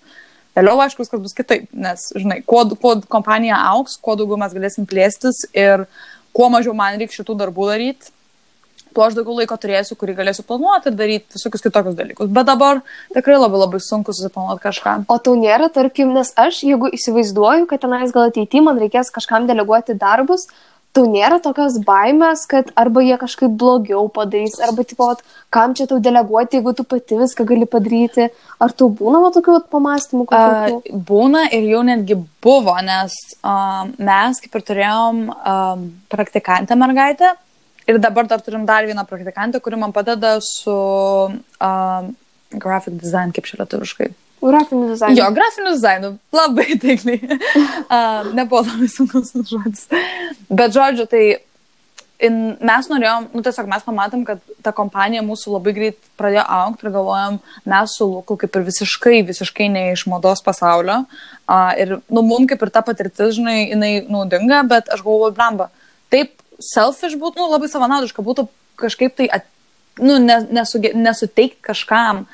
Vėliau, 0.55 0.79
aišku, 0.85 1.03
viskas 1.03 1.23
bus 1.23 1.35
kitaip, 1.35 1.66
nes, 1.75 2.09
žinai, 2.14 2.40
kuo, 2.47 2.62
kuo 2.79 2.97
kompanija 3.11 3.59
auks, 3.75 3.99
kuo 3.99 4.14
daugiau 4.18 4.38
mes 4.38 4.55
galėsim 4.55 4.87
plėstis 4.87 5.42
ir 5.51 5.88
kuo 6.35 6.51
mažiau 6.55 6.77
man 6.79 6.99
reikia 7.01 7.18
šitų 7.18 7.35
darbų 7.40 7.73
daryti, 7.73 8.12
tuo 8.94 9.03
aš 9.03 9.16
daugiau 9.18 9.40
laiko 9.40 9.57
turėsiu, 9.59 9.97
kurį 9.99 10.14
galėsiu 10.20 10.44
planuoti 10.47 10.90
ir 10.90 10.99
daryti 10.99 11.35
visokius 11.35 11.64
kitokius 11.64 11.97
dalykus. 11.99 12.31
Bet 12.31 12.47
dabar 12.47 12.83
tikrai 13.16 13.40
labai 13.40 13.64
labai 13.64 13.81
sunku 13.83 14.14
susiplanuoti 14.14 14.62
kažką. 14.62 14.94
O 15.11 15.18
tau 15.18 15.35
nėra, 15.38 15.68
tarkim, 15.75 16.14
nes 16.14 16.31
aš, 16.38 16.62
jeigu 16.68 16.92
įsivaizduoju, 16.94 17.66
kad 17.70 17.83
tenais 17.83 18.14
gal 18.14 18.31
ateityje 18.31 18.62
man 18.64 18.79
reikės 18.83 19.11
kažkam 19.14 19.51
deleguoti 19.51 19.99
darbus, 19.99 20.47
tau 20.94 21.04
nėra 21.11 21.40
tokios 21.42 21.76
baimės, 21.85 22.44
kad 22.50 22.70
arba 22.78 23.02
jie 23.04 23.16
kažkaip 23.20 23.54
blogiau 23.61 24.07
padarys, 24.14 24.57
arba 24.62 24.87
tipo, 24.87 25.09
at, 25.12 25.22
kam 25.54 25.74
čia 25.76 25.88
tau 25.90 25.98
deleguoti, 26.02 26.61
jeigu 26.61 26.74
tu 26.78 26.87
pati 26.88 27.18
viską 27.18 27.46
gali 27.48 27.68
padaryti. 27.70 28.28
Ar 28.62 28.74
tau 28.74 28.90
būna 28.94 29.22
va, 29.24 29.33
tokių 29.35 29.59
pamastymų? 29.74 30.28
Kažkokių? 30.30 30.80
Uh, 30.94 31.04
būna 31.11 31.46
ir 31.54 31.68
jau 31.72 31.83
netgi 31.87 32.18
buvo, 32.44 32.76
nes 32.87 33.16
uh, 33.42 33.85
mes 33.98 34.42
kaip 34.44 34.61
ir 34.61 34.68
turėjom 34.70 35.24
uh, 35.35 35.88
praktikantę 36.14 36.78
mergaitę 36.78 37.35
ir 37.87 37.98
dabar 38.00 38.28
dar 38.28 38.40
turim 38.40 38.64
dar 38.66 38.87
vieną 38.87 39.04
praktikantę, 39.09 39.61
kuri 39.61 39.76
man 39.76 39.92
padeda 39.92 40.38
su 40.40 40.74
uh, 40.74 42.07
graphic 42.50 43.00
design, 43.00 43.35
kaip 43.35 43.48
čia 43.50 43.61
lietuviškai. 43.61 44.14
Grafiniu 44.42 44.90
dizainu. 44.90 45.16
Jo, 45.18 45.31
grafiniu 45.33 45.73
dizainu. 45.73 46.12
Labai 46.35 46.77
taikliai. 46.83 47.20
uh, 47.31 48.31
nebuvo 48.37 48.64
labai 48.66 48.88
sunkus 48.92 49.33
žodis. 49.49 49.87
Bet 50.51 50.75
žodžiu, 50.77 51.07
tai 51.09 51.25
in, 52.23 52.37
mes 52.64 52.88
norėjom, 52.90 53.31
nu 53.35 53.42
tiesiog 53.44 53.68
mes 53.70 53.85
pamatėm, 53.87 54.25
kad 54.29 54.42
ta 54.64 54.73
kompanija 54.77 55.25
mūsų 55.25 55.57
labai 55.57 55.75
greit 55.77 55.99
pradėjo 56.20 56.44
aukti 56.59 56.87
ir 56.87 56.94
galvojom, 56.94 57.40
mes 57.73 57.97
su 57.99 58.09
Luku 58.11 58.37
kaip 58.40 58.59
ir 58.59 58.66
visiškai, 58.68 59.23
visiškai 59.31 59.70
ne 59.73 59.87
iš 59.94 60.07
modos 60.11 60.44
pasaulio. 60.44 61.03
Uh, 61.44 61.73
ir, 61.81 61.97
nu, 62.09 62.23
mums 62.23 62.49
kaip 62.53 62.62
ir 62.64 62.73
ta 62.75 62.85
patirtis, 62.87 63.37
žinai, 63.38 63.59
jinai 63.73 63.92
naudinga, 64.09 64.62
bet 64.70 64.92
aš 64.94 65.05
galvoju, 65.05 65.35
blamba, 65.37 65.70
taip 66.12 66.37
selfish 66.62 67.18
būtų, 67.20 67.43
nu, 67.43 67.51
labai 67.53 67.68
savanaudiška 67.72 68.24
būtų 68.24 68.47
kažkaip 68.80 69.16
tai, 69.18 69.28
at, 69.41 69.49
nu, 70.01 70.18
nesuge, 70.20 70.95
nesuteikti 70.97 71.62
kažkam 71.72 72.24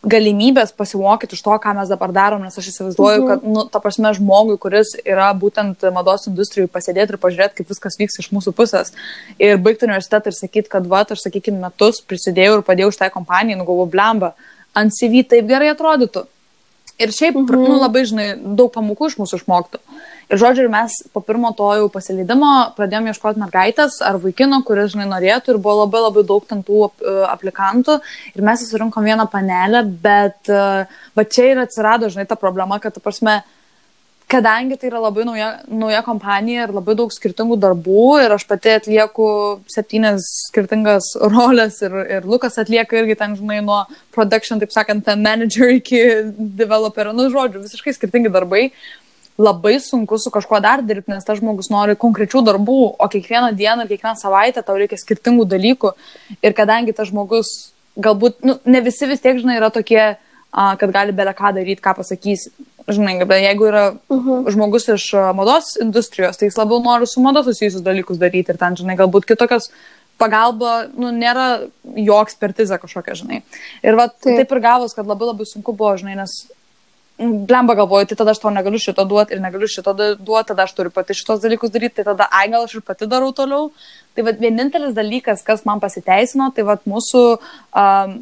galimybės 0.00 0.72
pasimokyti 0.72 1.36
iš 1.36 1.42
to, 1.44 1.54
ką 1.60 1.74
mes 1.76 1.90
dabar 1.92 2.12
darom, 2.16 2.44
nes 2.44 2.56
aš 2.56 2.70
įsivaizduoju, 2.70 3.24
kad, 3.28 3.42
nu, 3.44 3.66
ta 3.68 3.82
prasme, 3.84 4.12
žmogui, 4.16 4.56
kuris 4.60 4.94
yra 5.04 5.28
būtent 5.36 5.84
mados 5.92 6.24
industrijai, 6.30 6.70
pasėdėti 6.72 7.14
ir 7.14 7.20
pažiūrėti, 7.20 7.58
kaip 7.58 7.72
viskas 7.74 8.00
vyks 8.00 8.22
iš 8.22 8.30
mūsų 8.32 8.54
pusės 8.56 8.94
ir 9.36 9.60
baigti 9.60 9.84
universitetą 9.88 10.32
ir 10.32 10.38
sakyti, 10.38 10.72
kad, 10.72 10.88
va, 10.88 11.02
aš, 11.04 11.26
sakykime, 11.26 11.60
metus 11.60 12.00
prisidėjau 12.00 12.58
ir 12.58 12.66
padėjau 12.66 12.94
šitai 12.96 13.10
kompanijai, 13.12 13.60
nugalvo 13.60 13.84
blemba, 13.92 14.32
ant 14.72 14.96
CV 14.96 15.26
taip 15.28 15.50
gerai 15.50 15.74
atrodytų. 15.74 16.24
Ir 17.00 17.12
šiaip, 17.16 17.36
mhm. 17.36 17.68
nu, 17.68 17.76
labai, 17.80 18.06
žinai, 18.08 18.30
daug 18.40 18.72
pamokų 18.72 19.12
iš 19.12 19.20
mūsų 19.20 19.42
išmoktų. 19.42 19.84
Ir 20.30 20.38
žodžiu, 20.38 20.68
mes 20.70 20.94
po 21.10 21.18
pirmo 21.26 21.50
to 21.58 21.66
jau 21.74 21.88
pasileidimo 21.90 22.50
pradėjome 22.76 23.10
ieškoti 23.10 23.40
mergaitės 23.42 23.96
ar 24.06 24.20
vaikino, 24.22 24.60
kuris, 24.66 24.92
žinai, 24.92 25.08
norėtų 25.10 25.56
ir 25.56 25.58
buvo 25.58 25.80
labai 25.80 26.04
labai 26.04 26.22
daug 26.28 26.44
ten 26.46 26.60
tų 26.62 26.84
e, 26.86 27.14
aplikantų. 27.26 27.96
Ir 28.36 28.44
mes 28.46 28.62
susirinkom 28.62 29.08
vieną 29.10 29.26
panelę, 29.32 29.82
bet 30.04 30.46
e, 30.46 30.60
va 31.18 31.24
čia 31.26 31.48
ir 31.50 31.62
atsirado, 31.64 32.12
žinai, 32.14 32.28
ta 32.30 32.38
problema, 32.38 32.78
kad, 32.78 32.94
ta 32.94 33.02
prasme, 33.02 33.40
kadangi 34.30 34.78
tai 34.78 34.92
yra 34.92 35.02
labai 35.02 35.26
nauja, 35.26 35.50
nauja 35.66 36.04
kompanija 36.06 36.68
ir 36.68 36.76
labai 36.78 36.94
daug 36.94 37.10
skirtingų 37.10 37.58
darbų 37.66 38.06
ir 38.22 38.36
aš 38.36 38.46
pati 38.46 38.76
atlieku 38.76 39.26
septynias 39.74 40.30
skirtingas 40.46 41.10
rolės 41.34 41.82
ir, 41.82 41.98
ir 42.20 42.30
Lukas 42.30 42.54
atlieka 42.62 43.02
irgi 43.02 43.18
ten, 43.18 43.34
žinai, 43.34 43.58
nuo 43.66 43.82
production, 44.14 44.62
taip 44.62 44.70
sakant, 44.70 45.10
manager 45.18 45.74
iki 45.74 46.06
developer, 46.38 47.10
nu, 47.10 47.26
žodžiu, 47.34 47.66
visiškai 47.66 47.98
skirtingi 47.98 48.30
darbai 48.30 48.68
labai 49.40 49.78
sunku 49.80 50.18
su 50.18 50.30
kažkuo 50.32 50.60
dar 50.60 50.82
dirbti, 50.84 51.12
nes 51.14 51.24
tas 51.24 51.38
žmogus 51.40 51.70
nori 51.72 51.96
konkrečių 51.98 52.42
darbų, 52.46 52.78
o 53.00 53.08
kiekvieną 53.10 53.52
dieną 53.56 53.86
ir 53.86 53.92
kiekvieną 53.94 54.16
savaitę 54.20 54.62
tau 54.66 54.76
reikia 54.78 54.98
skirtingų 55.00 55.46
dalykų. 55.48 55.92
Ir 56.44 56.56
kadangi 56.56 56.94
tas 56.96 57.08
žmogus, 57.10 57.70
galbūt, 57.96 58.42
nu, 58.46 58.58
ne 58.64 58.82
visi 58.84 59.08
vis 59.08 59.22
tiek, 59.24 59.38
žinai, 59.40 59.56
yra 59.60 59.70
tokie, 59.74 60.02
a, 60.50 60.66
kad 60.80 60.92
gali 60.92 61.16
belę 61.16 61.34
ką 61.36 61.54
daryti, 61.56 61.82
ką 61.84 61.96
pasakys. 62.02 62.50
Žinai, 62.90 63.20
bet 63.28 63.44
jeigu 63.44 63.68
yra 63.68 63.84
uh 63.92 64.16
mhm. 64.16 64.28
-huh. 64.28 64.50
žmogus 64.50 64.88
iš 64.88 65.12
mados 65.36 65.76
industrijos, 65.80 66.36
tai 66.36 66.48
jis 66.48 66.58
labiau 66.58 66.82
nori 66.82 67.06
su 67.06 67.20
mados 67.20 67.46
susijusius 67.46 67.82
dalykus 67.82 68.18
daryti 68.18 68.52
ir 68.52 68.58
ten, 68.58 68.76
žinai, 68.76 68.96
galbūt 68.96 69.28
kitokios 69.28 69.70
pagalba, 70.18 70.88
nu, 70.96 71.10
nėra 71.16 71.68
jo 71.96 72.20
ekspertizė 72.24 72.78
kažkokia, 72.82 73.14
žinai. 73.14 73.42
Ir 73.82 73.96
va, 73.96 74.08
taip. 74.08 74.36
taip 74.36 74.52
ir 74.52 74.60
gavos, 74.60 74.94
kad 74.96 75.06
labai 75.06 75.26
labai 75.32 75.46
sunku 75.46 75.72
buvo, 75.72 75.96
žinai, 75.96 76.16
nes 76.16 76.50
blemba 77.20 77.74
galvoju, 77.74 78.06
tai 78.08 78.16
tada 78.16 78.32
aš 78.32 78.40
tau 78.40 78.52
negaliu 78.54 78.80
šito 78.80 79.04
duoti 79.04 79.36
ir 79.36 79.42
negaliu 79.44 79.68
šito 79.68 79.92
duoti, 79.94 80.48
tada 80.48 80.64
aš 80.64 80.72
turiu 80.76 80.92
pati 80.94 81.16
šitos 81.16 81.42
dalykus 81.42 81.72
daryti, 81.72 82.00
tai 82.00 82.06
tada, 82.12 82.28
ai, 82.32 82.46
gal 82.52 82.64
aš 82.64 82.78
ir 82.78 82.84
pati 82.86 83.08
darau 83.10 83.32
toliau. 83.36 83.68
Tai 84.16 84.24
vad 84.26 84.40
vienintelis 84.40 84.94
dalykas, 84.96 85.44
kas 85.46 85.66
man 85.68 85.82
pasiteisino, 85.82 86.48
tai 86.56 86.64
vad 86.68 86.86
mūsų 86.88 87.22
um, 87.36 88.16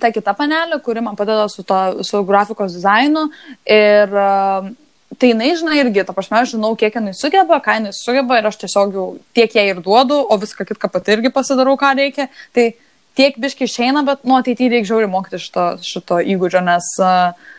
ta 0.00 0.10
kita 0.14 0.34
panelė, 0.38 0.78
kuri 0.84 1.02
man 1.04 1.18
padeda 1.18 1.48
su, 1.50 1.66
to, 1.66 1.80
su 2.06 2.22
grafikos 2.26 2.76
dizainu 2.76 3.26
ir 3.66 4.14
um, 4.14 4.70
tai 5.18 5.30
jinai, 5.32 5.50
žinai, 5.58 5.80
irgi, 5.82 6.06
ta 6.06 6.14
prasme, 6.14 6.40
aš 6.40 6.54
žinau, 6.54 6.72
kiek 6.78 6.94
jinai 6.98 7.14
sugeba, 7.18 7.60
ką 7.62 7.78
jinai 7.80 7.94
sugeba 7.94 8.38
ir 8.38 8.48
aš 8.50 8.58
tiesiog 8.62 8.94
jau 8.94 9.08
tiek 9.36 9.58
jai 9.58 9.68
ir 9.72 9.82
duodu, 9.82 10.22
o 10.22 10.38
viską 10.40 10.66
kitką 10.70 10.90
pati 10.90 11.14
irgi 11.14 11.34
pasidarau, 11.34 11.76
ką 11.78 11.94
reikia. 11.98 12.30
Tai 12.54 12.70
tiek 13.18 13.38
biški 13.38 13.68
išeina, 13.68 14.02
bet 14.06 14.24
nuo 14.26 14.40
ateityje 14.42 14.72
reikia 14.72 14.90
žiauriai 14.90 15.10
mokyti 15.12 15.42
šito, 15.42 15.66
šito 15.86 16.18
įgūdžio, 16.34 16.64
nes 16.66 16.90
uh, 17.02 17.52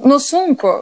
nu 0.00 0.18
sunku. 0.22 0.72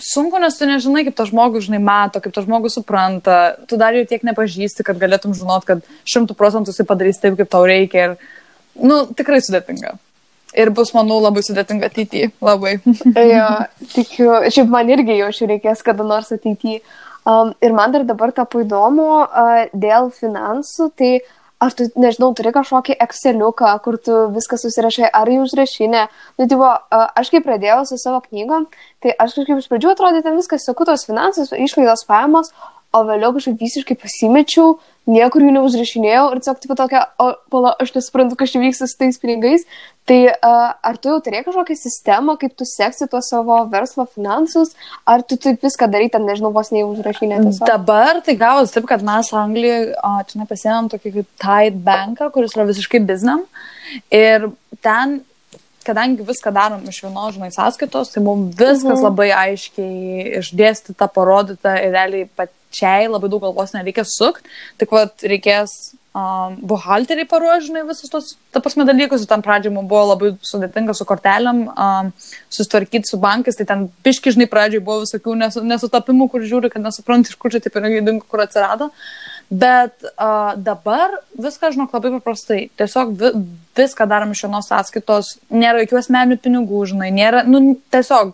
Sunku, 0.00 0.40
nes 0.40 0.56
tu 0.56 0.66
nežinai, 0.66 1.04
kaip 1.04 1.16
tas 1.18 1.28
žmogus, 1.28 1.66
žinai, 1.66 1.78
mato, 1.84 2.20
kaip 2.24 2.32
tas 2.34 2.46
žmogus 2.46 2.78
supranta. 2.78 3.54
Tu 3.68 3.76
dar 3.78 3.94
jau 3.94 4.06
tiek 4.08 4.24
nepažįsti, 4.24 4.86
kad 4.86 4.98
galėtum 4.98 5.36
žinot, 5.36 5.66
kad 5.68 5.84
šimtų 6.08 6.36
procentų 6.38 6.72
jisai 6.72 6.86
padarys 6.88 7.20
taip, 7.20 7.36
kaip 7.38 7.50
tau 7.52 7.62
reikia. 7.68 8.06
Ir, 8.08 8.40
nu, 8.80 9.02
tikrai 9.12 9.42
sudėtinga. 9.44 9.94
Ir 10.56 10.70
bus, 10.74 10.94
manau, 10.96 11.20
labai 11.20 11.44
sudėtinga 11.44 11.90
ateityje. 11.92 12.32
Labai. 12.42 12.78
jo, 13.34 13.48
tikiu. 13.92 14.28
Šiaip 14.54 14.72
man 14.72 14.90
irgi 14.94 15.20
jaučiu 15.20 15.50
reikės 15.52 15.84
kada 15.86 16.06
nors 16.06 16.32
ateityje. 16.34 16.80
Um, 17.24 17.54
ir 17.64 17.72
man 17.76 17.92
dar 17.92 18.04
dabar 18.08 18.32
tapo 18.36 18.60
įdomu 18.64 19.08
uh, 19.24 19.64
dėl 19.72 20.10
finansų. 20.16 20.90
Tai 20.96 21.12
uh, 21.20 21.32
ar 21.64 21.74
tu, 21.76 21.86
nežinau, 22.00 22.30
turi 22.36 22.52
kažkokį 22.54 22.96
Exceliuką, 23.04 23.72
kur 23.84 23.98
tu 24.02 24.18
viską 24.34 24.58
susirašai, 24.60 25.08
ar 25.08 25.30
į 25.30 25.40
užrašinę. 25.44 26.04
Nu, 26.40 26.48
tipo, 26.50 26.68
aš 26.92 27.32
kai 27.32 27.42
pradėjau 27.44 27.82
su 27.88 27.98
savo 28.00 28.20
knygom, 28.26 28.68
tai 29.04 29.14
aš 29.16 29.38
kažkaip 29.38 29.62
iš 29.62 29.70
pradžių 29.72 29.94
atrodė 29.94 30.24
ten 30.26 30.38
viskas, 30.40 30.66
sakau, 30.68 30.86
tos 30.88 31.06
finansus, 31.08 31.52
išlaidos 31.56 32.04
pajamos, 32.08 32.52
o 32.94 33.00
vėliau 33.08 33.32
kažkaip 33.34 33.58
visiškai 33.60 33.96
pasimečiau, 33.98 34.76
niekur 35.10 35.44
jų 35.44 35.50
neužrašinėjau 35.56 36.28
ir 36.32 36.40
tiesiog 36.40 36.60
tipo 36.62 36.76
tokia, 36.78 37.02
o 37.20 37.32
pala, 37.52 37.74
aš 37.82 37.92
nesuprantu, 37.96 38.38
kas 38.40 38.54
čia 38.54 38.62
vyksta 38.62 38.88
su 38.88 38.96
tais 39.00 39.18
pinigais. 39.20 39.66
Tai 40.08 40.18
uh, 40.28 40.70
ar 40.84 40.98
tu 41.00 41.08
jau 41.08 41.18
turėjai 41.24 41.46
kažkokią 41.46 41.76
sistemą, 41.80 42.36
kaip 42.40 42.52
tu 42.60 42.66
seksi 42.68 43.08
tuos 43.08 43.30
savo 43.32 43.56
verslo 43.72 44.04
finansus, 44.08 44.74
ar 45.08 45.24
tu 45.24 45.38
taip 45.40 45.64
viską 45.64 45.88
darai, 45.92 46.10
ten 46.12 46.26
nežinau, 46.28 46.52
vos 46.52 46.72
neužrašinėjai? 46.76 47.54
Dabar 47.64 48.20
tai 48.24 48.36
gavos 48.40 48.74
taip, 48.74 48.88
kad 48.90 49.04
mes 49.04 49.32
Anglijoje, 49.32 49.94
čia 50.28 50.42
nepasėmėm 50.42 50.90
tokį 50.92 51.14
kaip 51.18 51.30
Tide 51.44 51.84
Banką, 51.86 52.28
kuris 52.34 52.56
yra 52.56 52.68
visiškai 52.68 53.00
biznam. 53.08 53.46
Ir 54.12 54.50
ten 54.84 55.22
kadangi 55.84 56.24
viską 56.24 56.52
darom 56.54 56.84
iš 56.88 57.02
vienos, 57.04 57.34
žinai, 57.36 57.50
sąskaitos, 57.52 58.12
tai 58.14 58.22
mums 58.24 58.54
viskas 58.56 58.96
mhm. 58.96 59.04
labai 59.04 59.30
aiškiai 59.36 60.38
išdėstyta, 60.40 61.08
parodyta 61.12 61.76
ir 61.82 61.92
realiai 61.92 62.28
pačiai 62.74 63.08
labai 63.08 63.30
daug 63.30 63.42
galvos 63.42 63.74
nereikia 63.74 64.04
sukti, 64.04 64.48
tik 64.78 64.90
vad 64.90 65.22
reikės 65.22 65.94
um, 66.14 66.56
buhalteriai 66.60 67.26
paruožinai 67.26 67.84
visus 67.86 68.10
tos, 68.10 68.36
ta 68.50 68.60
prasme, 68.60 68.84
dalykus, 68.84 69.26
tam 69.26 69.42
pradžioje 69.42 69.74
mums 69.74 69.88
buvo 69.88 70.14
labai 70.14 70.32
sudėtinga 70.42 70.94
su 70.94 71.06
kortelėm, 71.06 71.68
um, 71.70 72.10
susitvarkyti 72.50 73.10
su 73.10 73.20
bankais, 73.22 73.56
tai 73.56 73.66
ten 73.66 73.86
piškižnai 74.06 74.48
pradžioje 74.50 74.84
buvo 74.84 75.04
visokių 75.04 75.36
nesutapimų, 75.62 76.30
kur 76.32 76.42
žiūri, 76.42 76.72
kad 76.72 76.82
nesupranti, 76.82 77.30
iš 77.30 77.38
kur 77.38 77.54
čia 77.54 77.62
tie 77.62 77.72
pinigai 77.72 78.02
dingo, 78.04 78.26
kur 78.28 78.44
atsirado. 78.44 78.90
Bet 79.52 80.06
uh, 80.08 80.54
dabar 80.56 81.18
viską, 81.36 81.74
žinok, 81.74 81.92
labai 81.92 82.14
paprastai. 82.16 82.62
Tiesiog 82.80 83.12
vi, 83.20 83.30
viską 83.76 84.06
darom 84.08 84.32
iš 84.32 84.46
vienos 84.46 84.70
sąskaitos, 84.70 85.34
nėra 85.52 85.84
jokių 85.84 86.00
asmeninių 86.00 86.40
pinigų, 86.40 86.80
žinai, 86.94 87.10
nėra, 87.14 87.44
nu, 87.46 87.76
tiesiog 87.92 88.32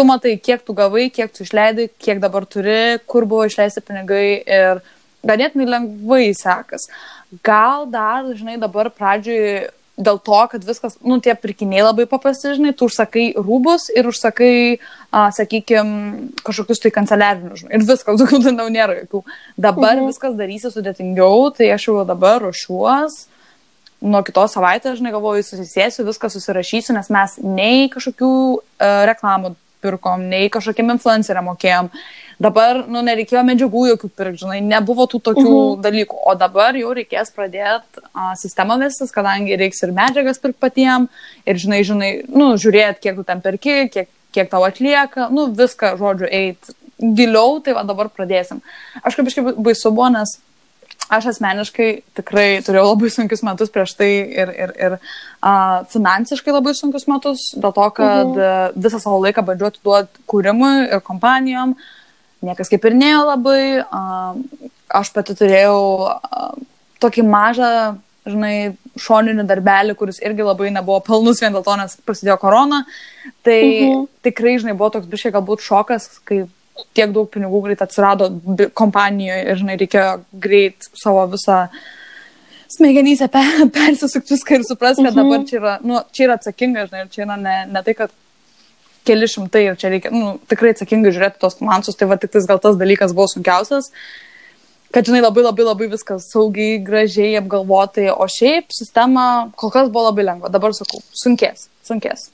tu 0.00 0.06
matai, 0.08 0.38
kiek 0.40 0.64
tu 0.64 0.72
gavai, 0.76 1.10
kiek 1.12 1.32
tu 1.34 1.44
išleidai, 1.44 1.90
kiek 2.00 2.22
dabar 2.22 2.46
turi, 2.48 3.00
kur 3.10 3.26
buvo 3.28 3.44
išleisti 3.48 3.82
pinigai 3.84 4.40
ir 4.40 4.80
ganėtinai 5.26 5.68
lengvai 5.68 6.30
sekas. 6.36 6.88
Gal 7.44 7.84
dar, 7.92 8.24
žinai, 8.32 8.56
dabar 8.62 8.88
pradžioj 8.94 9.68
dėl 10.00 10.16
to, 10.24 10.38
kad 10.48 10.64
viskas, 10.64 10.96
nu, 11.04 11.18
tie 11.20 11.34
pirkiniai 11.36 11.84
labai 11.84 12.06
paprasti, 12.08 12.54
žinai, 12.56 12.72
tu 12.72 12.88
užsakai 12.88 13.26
rūbus 13.36 13.90
ir 13.92 14.08
užsakai, 14.08 14.54
a, 15.12 15.26
sakykime, 15.36 16.30
kažkokius 16.46 16.80
tai 16.80 16.94
kanceliarinius, 16.94 17.66
žinai, 17.66 17.74
ir 17.76 17.84
viskas, 17.84 18.16
daugiau 18.22 18.40
ten 18.46 18.62
nėra 18.72 19.02
jokių. 19.02 19.24
Dabar 19.60 19.98
mhm. 19.98 20.08
viskas 20.08 20.38
darysi 20.40 20.72
sudėtingiau, 20.72 21.50
tai 21.58 21.68
aš 21.76 21.90
jau 21.90 22.00
dabar 22.08 22.40
ruošiuos. 22.46 23.26
Nuo 24.00 24.24
kitos 24.24 24.54
savaitės, 24.56 24.96
žinai, 24.96 25.12
galvoju, 25.12 25.44
susisėsiu, 25.44 26.06
viską 26.08 26.30
susirašysiu, 26.32 26.94
nes 26.96 27.12
mes 27.12 27.36
nei 27.44 27.90
kažkokių 27.92 28.30
uh, 28.32 29.02
reklamų 29.10 29.52
pirkom, 29.82 30.26
nei 30.30 30.50
kažkokiem 30.52 30.94
influenceriam 30.94 31.48
mokėjom. 31.50 31.90
Dabar, 32.40 32.78
nu, 32.88 33.02
nereikėjo 33.04 33.42
medžiagų 33.44 33.82
jokių 33.90 34.08
pirkti, 34.16 34.40
žinai, 34.44 34.60
nebuvo 34.64 35.04
tų 35.10 35.20
tokių 35.28 35.44
uh 35.44 35.50
mhm. 35.50 35.72
-huh. 35.74 35.82
dalykų. 35.84 36.20
O 36.24 36.34
dabar 36.40 36.76
jau 36.76 36.94
reikės 36.96 37.32
pradėti 37.36 38.00
uh, 38.00 38.32
sistemą 38.40 38.78
visas, 38.80 39.12
kadangi 39.12 39.58
reiks 39.60 39.82
ir 39.82 39.92
medžiagas 39.92 40.40
pirkti 40.40 40.60
patiem, 40.60 41.08
ir, 41.44 41.56
žinai, 41.56 41.82
žinai, 41.84 42.10
nu, 42.28 42.54
žiūrėti, 42.56 43.00
kiek 43.00 43.16
tu 43.16 43.24
ten 43.24 43.40
perki, 43.40 43.88
kiek, 43.92 44.08
kiek 44.32 44.50
tau 44.50 44.64
atlieka, 44.64 45.28
nu, 45.28 45.50
viską, 45.52 45.96
žodžiu, 46.00 46.28
eit 46.30 46.72
giliau, 47.00 47.60
tai 47.64 47.74
va 47.76 47.84
dabar 47.84 48.08
pradėsim. 48.08 48.60
Aš 49.04 49.16
kaip 49.16 49.28
iškai 49.28 49.56
baisu 49.56 49.90
buvo, 49.90 50.08
nes 50.08 50.38
aš 51.10 51.30
asmeniškai 51.34 51.88
tikrai 52.18 52.48
turėjau 52.64 52.92
labai 52.92 53.10
sunkius 53.12 53.42
metus 53.46 53.72
prieš 53.74 53.94
tai 53.98 54.10
ir, 54.42 54.52
ir, 54.54 54.74
ir 54.78 54.96
uh, 54.96 55.80
finansiškai 55.90 56.54
labai 56.54 56.74
sunkius 56.78 57.08
metus, 57.10 57.46
dėl 57.56 57.74
to, 57.76 57.86
kad 57.96 58.30
mhm. 58.30 58.76
visą 58.80 59.00
savo 59.02 59.18
laiką 59.24 59.44
bandžiau 59.46 59.72
atiduoti 59.72 60.28
kūrimui 60.30 60.74
ir 60.88 61.02
kompanijom. 61.06 61.74
Niekas 62.46 62.72
kaip 62.72 62.86
ir 62.88 62.96
nėjo 62.96 63.24
labai. 63.34 63.62
Uh, 63.84 64.68
aš 65.00 65.10
pati 65.14 65.36
turėjau 65.38 65.80
uh, 66.06 66.54
tokį 67.02 67.26
mažą, 67.26 67.72
žinai, 68.28 68.54
šoninį 69.00 69.44
darbelį, 69.48 69.96
kuris 69.98 70.20
irgi 70.22 70.44
labai 70.44 70.70
nebuvo 70.74 71.00
pelnus 71.04 71.40
vien 71.42 71.54
dėl 71.54 71.64
to, 71.66 71.76
nes 71.80 71.98
prasidėjo 72.06 72.38
korona. 72.42 72.84
Tai 73.46 73.60
mhm. 73.60 74.08
tikrai, 74.26 74.56
žinai, 74.62 74.76
buvo 74.78 74.92
toks 74.96 75.10
bišiai 75.10 75.34
galbūt 75.36 75.64
šokas, 75.64 76.10
kai 76.28 76.44
tiek 76.96 77.12
daug 77.14 77.28
pinigų 77.32 77.62
greit 77.66 77.82
atsirado 77.84 78.30
kompanijoje 78.76 79.42
ir, 79.46 79.58
žinai, 79.62 79.76
reikėjo 79.80 80.12
greit 80.46 80.88
savo 80.98 81.26
visą 81.32 81.66
smegenyse 82.70 83.28
per, 83.32 83.50
persisukti 83.76 84.36
viską 84.36 84.60
ir 84.60 84.66
supras, 84.68 84.98
kad 85.00 85.12
mhm. 85.12 85.20
dabar 85.20 85.46
čia 85.48 85.60
yra, 85.60 85.76
nu, 85.84 86.00
čia 86.14 86.26
yra 86.28 86.38
atsakinga, 86.40 86.88
žinai, 86.88 87.04
ir 87.04 87.12
čia 87.14 87.26
yra 87.26 87.38
ne, 87.40 87.56
ne 87.70 87.84
tai, 87.86 87.96
kad 87.98 88.14
keli 89.08 89.28
šimtai 89.30 89.64
ir 89.66 89.78
čia 89.80 89.92
reikia, 89.92 90.12
nu, 90.14 90.34
tikrai 90.50 90.74
atsakingai 90.74 91.12
žiūrėti 91.16 91.40
tos 91.42 91.56
finansus, 91.58 91.96
tai 91.98 92.08
va 92.10 92.18
tik 92.20 92.34
tas 92.34 92.48
gal 92.48 92.60
tas 92.62 92.78
dalykas 92.80 93.14
buvo 93.16 93.30
sunkiausias, 93.32 93.90
kad, 94.94 95.06
žinai, 95.06 95.22
labai 95.24 95.44
labai 95.46 95.66
labai 95.66 95.90
viskas 95.92 96.28
saugiai, 96.32 96.80
gražiai, 96.84 97.36
apgalvotai, 97.40 98.10
o 98.12 98.26
šiaip 98.30 98.74
sistema 98.76 99.24
kol 99.58 99.72
kas 99.74 99.90
buvo 99.92 100.10
labai 100.10 100.26
lengva, 100.32 100.52
dabar 100.52 100.76
sakau, 100.76 101.02
sunkės, 101.16 101.68
sunkės. 101.86 102.28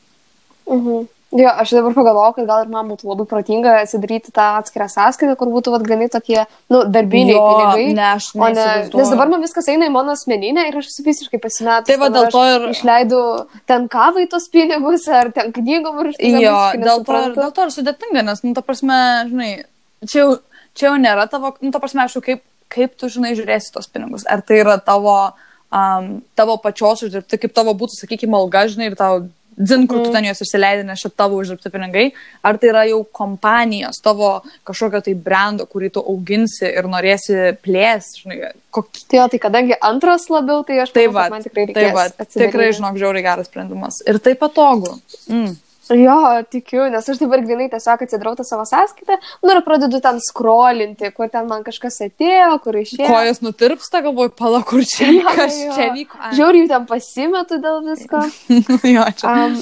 Mhm. 0.67 1.07
Jo, 1.35 1.51
aš 1.59 1.73
dabar 1.75 1.91
pagalvojau, 1.97 2.35
kad 2.37 2.47
gal 2.47 2.61
ir 2.63 2.69
man 2.71 2.87
būtų 2.87 3.09
labai 3.11 3.25
protinga 3.27 3.73
atsidaryti 3.83 4.31
tą 4.33 4.45
atskirą 4.61 4.87
sąskaitą, 4.93 5.35
kur 5.37 5.49
būtų 5.51 5.73
vat, 5.75 5.83
grinai 5.83 6.07
tokie, 6.09 6.45
nu, 6.71 6.85
darbiniai 6.87 7.35
Jo, 7.35 7.41
pinigai. 7.51 7.87
ne, 7.99 8.05
aš 8.15 8.29
ne, 8.39 8.67
nes 8.95 9.11
dabar 9.11 9.33
man 9.33 9.43
viskas 9.43 9.67
eina 9.73 9.89
į 9.89 9.93
mano 9.97 10.15
asmeninę 10.15 10.69
ir 10.69 10.79
aš 10.79 10.93
esu 10.93 11.03
visiškai 11.03 11.41
pasimetus. 11.43 11.89
Tai 11.91 11.97
va, 11.99 12.09
dėl 12.15 12.31
to 12.31 12.45
ir- 12.53 12.69
Išleidau 12.71 13.25
ten 13.67 13.89
kavai 13.91 14.29
tos 14.31 14.47
pinigus, 14.55 15.09
ar 15.09 15.33
ten 15.35 15.51
knygom 15.53 15.99
ir 16.07 16.13
Jo, 16.23 16.55
dėl 16.79 17.03
to, 17.05 17.19
ir- 17.27 17.35
dėl 17.35 17.53
to 17.59 17.63
ir 17.67 17.75
sudėtinga, 17.75 18.23
nes, 18.31 18.45
nu, 18.47 18.55
ta 18.55 18.63
prasme, 18.63 19.27
žinai, 19.29 19.65
čia 20.07 20.21
jau, 20.23 20.39
čia 20.79 20.87
jau 20.93 20.95
nėra 20.97 21.27
tavo, 21.29 21.57
nu, 21.61 21.73
ta 21.75 21.81
prasme, 21.83 22.05
aš 22.07 22.21
kaip, 22.23 22.45
kaip 22.71 22.95
tu, 22.97 23.11
žinai, 23.11 23.35
žiūrėsi 23.35 23.75
tos 23.75 23.91
pinigus. 23.91 24.23
Ar 24.31 24.43
tai 24.47 24.63
yra 24.63 24.79
tavo, 24.79 25.33
um, 25.75 26.23
tavo 26.39 26.57
pačios 26.63 27.03
uždirbti, 27.03 27.39
kaip 27.43 27.53
tavo 27.53 27.75
būtų, 27.75 27.99
sakykime, 27.99 28.39
alga, 28.39 28.69
žinai, 28.71 28.93
ir 28.93 28.95
tau 28.95 29.27
dzin, 29.57 29.87
kur 29.89 30.05
tu 30.05 30.13
ten 30.13 30.27
juos 30.29 30.41
išsileidai, 30.45 30.85
nes 30.87 31.01
čia 31.01 31.11
tavo 31.11 31.41
uždirbti 31.41 31.73
pinigai, 31.73 32.07
ar 32.45 32.59
tai 32.61 32.71
yra 32.73 32.85
jau 32.91 33.03
kompanijos, 33.19 34.01
tavo 34.05 34.31
kažkokio 34.69 35.03
tai 35.07 35.15
brando, 35.15 35.67
kurį 35.67 35.93
tu 35.97 36.05
auginsi 36.05 36.67
ir 36.69 36.89
norėsi 36.93 37.57
plėsti, 37.65 38.25
žinai, 38.25 38.53
kokį. 38.77 39.05
Tai 39.11 39.29
tai 39.33 39.41
kadangi 39.43 39.79
antras 39.81 40.29
labiau, 40.33 40.65
tai 40.67 40.81
aš 40.85 40.93
Tai 40.97 41.07
va, 41.09 41.27
kad 41.29 41.37
man 41.37 41.47
tikrai 41.47 41.67
tai 41.71 41.87
reikės. 41.87 41.95
va, 41.97 42.05
atsidaryti. 42.11 42.51
tikrai, 42.53 42.73
žinok, 42.77 42.99
žiauriai 43.01 43.27
geras 43.27 43.49
sprendimas. 43.51 44.03
Ir 44.07 44.21
tai 44.21 44.35
patogu. 44.39 44.97
Mm. 45.33 45.55
Jo, 45.95 46.43
tikiu, 46.51 46.87
nes 46.91 47.07
aš 47.09 47.21
dabar 47.23 47.43
grinai 47.45 47.69
tiesiog 47.71 48.03
atsidarau 48.07 48.35
tą 48.39 48.47
savo 48.49 48.65
sąskaitą, 48.67 49.19
nu 49.45 49.53
ir 49.55 49.61
pradedu 49.67 50.01
ten 50.03 50.19
skrolinti, 50.25 51.13
kur 51.15 51.31
ten 51.31 51.47
man 51.51 51.63
kažkas 51.67 52.01
atėjo, 52.09 52.57
kur 52.65 52.81
išėjo. 52.81 53.07
Kojas 53.07 53.43
nutirpsta, 53.45 54.03
galvoju, 54.07 54.33
pala, 54.39 54.63
kur 54.67 54.83
čia, 54.83 55.13
Jo, 55.15 55.29
kas 55.37 55.61
jo. 55.61 55.77
čia 55.77 55.93
vyko. 55.95 56.19
Ai. 56.19 56.33
Žiauriai 56.39 56.73
ten 56.73 56.89
pasimetu 56.91 57.61
dėl 57.63 57.79
visko. 57.87 58.25
jo, 58.97 59.07
čia. 59.21 59.31
Um, 59.31 59.57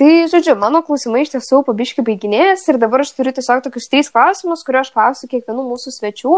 tai, 0.00 0.10
žodžiu, 0.32 0.56
mano 0.58 0.82
klausimai 0.82 1.22
iš 1.22 1.36
tiesų 1.36 1.62
pabiškai 1.68 2.04
baiginėjęs 2.10 2.66
ir 2.72 2.80
dabar 2.82 3.04
aš 3.04 3.14
turiu 3.14 3.34
tiesiog 3.36 3.62
tokius 3.68 3.86
trys 3.92 4.10
klausimus, 4.10 4.66
kuriuos 4.66 4.90
aš 4.90 4.94
klausiu 4.96 5.30
kiekvienų 5.30 5.68
mūsų 5.70 5.94
svečių. 5.94 6.36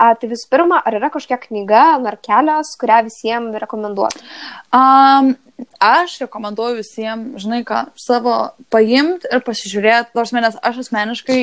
A, 0.00 0.14
tai 0.16 0.32
visų 0.32 0.48
pirma, 0.52 0.80
ar 0.80 0.96
yra 0.96 1.12
kažkokia 1.12 1.40
knyga 1.44 1.86
ar 2.00 2.18
kelios, 2.24 2.72
kurią 2.80 3.02
visiems 3.10 3.60
rekomenduoju? 3.66 4.24
Um, 4.72 5.34
aš 5.80 6.18
rekomenduoju 6.24 6.80
visiems, 6.80 7.42
žinai 7.42 7.62
ką, 7.64 7.86
savo 7.96 8.52
paimti 8.70 9.28
ir 9.32 9.42
pasižiūrėti, 9.46 10.14
nors 10.14 10.32
manęs 10.32 10.58
aš 10.62 10.82
asmeniškai 10.86 11.40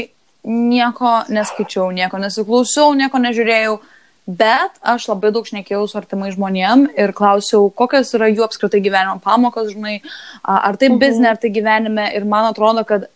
nieko 0.49 1.23
neskaičiau, 1.29 1.91
nieko 1.91 2.17
nesiklausiau, 2.21 2.93
nieko 2.95 3.19
nežiūrėjau, 3.19 3.79
bet 4.29 4.77
aš 4.85 5.07
labai 5.09 5.31
daug 5.33 5.47
šnekėjau 5.47 5.87
su 5.89 5.97
artimai 5.97 6.31
žmonėm 6.31 6.87
ir 6.95 7.13
klausiau, 7.17 7.69
kokios 7.73 8.13
yra 8.13 8.29
jų 8.29 8.45
apskritai 8.45 8.81
gyvenimo 8.85 9.19
pamokos, 9.23 9.71
žinai, 9.73 10.01
ar 10.43 10.77
tai 10.77 10.89
Mhm. 10.89 10.99
biznė, 11.01 11.27
ar 11.31 11.37
tai 11.37 11.49
gyvenime 11.49 12.13
ir 12.15 12.25
man 12.25 12.45
atrodo, 12.53 12.85
kad 12.85 13.07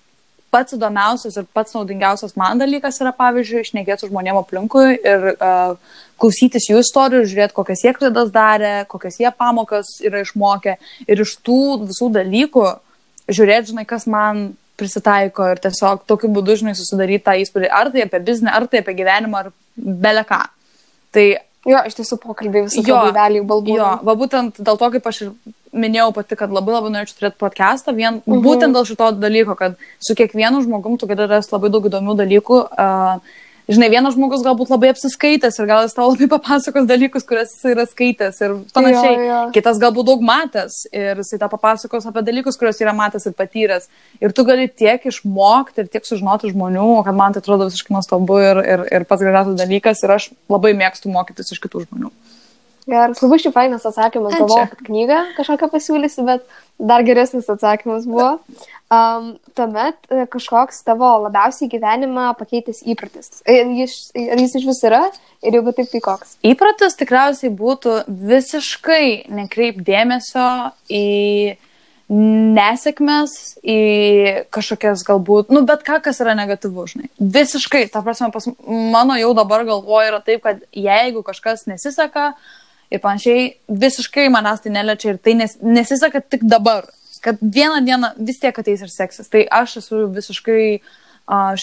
pats 0.54 0.78
įdomiausias 0.78 1.38
ir 1.39 1.49
pats 1.56 1.74
naudingiausias 1.76 2.38
man 2.39 2.62
dalykas 2.62 2.99
yra, 3.01 3.14
pavyzdžiui, 3.18 3.64
išnekėti 3.66 4.06
su 4.06 4.10
žmonėm 4.12 4.39
aplinkui 4.39 4.95
ir 4.95 5.30
uh, 5.34 5.76
klausytis 6.22 6.70
jų 6.70 6.82
istorijų, 6.84 7.28
žiūrėti, 7.32 7.58
kokias 7.58 7.84
jie 7.86 7.93
klaidas 7.97 8.32
darė, 8.34 8.74
kokias 8.91 9.20
jie 9.22 9.32
pamokas 9.38 9.95
yra 10.06 10.24
išmokę 10.24 10.78
ir 11.08 11.24
iš 11.26 11.38
tų 11.45 11.62
visų 11.88 12.12
dalykų 12.20 12.68
žiūrėti, 13.32 13.74
žinai, 13.74 13.88
kas 13.89 14.06
man 14.10 14.51
prisitaiko 14.80 15.47
ir 15.54 15.62
tiesiog 15.64 16.06
tokiu 16.10 16.30
būdu, 16.34 16.58
žinai, 16.62 16.76
susidaryti 16.78 17.26
tą 17.28 17.36
įspūdį, 17.43 17.70
ar 17.70 17.91
tai 17.93 18.06
apie 18.08 18.22
biznį, 18.26 18.51
ar 18.54 18.68
tai 18.70 18.82
apie 18.84 18.95
gyvenimą, 18.97 19.43
ar 19.43 19.51
beleką. 19.78 20.41
Tai 21.14 21.26
Jo, 21.66 21.80
iš 21.88 21.95
tiesų 21.95 22.18
pokalbiai 22.20 22.66
visų 22.66 22.84
Jo, 22.88 22.97
vėlių 23.16 23.43
balbų. 23.47 23.76
Jo, 23.78 23.91
va 24.03 24.16
būtent 24.20 24.57
dėl 24.59 24.78
to, 24.82 24.89
kaip 24.97 25.05
aš 25.07 25.22
ir 25.24 25.30
minėjau 25.74 26.09
pati, 26.14 26.36
kad 26.36 26.51
labai 26.51 26.74
labai 26.76 26.91
norėčiau 26.91 27.20
turėti 27.22 27.39
podcastą, 27.39 27.95
vien 27.95 28.22
Mhm. 28.26 28.41
būtent 28.43 28.76
dėl 28.76 28.86
šito 28.86 29.11
dalyko, 29.18 29.55
kad 29.57 29.78
su 29.99 30.14
kiekvienu 30.14 30.61
žmogum 30.66 30.99
tu 30.99 31.07
gali 31.07 31.28
rasti 31.28 31.55
labai 31.55 31.70
daug 31.72 31.86
įdomių 31.88 32.18
dalykų. 32.20 32.57
Uh, 32.78 33.20
žinai, 33.72 33.89
vienas 33.93 34.16
žmogus 34.18 34.43
galbūt 34.45 34.72
labai 34.74 34.91
apsiskaitęs 34.91 35.59
ir 35.59 35.70
gal 35.70 35.86
jis 35.86 35.95
tau 35.97 36.09
labai 36.09 36.28
papasakos 36.32 36.88
dalykus, 36.89 37.26
kurias 37.28 37.53
jis 37.55 37.72
yra 37.74 37.86
skaitęs 37.89 38.41
ir 38.43 38.55
panašiai. 38.76 39.14
Jo, 39.14 39.28
jo. 39.30 39.39
Kitas 39.55 39.80
galbūt 39.84 40.09
daug 40.11 40.26
matęs 40.26 40.84
ir 40.91 41.22
jisai 41.22 41.39
tau 41.41 41.51
papasakos 41.53 42.09
apie 42.09 42.26
dalykus, 42.28 42.59
kuriuos 42.59 42.82
yra 42.84 42.95
matęs 42.97 43.30
ir 43.30 43.38
patyręs. 43.39 43.89
Ir 44.24 44.36
tu 44.36 44.45
gali 44.47 44.68
tiek 44.68 45.07
išmokti 45.09 45.86
ir 45.86 45.91
tiek 45.93 46.07
sužinoti 46.07 46.51
žmonių, 46.53 46.89
kad 47.07 47.18
man 47.18 47.36
tai 47.36 47.43
atrodo 47.43 47.70
visiškai 47.72 47.95
nuostabu 47.95 48.39
ir, 48.43 48.64
ir, 48.76 48.88
ir 48.99 49.07
pats 49.09 49.24
gražiausias 49.24 49.59
dalykas 49.64 50.03
ir 50.03 50.18
aš 50.18 50.32
labai 50.51 50.76
mėgstu 50.78 51.14
mokytis 51.14 51.55
iš 51.55 51.64
kitų 51.64 51.88
žmonių. 51.88 52.14
Geras, 52.84 53.22
labai 53.24 53.38
šiaip 53.39 53.55
fainas 53.55 53.86
atsakymas. 53.88 54.34
Galvojau, 54.36 54.68
kad 54.74 54.82
knygą 54.84 55.20
kažkokią 55.38 55.70
pasiūlysi, 55.72 56.24
bet 56.28 56.43
dar 56.91 57.03
geresnis 57.07 57.47
atsakymas 57.51 58.03
buvo. 58.09 58.34
Um, 58.94 59.28
tuomet 59.56 59.96
e, 60.12 60.26
kažkoks 60.30 60.82
tavo 60.84 61.08
labiausiai 61.24 61.70
gyvenimą 61.72 62.34
pakeitęs 62.38 62.82
įpratis. 62.94 63.41
E, 63.48 63.62
Jis, 63.80 63.94
ar 64.20 64.41
jis 64.41 64.56
iš 64.60 64.66
vis 64.68 64.82
yra 64.89 65.02
ir 65.46 65.56
jeigu 65.56 65.72
taip, 65.76 65.88
tai 65.91 66.02
koks? 66.04 66.34
Įpratis 66.46 66.98
tikriausiai 67.00 67.52
būtų 67.54 68.02
visiškai 68.34 69.32
nekreip 69.34 69.80
dėmesio 69.88 70.48
į 70.91 71.06
nesėkmės, 72.14 73.36
į 73.64 73.78
kažkokias 74.54 75.06
galbūt, 75.08 75.54
nu 75.56 75.64
bet 75.66 75.86
ką, 75.88 76.02
kas 76.04 76.20
yra 76.22 76.36
negatyvu, 76.38 76.86
žinai. 76.91 77.08
Visiškai, 77.18 77.86
ta 77.94 78.04
prasme, 78.06 78.28
pas 78.34 78.50
mano 78.68 79.16
jau 79.18 79.32
dabar 79.38 79.64
galvoja 79.68 80.12
yra 80.12 80.20
taip, 80.26 80.44
kad 80.44 80.60
jeigu 80.76 81.24
kažkas 81.26 81.66
nesiseka 81.72 82.34
ir 82.94 83.02
panašiai, 83.02 83.54
visiškai 83.72 84.28
manęs 84.34 84.66
tai 84.66 84.76
neliečia 84.76 85.16
ir 85.16 85.24
tai 85.24 85.38
nes, 85.39 85.56
nesiseka 85.64 86.22
tik 86.22 86.44
dabar, 86.46 86.91
kad 87.24 87.40
vieną 87.42 87.82
dieną 87.86 88.14
vis 88.20 88.42
tiek 88.42 88.60
ateis 88.60 88.84
ir 88.84 88.92
seksis. 88.92 89.32
Tai 89.32 89.46
aš 89.62 89.80
esu 89.84 90.06
visiškai 90.14 90.66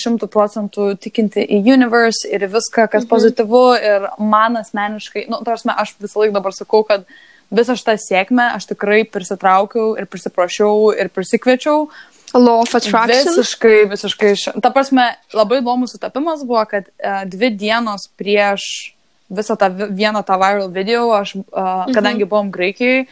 šimtų 0.00 0.28
procentų 0.32 0.94
tikinti 0.96 1.44
į 1.44 1.60
universe 1.74 2.28
ir 2.28 2.46
į 2.46 2.52
viską, 2.54 2.86
kas 2.88 3.04
mhm. 3.04 3.10
pozityvu 3.10 3.64
ir 3.76 4.06
man 4.18 4.56
asmeniškai, 4.56 5.26
nu, 5.28 5.42
tarsi 5.44 5.68
aš 5.68 5.96
visą 6.00 6.22
laiką 6.22 6.38
dabar 6.38 6.56
sakau, 6.56 6.80
kad 6.88 7.04
visą 7.52 7.76
šitą 7.76 7.98
sėkmę 8.00 8.54
aš 8.56 8.70
tikrai 8.70 9.02
prisitraukiau 9.04 9.98
ir 10.00 10.08
prisiprašiau 10.08 10.94
ir 10.96 11.12
prisikviečiau. 11.12 11.90
Law 12.32 12.62
of 12.62 12.74
attraction. 12.78 13.34
Visiškai, 13.34 13.88
visiškai. 13.90 14.32
Ta 14.62 14.70
prasme, 14.70 15.08
labai 15.34 15.58
įdomus 15.58 15.96
sutapimas 15.96 16.44
buvo, 16.46 16.62
kad 16.70 16.86
uh, 16.86 17.24
dvi 17.26 17.50
dienos 17.58 18.06
prieš 18.16 18.94
visą 19.30 19.56
tą 19.58 19.66
vi- 19.74 19.90
vieną 19.98 20.22
tą 20.26 20.38
viral 20.38 20.70
video, 20.70 21.08
aš, 21.18 21.34
uh, 21.42 21.90
kadangi 21.90 22.28
buvom 22.30 22.52
Graikijoje, 22.54 23.08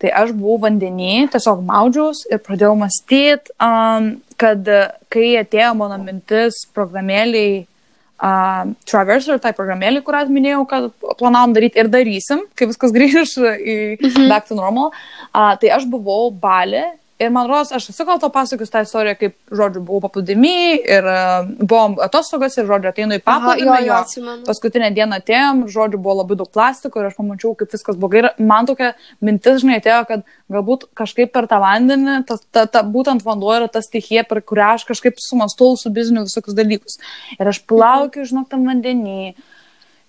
tai 0.00 0.12
aš 0.16 0.32
buvau 0.36 0.58
vandenį, 0.64 1.28
tiesiog 1.32 1.64
maudžiaus 1.66 2.24
ir 2.30 2.40
pradėjau 2.44 2.76
mąstyti, 2.80 3.52
um, 3.60 4.14
kad 4.40 4.70
uh, 4.72 4.92
kai 5.12 5.34
atėjo 5.42 5.74
mano 5.76 5.98
mintis 6.00 6.62
programėliai 6.76 7.58
uh, 7.64 8.70
Traverser, 8.88 9.40
tai 9.42 9.52
programėlį, 9.56 10.02
kurią 10.06 10.24
minėjau, 10.32 10.64
kad 10.70 10.88
planavom 11.20 11.52
daryti 11.56 11.82
ir 11.82 11.90
darysim, 11.92 12.46
kai 12.56 12.70
viskas 12.70 12.94
grįž 12.96 13.36
į 13.72 13.76
Mhm. 14.00 14.28
back 14.32 14.48
to 14.48 14.56
normal, 14.58 14.92
uh, 15.34 15.52
tai 15.60 15.72
aš 15.76 15.84
buvau 15.90 16.30
balė 16.32 16.86
ir 17.20 17.30
man 17.32 17.48
rodos, 17.50 17.70
aš 17.76 17.90
esu 17.92 18.04
gal 18.08 18.18
to 18.20 18.30
pasakius 18.32 18.72
tą 18.72 18.80
istoriją, 18.84 19.16
kaip, 19.20 19.34
žodžiu, 19.52 19.82
buvau 19.84 20.00
paplūdimi 20.06 20.52
ir 20.78 21.06
uh, 21.06 21.50
buvom 21.60 21.98
atostogos 22.02 22.56
ir, 22.56 22.66
žodžiu, 22.68 22.90
ateinu 22.90 23.18
į 23.18 23.22
paplūdimį. 23.26 23.68
jo, 23.86 23.98
jo. 24.24 24.36
Paskutinę 24.46 24.90
dieną 24.96 25.20
atėjom, 25.20 25.62
žodžiu, 25.72 26.00
buvo 26.00 26.16
labai 26.22 26.38
daug 26.40 26.50
plastiko 26.52 27.02
ir 27.02 27.10
aš 27.10 27.18
pamačiau, 27.20 27.52
kaip 27.60 27.76
viskas 27.76 28.00
blogai. 28.00 28.24
Ir 28.24 28.48
man 28.50 28.68
tokia 28.70 28.94
mintis, 29.24 29.60
žinai, 29.64 29.78
atėjo, 29.82 30.00
kad 30.08 30.26
galbūt 30.56 30.88
kažkaip 30.98 31.32
per 31.36 31.48
tą 31.50 31.60
vandenį, 31.62 32.18
ta, 32.28 32.40
ta, 32.50 32.66
ta, 32.66 32.84
būtent 32.96 33.24
vanduo 33.26 33.52
yra 33.58 33.70
ta 33.70 33.84
stichija, 33.84 34.24
per 34.28 34.40
kurią 34.40 34.74
aš 34.78 34.88
kažkaip 34.88 35.20
sumastau 35.20 35.76
su 35.76 35.92
bizniu 35.92 36.24
visokius 36.26 36.56
dalykus. 36.56 37.00
Ir 37.36 37.52
aš 37.52 37.62
plaukiu, 37.68 38.24
žinok, 38.28 38.48
tam 38.52 38.64
vandenį. 38.68 39.34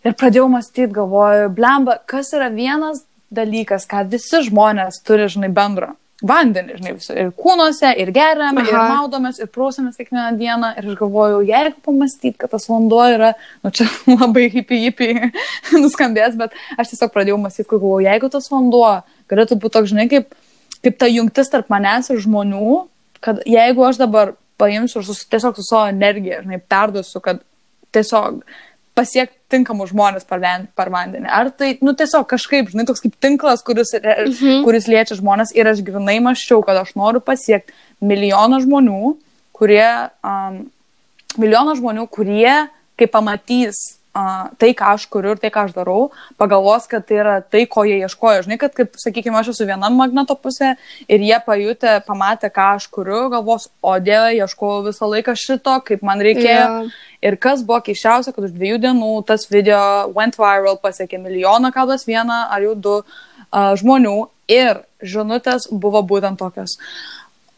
Ir 0.01 0.17
pradėjau 0.17 0.47
mąstyti, 0.49 0.89
galvoju, 0.95 1.51
blemba, 1.53 1.99
kas 2.09 2.31
yra 2.33 2.47
vienas 2.49 3.03
dalykas, 3.31 3.85
ką 3.87 4.07
visi 4.11 4.41
žmonės 4.47 5.03
turi, 5.05 5.27
žinai, 5.31 5.51
bendro. 5.53 5.95
Vandenį, 6.21 6.75
žinai, 6.77 6.91
visur. 6.93 7.17
Ir 7.17 7.29
kūnuose, 7.33 7.89
ir 7.97 8.11
geriam, 8.13 8.57
ir 8.61 8.69
Aha. 8.69 8.97
maudomės, 8.99 9.39
ir 9.41 9.49
prausiamės 9.49 9.97
kiekvieną 9.97 10.35
dieną. 10.37 10.69
Ir 10.77 10.89
aš 10.91 10.97
galvoju, 10.99 11.39
jeigu 11.47 11.81
pamastyti, 11.87 12.35
kad 12.43 12.51
tas 12.53 12.67
vanduo 12.69 13.01
yra, 13.09 13.31
nu 13.65 13.71
čia 13.73 13.87
labai 14.19 14.45
hipi 14.53 14.83
hipi 14.83 15.09
nuskambės, 15.81 16.37
bet 16.37 16.53
aš 16.77 16.93
tiesiog 16.93 17.13
pradėjau 17.15 17.39
mąstyti, 17.41 17.65
kad 17.71 17.81
galvoju, 17.81 18.05
jeigu 18.05 18.29
tas 18.35 18.51
vanduo 18.53 18.85
galėtų 19.33 19.57
būti 19.63 19.77
toks, 19.79 19.93
žinai, 19.95 20.05
kaip, 20.11 20.35
kaip 20.85 21.01
ta 21.01 21.09
jungtis 21.09 21.49
tarp 21.49 21.73
manęs 21.73 22.11
ir 22.13 22.21
žmonių, 22.21 22.83
kad 23.25 23.41
jeigu 23.49 23.87
aš 23.89 24.01
dabar 24.01 24.35
paimsiu 24.61 25.01
ir 25.01 25.07
sus, 25.09 25.23
tiesiog 25.25 25.57
su 25.57 25.65
savo 25.65 25.87
energija, 25.89 26.43
žinai, 26.45 26.61
perduosiu, 26.69 27.23
kad 27.25 27.41
tiesiog 27.95 28.43
pasiekti 28.97 29.37
tinkamus 29.51 29.91
žmonės 29.91 30.27
per, 30.27 30.41
ven- 30.43 30.67
per 30.75 30.91
vandenį. 30.93 31.29
Ar 31.31 31.51
tai, 31.55 31.73
nu, 31.85 31.93
tiesiog 31.97 32.27
kažkaip, 32.29 32.71
žinai, 32.71 32.85
toks 32.89 33.03
kaip 33.03 33.15
tinklas, 33.23 33.63
kuris, 33.67 33.93
mhm. 33.95 34.61
kuris 34.65 34.89
liečia 34.91 35.17
žmonės 35.19 35.53
ir 35.57 35.69
aš 35.71 35.83
grinai 35.87 36.19
maščiau, 36.23 36.63
kad 36.67 36.81
aš 36.81 36.93
noriu 36.99 37.23
pasiekti 37.23 37.75
milijoną 38.03 38.61
žmonių, 38.65 39.15
kurie, 39.55 39.87
um, 40.25 40.61
milijoną 41.39 41.77
žmonių, 41.79 42.07
kurie, 42.11 42.55
kai 42.99 43.07
pamatys 43.11 44.00
tai, 44.11 44.71
ką 44.75 44.93
aš 44.95 45.05
kuriu 45.11 45.35
ir 45.35 45.39
tai, 45.39 45.51
ką 45.53 45.65
aš 45.67 45.75
darau, 45.75 46.09
pagalvos, 46.39 46.87
kad 46.91 47.05
tai 47.07 47.19
yra 47.21 47.35
tai, 47.41 47.63
ko 47.71 47.85
jie 47.87 48.01
ieškojo. 48.03 48.43
Žinai, 48.45 48.57
kad, 48.59 48.73
kaip, 48.75 48.97
sakykime, 48.99 49.37
aš 49.39 49.53
esu 49.53 49.67
viena 49.69 49.89
magneto 49.93 50.35
pusė 50.35 50.73
ir 51.07 51.23
jie 51.23 51.37
pajutė, 51.45 51.99
pamatė, 52.07 52.51
ką 52.51 52.67
aš 52.75 52.89
kuriu, 52.91 53.29
galvos, 53.31 53.69
o 53.79 53.95
dieve, 54.03 54.33
ieškojau 54.41 54.83
visą 54.89 55.09
laiką 55.13 55.35
šito, 55.39 55.77
kaip 55.87 56.03
man 56.03 56.23
reikėjo. 56.23 56.67
Yeah. 56.67 56.91
Ir 57.21 57.37
kas 57.37 57.63
buvo 57.63 57.79
keiščiausia, 57.85 58.33
kad 58.35 58.49
už 58.49 58.55
dviejų 58.57 58.81
dienų 58.81 59.13
tas 59.29 59.45
video 59.51 60.09
went 60.15 60.39
viral, 60.41 60.79
pasiekė 60.81 61.21
milijoną 61.21 61.71
kablas 61.71 62.07
vieną 62.09 62.47
ar 62.51 62.65
jau 62.65 62.75
du 62.75 62.95
uh, 62.99 63.73
žmonių 63.77 64.17
ir 64.51 64.83
žinutės 65.05 65.69
buvo 65.71 66.01
būtent 66.03 66.41
tokios. 66.41 66.79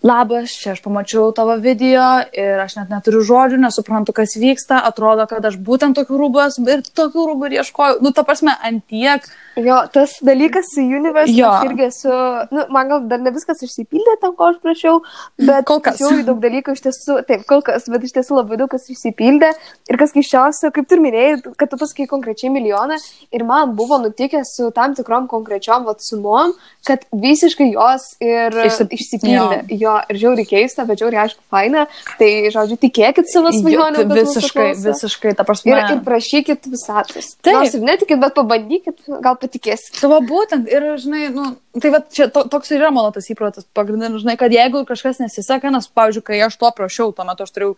Labas, 0.04 0.52
čia 0.60 0.74
aš 0.76 0.82
pamačiau 0.84 1.30
tavo 1.32 1.54
video 1.64 2.04
ir 2.36 2.60
aš 2.60 2.74
net 2.76 2.90
neturiu 2.92 3.22
žodžių, 3.24 3.62
nesuprantu, 3.64 4.12
kas 4.12 4.36
vyksta, 4.36 4.82
atrodo, 4.84 5.24
kad 5.32 5.46
aš 5.48 5.56
būtent 5.64 5.96
tokių 5.96 6.20
rūbas 6.20 6.60
ir 6.60 6.84
tokių 6.84 7.24
rūbų 7.30 7.52
ieškoju. 7.62 8.02
Nu, 8.04 8.12
ta 8.12 8.26
prasme, 8.28 8.52
antiek. 8.68 9.24
Jo, 9.56 9.84
tas 9.94 10.16
dalykas 10.26 10.66
su 10.74 10.82
Universe 10.82 11.34
jo. 11.38 11.50
irgi 11.66 11.90
su, 11.94 12.10
nu, 12.52 12.66
man 12.74 12.90
gal 12.90 13.04
dar 13.10 13.22
ne 13.22 13.30
viskas 13.36 13.62
išsipildė 13.66 14.16
tam, 14.22 14.34
ko 14.38 14.48
aš 14.50 14.58
prašiau, 14.64 15.02
bet 15.38 15.68
kol 15.70 15.82
kas. 15.86 16.02
Jau 16.02 16.10
daug 16.26 16.40
dalykų 16.42 16.74
iš 16.74 16.82
tiesų, 16.88 17.20
taip, 17.28 17.44
kol 17.50 17.62
kas, 17.66 17.86
bet 17.94 18.08
iš 18.08 18.16
tiesų 18.16 18.40
labai 18.40 18.58
daug 18.62 18.72
kas 18.72 18.88
išsipildė. 18.90 19.52
Ir 19.94 20.00
kas 20.02 20.16
keiščiausia, 20.16 20.72
kaip 20.74 20.90
tu 20.90 20.98
minėjai, 21.04 21.36
kad 21.60 21.70
tu 21.70 21.78
pasakai 21.78 22.08
konkrečiai 22.10 22.50
milijoną 22.54 22.98
ir 23.34 23.46
man 23.46 23.76
buvo 23.78 24.00
nutikę 24.02 24.42
su 24.48 24.72
tam 24.74 24.96
tikrom 24.98 25.30
konkrečiom 25.30 25.86
vat, 25.86 26.02
sumom, 26.02 26.56
kad 26.88 27.06
visiškai 27.14 27.70
jos 27.76 28.10
ir 28.24 28.58
Išsip... 28.66 28.98
išsipildė. 28.98 29.62
Jo. 29.70 29.78
jo, 29.86 29.96
ir 30.10 30.22
žiauriai 30.24 30.50
keista, 30.50 30.88
bet 30.90 31.04
žiauriai 31.04 31.28
aišku 31.28 31.46
faina. 31.54 31.86
Tai, 32.18 32.32
žodžiu, 32.54 32.80
tikėkit 32.82 33.30
savo 33.30 33.54
svajonę. 33.54 34.08
Visiškai, 34.14 34.68
visiškai, 34.82 35.38
ta 35.38 35.46
prasme. 35.48 35.76
Ir, 35.76 35.96
ir 35.96 36.04
prašykit 36.06 36.68
visatos. 36.74 37.34
Taip. 37.46 37.60
Nors 37.60 37.78
ir 37.78 37.86
netikit, 37.86 38.20
bet 38.22 38.36
pabandykit, 38.38 39.00
gal 39.24 39.38
patikėsit. 39.44 39.98
Tavo 40.00 40.20
būtent, 40.26 40.70
ir, 40.72 40.86
žinai, 41.02 41.28
nu, 41.36 41.50
tai 41.84 41.92
va, 41.94 42.02
čia 42.08 42.30
to, 42.34 42.46
toks 42.52 42.72
ir 42.74 42.82
yra 42.82 42.94
mano 42.96 43.12
tas 43.16 43.30
įprotis 43.30 43.68
pagrindinis, 43.76 44.24
žinai, 44.24 44.38
kad 44.40 44.54
jeigu 44.56 44.86
kažkas 44.90 45.22
nesiseka, 45.24 45.74
nes, 45.74 45.90
pavyzdžiui, 45.94 46.26
kai 46.30 46.40
aš 46.48 46.58
to 46.62 46.72
prašiau, 46.78 47.12
tuo 47.16 47.28
metu 47.28 47.46
aš 47.46 47.54
turėjau, 47.56 47.76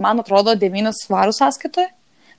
man 0.00 0.22
atrodo, 0.22 0.54
devynis 0.58 1.04
svarų 1.06 1.34
sąskaitoje. 1.36 1.90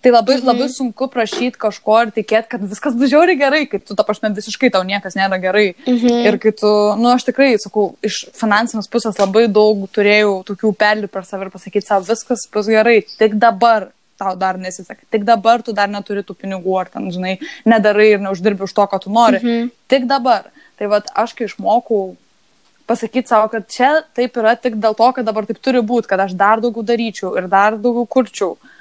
Tai 0.04 0.12
labai, 0.12 0.36
mhm. 0.36 0.48
labai 0.50 0.68
sunku 0.68 1.08
prašyti 1.08 1.60
kažko 1.60 2.02
ir 2.04 2.10
tikėti, 2.12 2.50
kad 2.52 2.64
viskas 2.68 2.96
bus 3.00 3.08
žiauriai 3.14 3.40
gerai, 3.40 3.62
kai 3.72 3.80
tu, 3.80 3.96
ta 3.96 4.04
prasme, 4.04 4.34
visiškai 4.36 4.68
tau 4.76 4.84
niekas 4.84 5.16
nėra 5.16 5.40
gerai. 5.40 5.70
Mhm. 5.88 6.18
Ir 6.28 6.38
kai 6.44 6.52
tu, 6.60 6.72
nu, 7.00 7.08
aš 7.14 7.24
tikrai, 7.30 7.54
sakau, 7.62 7.94
iš 8.04 8.26
finansinės 8.36 8.92
pusės 8.92 9.20
labai 9.22 9.46
daug 9.48 9.86
turėjau 9.96 10.42
tokių 10.50 10.74
perlių 10.82 11.12
per 11.14 11.24
save 11.30 11.48
ir 11.48 11.54
pasakyti 11.56 11.88
savo, 11.88 12.04
viskas 12.10 12.44
bus 12.52 12.68
gerai, 12.68 12.98
tik 13.08 13.40
dabar 13.40 13.94
tau 14.20 14.36
dar 14.40 14.60
nesiseka, 14.62 15.06
tik 15.12 15.26
dabar 15.28 15.64
tu 15.66 15.74
dar 15.76 15.90
neturi 15.92 16.24
tų 16.26 16.36
pinigų, 16.42 16.76
ar 16.80 16.92
ten, 16.94 17.10
žinai, 17.14 17.38
nedarai 17.70 18.12
ir 18.16 18.22
neuždirbi 18.24 18.68
už 18.68 18.76
to, 18.76 18.86
ko 18.90 19.00
tu 19.02 19.14
nori. 19.14 19.42
Mhm. 19.42 19.72
Tik 19.92 20.10
dabar. 20.10 20.52
Tai 20.80 20.90
vad, 20.90 21.10
aš 21.14 21.36
kai 21.38 21.48
išmokau 21.50 22.16
pasakyti 22.90 23.30
savo, 23.30 23.48
kad 23.52 23.68
čia 23.72 23.92
taip 24.16 24.38
yra 24.42 24.56
tik 24.60 24.76
dėl 24.82 24.96
to, 24.98 25.10
kad 25.16 25.26
dabar 25.26 25.48
taip 25.48 25.62
turi 25.64 25.82
būti, 25.86 26.10
kad 26.10 26.26
aš 26.26 26.34
dar 26.38 26.62
daugiau 26.64 26.84
daryčiau 26.86 27.36
ir 27.40 27.48
dar 27.52 27.78
daugiau 27.80 28.08
kurčiau. 28.10 28.56
Mhm 28.58 28.74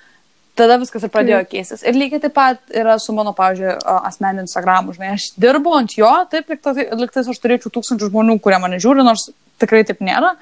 tada 0.59 0.77
viskas 0.81 1.07
ir 1.07 1.13
pradėjo 1.13 1.41
mm. 1.43 1.49
keistis. 1.51 1.85
Ir 1.87 1.97
lygiai 1.97 2.23
taip 2.23 2.35
pat 2.37 2.75
yra 2.77 2.99
su 3.01 3.15
mano, 3.17 3.33
pavyzdžiui, 3.37 3.77
asmeniniu 4.09 4.45
Instagramu. 4.47 4.95
Žinai, 4.97 5.15
aš 5.17 5.31
dirbu 5.41 5.75
ant 5.79 5.97
jo, 5.97 6.11
taip, 6.33 6.53
liktais 7.01 7.31
aš 7.33 7.41
turėčiau 7.43 7.73
tūkstančių 7.73 8.11
žmonių, 8.11 8.39
kurie 8.45 8.61
mane 8.63 8.81
žiūri, 8.83 9.05
nors 9.07 9.31
tikrai 9.63 9.85
taip 9.89 10.03
nėra. 10.05 10.35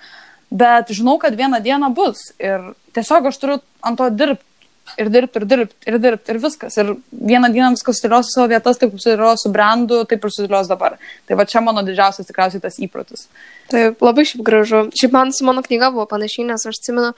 Bet 0.50 0.90
žinau, 0.94 1.16
kad 1.22 1.36
vieną 1.38 1.60
dieną 1.62 1.92
bus. 1.94 2.30
Ir 2.42 2.72
tiesiog 2.96 3.30
aš 3.30 3.38
turiu 3.42 3.60
ant 3.86 4.00
to 4.00 4.10
dirbti. 4.10 4.46
Ir 4.98 5.10
dirbti, 5.12 5.40
ir 5.40 5.46
dirbti, 5.50 5.76
ir 5.90 5.98
dirbti, 6.02 6.32
ir 6.32 6.40
viskas. 6.42 6.78
Ir 6.80 6.94
vieną 7.10 7.50
dieną 7.54 7.70
viskas 7.76 8.00
sudėlios 8.00 8.32
savo 8.34 8.48
vietas, 8.50 8.80
taip 8.80 8.96
sudėlios 8.96 9.44
su 9.44 9.52
brandu, 9.54 10.02
taip 10.10 10.24
ir 10.24 10.34
sudėlios 10.34 10.70
dabar. 10.70 10.96
Tai 11.28 11.38
va 11.38 11.46
čia 11.48 11.62
mano 11.64 11.84
didžiausias 11.86 12.28
tikriausiai 12.30 12.64
tas 12.64 12.80
įprotis. 12.82 13.28
Taip, 13.70 14.02
labai 14.02 14.26
šiaip 14.28 14.42
gražu. 14.46 14.86
Šiaip 14.96 15.14
man 15.14 15.34
su 15.36 15.46
mano 15.46 15.62
knyga 15.66 15.92
buvo 15.94 16.08
panašiai, 16.10 16.48
nes 16.50 16.66
aš 16.66 16.80
atsimenu, 16.80 17.12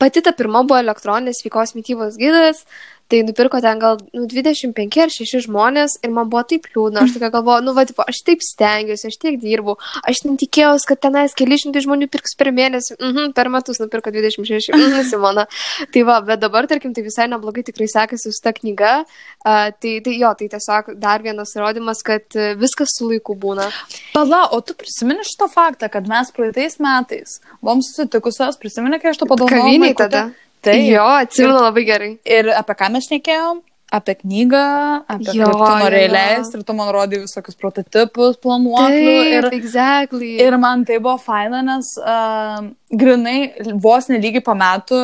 pati 0.00 0.22
ta 0.24 0.32
pirma 0.36 0.64
buvo 0.64 0.80
elektroninės 0.80 1.42
sveikos 1.42 1.76
mytybos 1.76 2.16
gidas, 2.20 2.64
Tai 3.10 3.20
nupirko 3.26 3.58
ten 3.58 3.80
gal 3.82 3.98
nu, 4.14 4.26
25 4.30 5.00
ar 5.02 5.10
6 5.10 5.42
žmonės 5.48 5.96
ir 6.04 6.12
man 6.14 6.28
buvo 6.30 6.44
taip 6.46 6.68
liūdna. 6.70 7.02
Aš 7.02 7.16
tokia 7.16 7.30
galvoju, 7.34 7.64
nu, 7.66 7.74
va, 7.74 7.82
tipo, 7.88 8.04
aš 8.06 8.20
taip 8.26 8.44
stengiuosi, 8.46 9.08
aš 9.10 9.16
tiek 9.18 9.38
dirbu. 9.42 9.74
Aš 10.06 10.22
ten 10.22 10.36
tikėjausi, 10.38 10.86
kad 10.86 11.00
tenais 11.08 11.34
keli 11.34 11.58
šimtai 11.58 11.82
žmonių 11.82 12.06
pirks 12.12 12.36
per 12.38 12.52
mėnesį. 12.54 12.94
Mhm, 13.00 13.32
per 13.34 13.50
metus 13.50 13.82
nupirko 13.82 14.12
26. 14.14 14.70
Mhm, 14.76 15.02
Simona. 15.10 15.46
Tai 15.90 16.04
va, 16.06 16.20
bet 16.28 16.42
dabar, 16.44 16.68
tarkim, 16.70 16.94
tai 16.94 17.02
visai 17.06 17.26
neblogai 17.32 17.64
tikrai 17.66 17.88
sekasi 17.90 18.30
su 18.30 18.44
ta 18.44 18.54
knyga. 18.54 18.92
Uh, 19.40 19.72
tai, 19.74 19.96
tai 20.04 20.14
jo, 20.14 20.30
tai 20.38 20.50
tiesiog 20.52 20.92
dar 21.00 21.24
vienas 21.24 21.56
įrodymas, 21.56 22.04
kad 22.06 22.38
viskas 22.60 22.94
su 22.94 23.08
laiku 23.10 23.34
būna. 23.40 23.66
Pala, 24.14 24.44
o 24.54 24.60
tu 24.62 24.76
prisimeni 24.78 25.26
šitą 25.26 25.50
faktą, 25.50 25.90
kad 25.90 26.06
mes 26.10 26.30
praeitais 26.36 26.78
metais 26.78 27.40
buvom 27.58 27.82
susitikusios, 27.82 28.60
prisimeni, 28.60 29.00
kai 29.02 29.10
aš 29.12 29.22
to 29.22 29.28
padovanojau? 29.30 29.66
Kaviniai 29.66 29.98
tada. 29.98 30.28
Tai 30.64 30.76
jo, 30.84 31.08
atsimenu 31.24 31.58
labai 31.64 31.84
gerai. 31.88 32.12
Ir 32.28 32.52
apie 32.56 32.76
ką 32.78 32.90
mes 32.94 33.08
šnekėjom? 33.08 33.62
Apie 33.90 34.14
knygą, 34.20 34.66
apie 35.10 35.32
jo, 35.34 35.48
tu 35.50 35.70
norėjai 35.80 36.10
leisti 36.12 36.60
ir 36.60 36.66
tu 36.66 36.74
man 36.78 36.92
rodai 36.94 37.24
visokius 37.24 37.58
prototipus, 37.58 38.36
planuoklių. 38.38 39.14
Ir, 39.32 39.48
exactly. 39.56 40.36
ir 40.44 40.54
man 40.62 40.84
tai 40.86 41.00
buvo 41.02 41.16
faina, 41.18 41.64
nes 41.66 41.96
uh, 41.98 42.68
grinai 42.94 43.50
vos 43.82 44.06
nelygiai 44.12 44.44
po 44.46 44.54
metų 44.54 45.00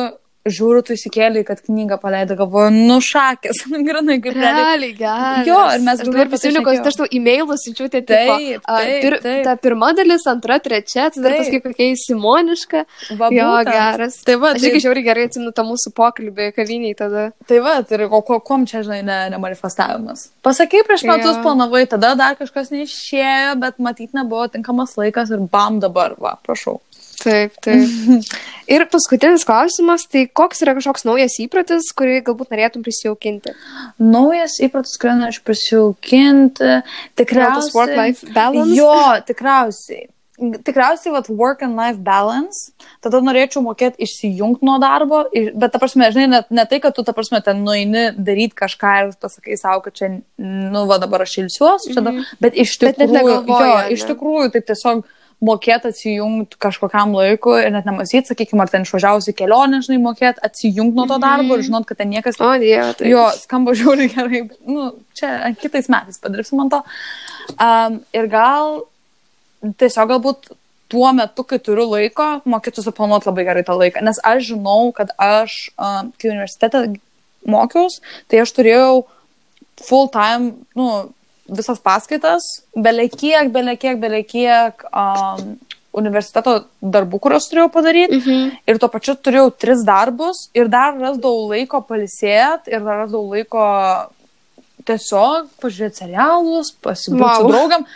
žiūriu, 0.53 0.83
tu 0.85 0.95
įsikėlė, 0.95 1.43
kad 1.47 1.61
knygą 1.65 1.97
paleido, 2.01 2.37
galvoju, 2.39 2.71
nušakęs, 2.75 3.63
grinai 3.87 4.17
kaip 4.23 4.37
realiai. 4.37 4.91
Gerai. 4.97 5.43
Jo, 5.47 5.59
ir 5.75 5.83
mes 5.85 6.01
dabar 6.03 6.31
prisimenu, 6.31 6.63
kad 6.65 6.89
aš 6.91 6.99
tau 7.01 7.07
e-mailus 7.19 7.65
siunčiu, 7.65 7.89
tai 7.93 8.01
taip, 8.01 8.31
taip, 8.31 8.65
taip, 8.67 8.93
pir, 9.03 9.17
taip. 9.23 9.41
ta 9.47 9.55
pirma 9.61 9.91
dalis, 9.97 10.25
antra, 10.29 10.59
trečia, 10.63 11.09
tai 11.13 11.23
dar 11.25 11.37
paskui 11.39 11.61
kokia 11.63 11.89
įsimoniška. 11.93 12.83
Va, 13.19 13.31
jo, 13.33 13.49
būtent. 13.51 13.71
geras. 13.73 14.19
Tai 14.27 14.37
va, 14.41 14.53
aš 14.55 14.67
irgi 14.69 14.83
žiauriai 14.87 15.07
gerai 15.07 15.27
atsimenu 15.29 15.53
tą 15.55 15.67
mūsų 15.67 15.93
pokalbį 15.97 16.49
kaviniai 16.57 16.97
tada. 16.97 17.29
Tai 17.49 17.61
va, 17.65 17.77
tai 17.87 18.01
ko, 18.07 18.21
ko, 18.25 18.39
kom 18.43 18.65
čia, 18.69 18.83
žinai, 18.87 19.01
ne, 19.07 19.19
ne 19.33 19.41
manifestavimas. 19.41 20.27
Pasakai, 20.45 20.83
prieš 20.87 21.05
metus 21.09 21.35
jo. 21.35 21.43
planavai, 21.45 21.85
tada 21.89 22.13
dar 22.19 22.37
kažkas 22.39 22.71
neišėjo, 22.73 23.57
bet 23.61 23.81
matyt 23.83 24.17
nebuvo 24.17 24.47
tinkamas 24.51 24.97
laikas 24.99 25.33
ir 25.35 25.43
bam 25.51 25.81
dabar, 25.83 26.17
va, 26.21 26.37
prašau. 26.45 26.79
Taip, 27.17 27.55
taip. 27.65 28.27
Ir 28.73 28.83
paskutinis 28.91 29.45
klausimas, 29.47 30.03
tai 30.11 30.25
koks 30.27 30.61
yra 30.65 30.75
kažkoks 30.77 31.05
naujas 31.07 31.37
įprotis, 31.41 31.87
kurį 31.97 32.19
galbūt 32.27 32.51
norėtum 32.53 32.83
prisijaukinti? 32.85 33.55
Naujas 34.03 34.59
įprotis, 34.63 34.99
kurį 35.01 35.15
norėčiau 35.21 35.47
prisijaukinti, 35.47 36.75
tikriausiai. 37.17 37.73
Work-life 37.77 38.35
balance? 38.35 38.77
Jo, 38.77 38.93
tikriausiai. 39.29 40.07
Tikriausiai, 40.37 41.15
vat, 41.15 41.31
work 41.33 41.63
and 41.65 41.79
life 41.79 41.97
balance, 42.05 42.67
tada 43.01 43.23
norėčiau 43.25 43.63
mokėti 43.65 44.03
išsijungti 44.05 44.67
nuo 44.67 44.75
darbo, 44.83 45.23
bet, 45.33 45.71
ta 45.73 45.81
prasme, 45.81 46.11
žinai, 46.13 46.27
ne, 46.29 46.41
ne 46.53 46.65
tai, 46.69 46.77
kad 46.83 46.93
tu, 46.93 47.01
ta 47.07 47.15
prasme, 47.17 47.39
ten 47.41 47.63
nueini 47.65 48.11
daryti 48.13 48.53
kažką 48.59 48.91
ir 48.99 49.15
pasakai 49.17 49.57
savo, 49.57 49.81
kad 49.87 49.97
čia, 49.97 50.11
nu, 50.37 50.83
va, 50.91 50.99
dabar 51.01 51.25
aš 51.25 51.39
ilsiuosi, 51.41 51.95
mm 51.95 52.11
-hmm. 52.11 52.35
bet 52.43 52.53
iš 52.53 52.77
tikrųjų, 52.83 53.39
bet 53.47 53.65
jo, 53.65 53.79
iš 53.97 54.05
tikrųjų, 54.11 54.51
taip 54.53 54.69
tiesiog 54.69 55.07
mokėti 55.43 55.91
atsijungti 55.91 56.57
kažkokiam 56.61 57.13
laikui 57.13 57.59
ir 57.61 57.71
net 57.75 57.85
nemastyti, 57.85 58.31
sakykime, 58.31 58.63
ar 58.63 58.71
ten 58.73 58.85
išvažiavusi 58.87 59.35
kelionę, 59.37 59.83
žinai, 59.85 59.99
mokėti 60.01 60.41
atsijungti 60.47 60.97
nuo 60.97 61.05
to 61.05 61.19
darbo 61.21 61.43
mm 61.43 61.49
-hmm. 61.51 61.59
ir 61.59 61.67
žinot, 61.69 61.85
kad 61.85 61.97
ten 61.97 62.09
niekas... 62.09 62.39
O, 62.41 62.51
dieve, 62.57 62.93
tai. 62.97 63.09
Jo, 63.11 63.29
skamba 63.37 63.75
žiūri 63.77 64.09
gerai, 64.15 64.41
bet, 64.49 64.57
nu, 64.65 64.91
čia 65.13 65.53
kitais 65.61 65.89
metais 65.89 66.17
padarysim 66.17 66.57
man 66.57 66.69
to. 66.69 66.81
Um, 67.61 67.99
ir 68.13 68.27
gal 68.27 68.81
tiesiog 69.77 70.09
galbūt 70.09 70.49
tuo 70.87 71.13
metu, 71.13 71.43
kai 71.43 71.59
turiu 71.59 71.85
laiko, 71.91 72.41
mokėti 72.45 72.81
suplanuoti 72.83 73.29
labai 73.29 73.45
gerai 73.45 73.63
tą 73.63 73.77
laiką. 73.77 74.01
Nes 74.01 74.19
aš 74.23 74.43
žinau, 74.53 74.91
kad 74.95 75.11
aš, 75.17 75.69
um, 75.77 76.11
kai 76.17 76.31
universitete 76.31 76.99
mokiaus, 77.45 78.01
tai 78.27 78.41
aš 78.41 78.53
turėjau 78.57 79.05
full 79.83 80.09
time, 80.09 80.53
nu, 80.75 81.13
visas 81.47 81.79
paskaitas, 81.83 82.45
belekiek, 82.75 83.51
belekiek, 83.53 83.99
belekiek 84.01 84.83
um, 84.91 85.55
universiteto 85.97 86.57
darbų, 86.81 87.19
kuriuos 87.23 87.47
turėjau 87.49 87.69
padaryti. 87.73 88.19
Mhm. 88.19 88.51
Ir 88.69 88.81
tuo 88.81 88.89
pačiu 88.93 89.15
turėjau 89.15 89.49
tris 89.55 89.85
darbus 89.87 90.47
ir 90.57 90.69
dar 90.71 90.95
rasdavau 90.97 91.47
laiko 91.53 91.81
palisėti 91.87 92.73
ir 92.73 92.83
dar 92.85 93.03
rasdavau 93.03 93.33
laiko 93.33 93.63
tiesiog 94.87 95.49
pažiūrėti 95.61 96.03
serialus, 96.03 96.71
pasibūti 96.83 97.23
wow. 97.23 97.39
su 97.41 97.51
draugam. 97.51 97.87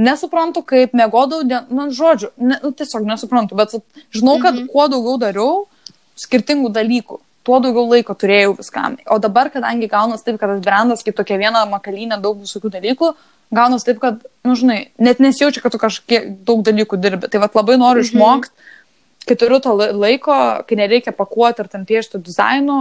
Nesuprantu, 0.00 0.62
kaip 0.64 0.94
mėgodavau, 0.96 1.44
nu, 1.68 1.88
žodžiu, 1.92 2.30
ne, 2.40 2.56
nu, 2.62 2.70
tiesiog 2.72 3.04
nesuprantu, 3.04 3.58
bet 3.58 3.74
žinau, 4.14 4.38
kad 4.40 4.54
mhm. 4.54 4.70
kuo 4.72 4.86
daugiau 4.88 5.18
dariau 5.20 5.50
skirtingų 6.20 6.70
dalykų, 6.72 7.18
tuo 7.46 7.60
daugiau 7.62 7.86
laiko 7.88 8.14
turėjau 8.18 8.54
viskam. 8.58 8.96
O 9.10 9.18
dabar, 9.22 9.50
kadangi 9.52 9.88
gaunas 9.90 10.24
taip, 10.26 10.38
kad 10.40 10.52
tas 10.52 10.62
brandas 10.64 11.04
kaip 11.06 11.16
tokia 11.18 11.38
viena 11.40 11.64
makalynė 11.70 12.20
daug 12.22 12.40
visokių 12.42 12.72
dalykų, 12.76 13.12
gaunas 13.56 13.86
taip, 13.86 14.00
kad, 14.02 14.20
nu, 14.46 14.56
žinai, 14.58 14.80
net 15.00 15.22
nesijaučia, 15.22 15.62
kad 15.64 15.74
tu 15.74 15.80
kažkiek 15.82 16.30
daug 16.46 16.62
dalykų 16.66 17.00
dirbi. 17.00 17.30
Tai 17.32 17.42
vad 17.46 17.56
labai 17.58 17.78
noriu 17.80 18.04
mhm. 18.04 18.08
išmokti, 18.10 18.70
kai 19.28 19.36
turiu 19.40 19.60
to 19.62 19.76
laiko, 19.76 20.36
kai 20.68 20.80
nereikia 20.80 21.14
pakuoti 21.16 21.64
ar 21.64 21.70
ten 21.72 21.86
piešti 21.88 22.22
dizainų, 22.24 22.80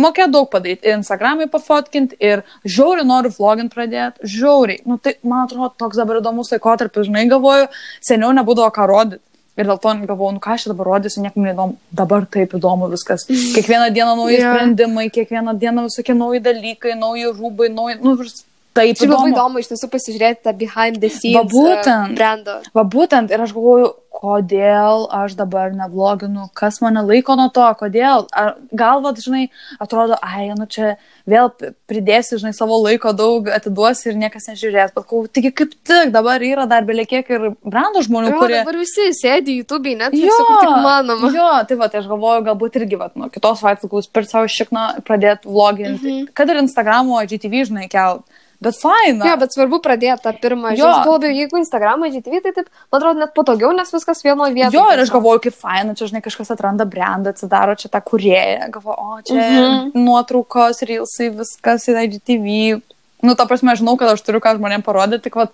mokėjau 0.00 0.28
daug 0.32 0.48
padaryti. 0.52 0.86
Ir 0.86 0.98
Instagram'ai 0.98 1.48
pafotkinti, 1.52 2.18
ir 2.20 2.42
žiauriai 2.64 3.06
noriu 3.08 3.32
vlogint 3.34 3.72
pradėti. 3.74 4.26
Žiauriai. 4.36 4.82
Nu, 4.88 4.98
tai, 5.02 5.16
man 5.26 5.46
atrodo, 5.46 5.72
toks 5.78 5.98
dabar 6.00 6.20
įdomus 6.20 6.52
laikotarpis, 6.52 7.08
žinai, 7.08 7.26
galvoju, 7.32 7.70
seniau 8.04 8.32
nebūdavo 8.36 8.72
ką 8.76 8.88
rodyti. 8.90 9.22
Ir 9.56 9.64
dėl 9.64 9.78
to 9.80 9.88
galvoju, 10.06 10.32
nu 10.36 10.40
ką 10.40 10.52
aš 10.54 10.64
dabar 10.70 10.86
rodysiu, 10.86 11.22
niekam 11.24 11.42
neįdomu. 11.46 11.76
Dabar 11.92 12.26
taip 12.26 12.52
įdomu 12.58 12.90
viskas. 12.92 13.24
Kiekvieną 13.26 13.90
dieną 13.94 14.16
nauji 14.16 14.38
Jo. 14.40 14.52
sprendimai, 14.54 15.10
kiekvieną 15.10 15.58
dieną 15.58 15.86
visokie 15.88 16.14
nauji 16.14 16.40
dalykai, 16.40 16.94
nauji 16.98 17.24
rūbai, 17.38 17.70
nauji, 17.74 17.96
nu, 18.04 18.16
vis- 18.16 18.44
taip 18.76 18.96
Šiaip 19.00 19.10
labai 19.10 19.30
įdomu. 19.32 19.36
įdomu 19.36 19.62
iš 19.64 19.70
tiesų 19.72 19.90
pasižiūrėti 19.96 20.44
tą 20.46 20.52
behind 20.62 21.00
the 21.02 21.10
scenes 21.12 21.38
Va 21.40 21.44
būtent. 21.50 22.10
uh, 22.12 22.16
brandą. 22.18 22.58
Va 22.76 22.84
būtent, 22.96 23.32
ir 23.32 23.40
aš 23.46 23.56
galvoju, 23.56 23.94
kodėl 24.16 25.02
aš 25.12 25.34
dabar 25.36 25.74
nevloginu, 25.76 26.46
kas 26.56 26.78
mane 26.80 27.02
laiko 27.04 27.34
nuo 27.36 27.50
to, 27.52 27.64
kodėl. 27.80 28.22
Ar, 28.32 28.54
gal, 28.72 29.02
va, 29.04 29.12
žinai, 29.12 29.42
atrodo, 29.82 30.16
ai, 30.24 30.46
nu 30.56 30.64
čia 30.72 30.94
vėl 31.28 31.50
pridėsi, 31.90 32.38
žinai, 32.40 32.54
savo 32.56 32.78
laiko 32.80 33.12
daug 33.12 33.50
atiduosi 33.52 34.08
ir 34.10 34.16
niekas 34.22 34.48
nežiūrės. 34.48 34.94
Bet 34.96 35.04
kau, 35.10 35.20
taigi 35.28 35.52
kaip 35.60 35.74
tik 35.84 36.14
dabar 36.14 36.40
yra 36.40 36.64
dar 36.70 36.86
beliekiek 36.88 37.28
ir 37.36 37.44
brandų 37.60 38.06
žmonių, 38.08 38.32
Jo, 38.32 38.40
kurie... 38.40 38.56
dabar 38.62 38.80
visi 38.80 39.10
sėdi 39.20 39.58
YouTube, 39.60 39.92
net 40.00 40.16
Jo, 40.16 40.32
tik 40.64 40.72
manoma. 40.88 41.30
jo, 41.36 41.50
tai 41.68 41.76
va, 41.82 41.90
tai 41.92 42.00
aš 42.00 42.08
galvoju, 42.14 42.46
galbūt 42.48 42.80
irgi, 42.80 42.96
va, 43.04 43.10
nuo 43.20 43.28
kitos 43.28 43.60
gal 43.66 44.08
per 44.08 44.24
savo 44.24 44.48
šikną 44.48 44.86
pradėti 45.04 45.44
vloginti. 45.52 46.08
Mhm. 46.22 46.32
Kad 46.32 46.48
ir 46.54 46.64
Instagramo, 46.64 47.20
GTV, 47.28 47.66
žinai, 47.68 47.86
kelt. 47.92 48.24
Bet 48.60 48.74
faina. 48.80 49.26
Jo, 49.28 49.36
bet 49.36 49.52
svarbu 49.52 49.78
pradėti 49.84 50.22
tą 50.24 50.32
pirmą 50.40 50.70
žingsnį. 50.72 51.02
Tuo 51.04 51.12
labiau, 51.18 51.30
jeigu 51.36 51.58
Instagramą, 51.60 52.08
GTV, 52.14 52.40
tai 52.46 52.52
taip, 52.56 52.70
man 52.92 53.00
atrodo, 53.02 53.20
net 53.20 53.34
patogiau, 53.36 53.72
nes 53.76 53.92
viskas 53.92 54.22
vienoje 54.24 54.54
vietoje. 54.56 54.78
Jo, 54.78 54.86
ir 54.94 55.02
aš 55.04 55.12
galvoju, 55.12 55.42
kaip 55.44 55.54
faina, 55.60 55.92
čia, 55.94 56.08
žinai, 56.08 56.22
kažkas 56.24 56.50
atranda 56.56 56.86
brandą, 56.88 57.34
atsidaro 57.36 57.74
čia 57.76 57.90
tą 57.92 58.00
kurėją, 58.00 58.70
galvoju, 58.72 58.96
o 58.96 59.20
čia 59.28 59.36
Mhm. 59.36 59.90
nuotraukos, 60.06 60.80
reelsai, 60.88 61.28
viskas 61.36 61.84
į 61.92 61.98
IGTV. 62.06 62.82
Nu, 63.24 63.32
ta 63.34 63.46
prasme, 63.48 63.72
žinau, 63.78 63.94
kad 63.96 64.10
aš 64.12 64.20
turiu 64.26 64.42
ką 64.44 64.50
žmonėm 64.58 64.82
parodyti, 64.84 65.22
tik, 65.24 65.36
va, 65.40 65.46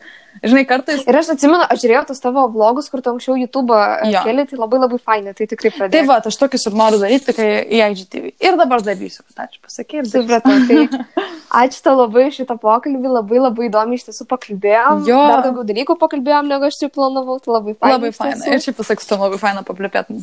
žinai, 0.42 0.64
kartais... 0.66 1.04
Ir 1.06 1.14
aš 1.14 1.28
atsimenu, 1.36 1.62
aš 1.70 1.84
žiūrėjau 1.84 2.02
tus 2.08 2.18
tavo 2.24 2.42
vlogus, 2.50 2.88
kur 2.90 3.02
tu 3.04 3.12
anksčiau 3.12 3.36
YouTube 3.38 3.70
Jo. 4.10 4.22
keli, 4.26 4.44
tai 4.50 4.58
labai 4.58 4.80
labai 4.82 4.98
fainai, 4.98 5.34
tai 5.38 5.46
tikrai 5.46 5.70
Tai 5.70 5.78
pradėjau. 5.78 6.08
va, 6.10 6.16
aš 6.26 6.38
tokius 6.40 6.66
ir 6.66 6.74
noriu 6.80 6.98
daryti, 6.98 7.34
kai 7.36 7.46
į 7.62 7.82
IGTV. 7.86 8.32
Ir 8.42 8.58
dabar 8.58 8.82
darysiu, 8.82 9.22
kad 9.30 9.46
ačiū 9.46 9.62
darysiu. 9.62 10.10
Supratau, 10.10 10.58
tai 10.66 11.22
ačiū 11.62 11.84
tau 11.86 11.94
labai 12.02 12.26
šitą 12.34 12.58
pokalbį, 12.58 13.14
labai 13.20 13.42
labai 13.46 13.70
įdomi 13.70 14.00
iš 14.00 14.08
tiesų 14.10 14.26
pakalbėjom. 14.34 15.06
Jo. 15.06 15.22
Dar 15.30 15.46
daugiau 15.46 15.66
dalykų 15.70 15.98
pakalbėjom, 16.02 16.50
negu 16.50 16.66
aš 16.66 16.82
čia 16.82 16.90
planavau, 16.90 17.38
tai 17.38 17.54
labai 17.54 17.76
faina. 17.78 17.94
Labai 17.94 18.10
iš 18.10 18.18
faina. 18.18 18.40
tiesų. 18.42 18.56
Ir 18.58 18.66
šiaip 18.66 18.80
pasakysiu, 18.82 19.20
labai 19.22 19.38
faina 19.38 19.62
paplėpėtum. 19.70 20.18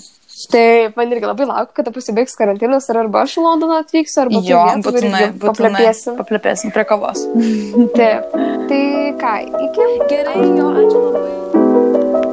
Tai 0.48 0.94
man 0.96 1.12
irgi 1.12 1.28
labai 1.28 1.48
laukiu, 1.50 1.74
kada 1.82 1.92
pasibaigs 1.92 2.38
karantinas 2.40 2.88
ir 2.90 3.00
arba 3.02 3.26
aš 3.26 3.36
į 3.42 3.44
Londoną 3.44 3.82
atvyksiu, 3.84 4.22
arba 4.24 4.40
tu 4.40 4.48
Jo, 4.48 4.62
būtinai, 4.86 5.26
būtinai. 5.36 5.50
paplėpėsim. 5.50 6.16
Paplėpėsim 6.22 6.72
prie 6.76 6.86
kavos. 6.88 7.26
Taip. 7.98 8.32
Tai 8.72 8.82
ką, 9.20 9.36
iki? 9.68 9.90
Gerai, 10.14 10.40
jo, 10.56 10.72
ačiū 10.86 11.06
labai. 11.10 12.28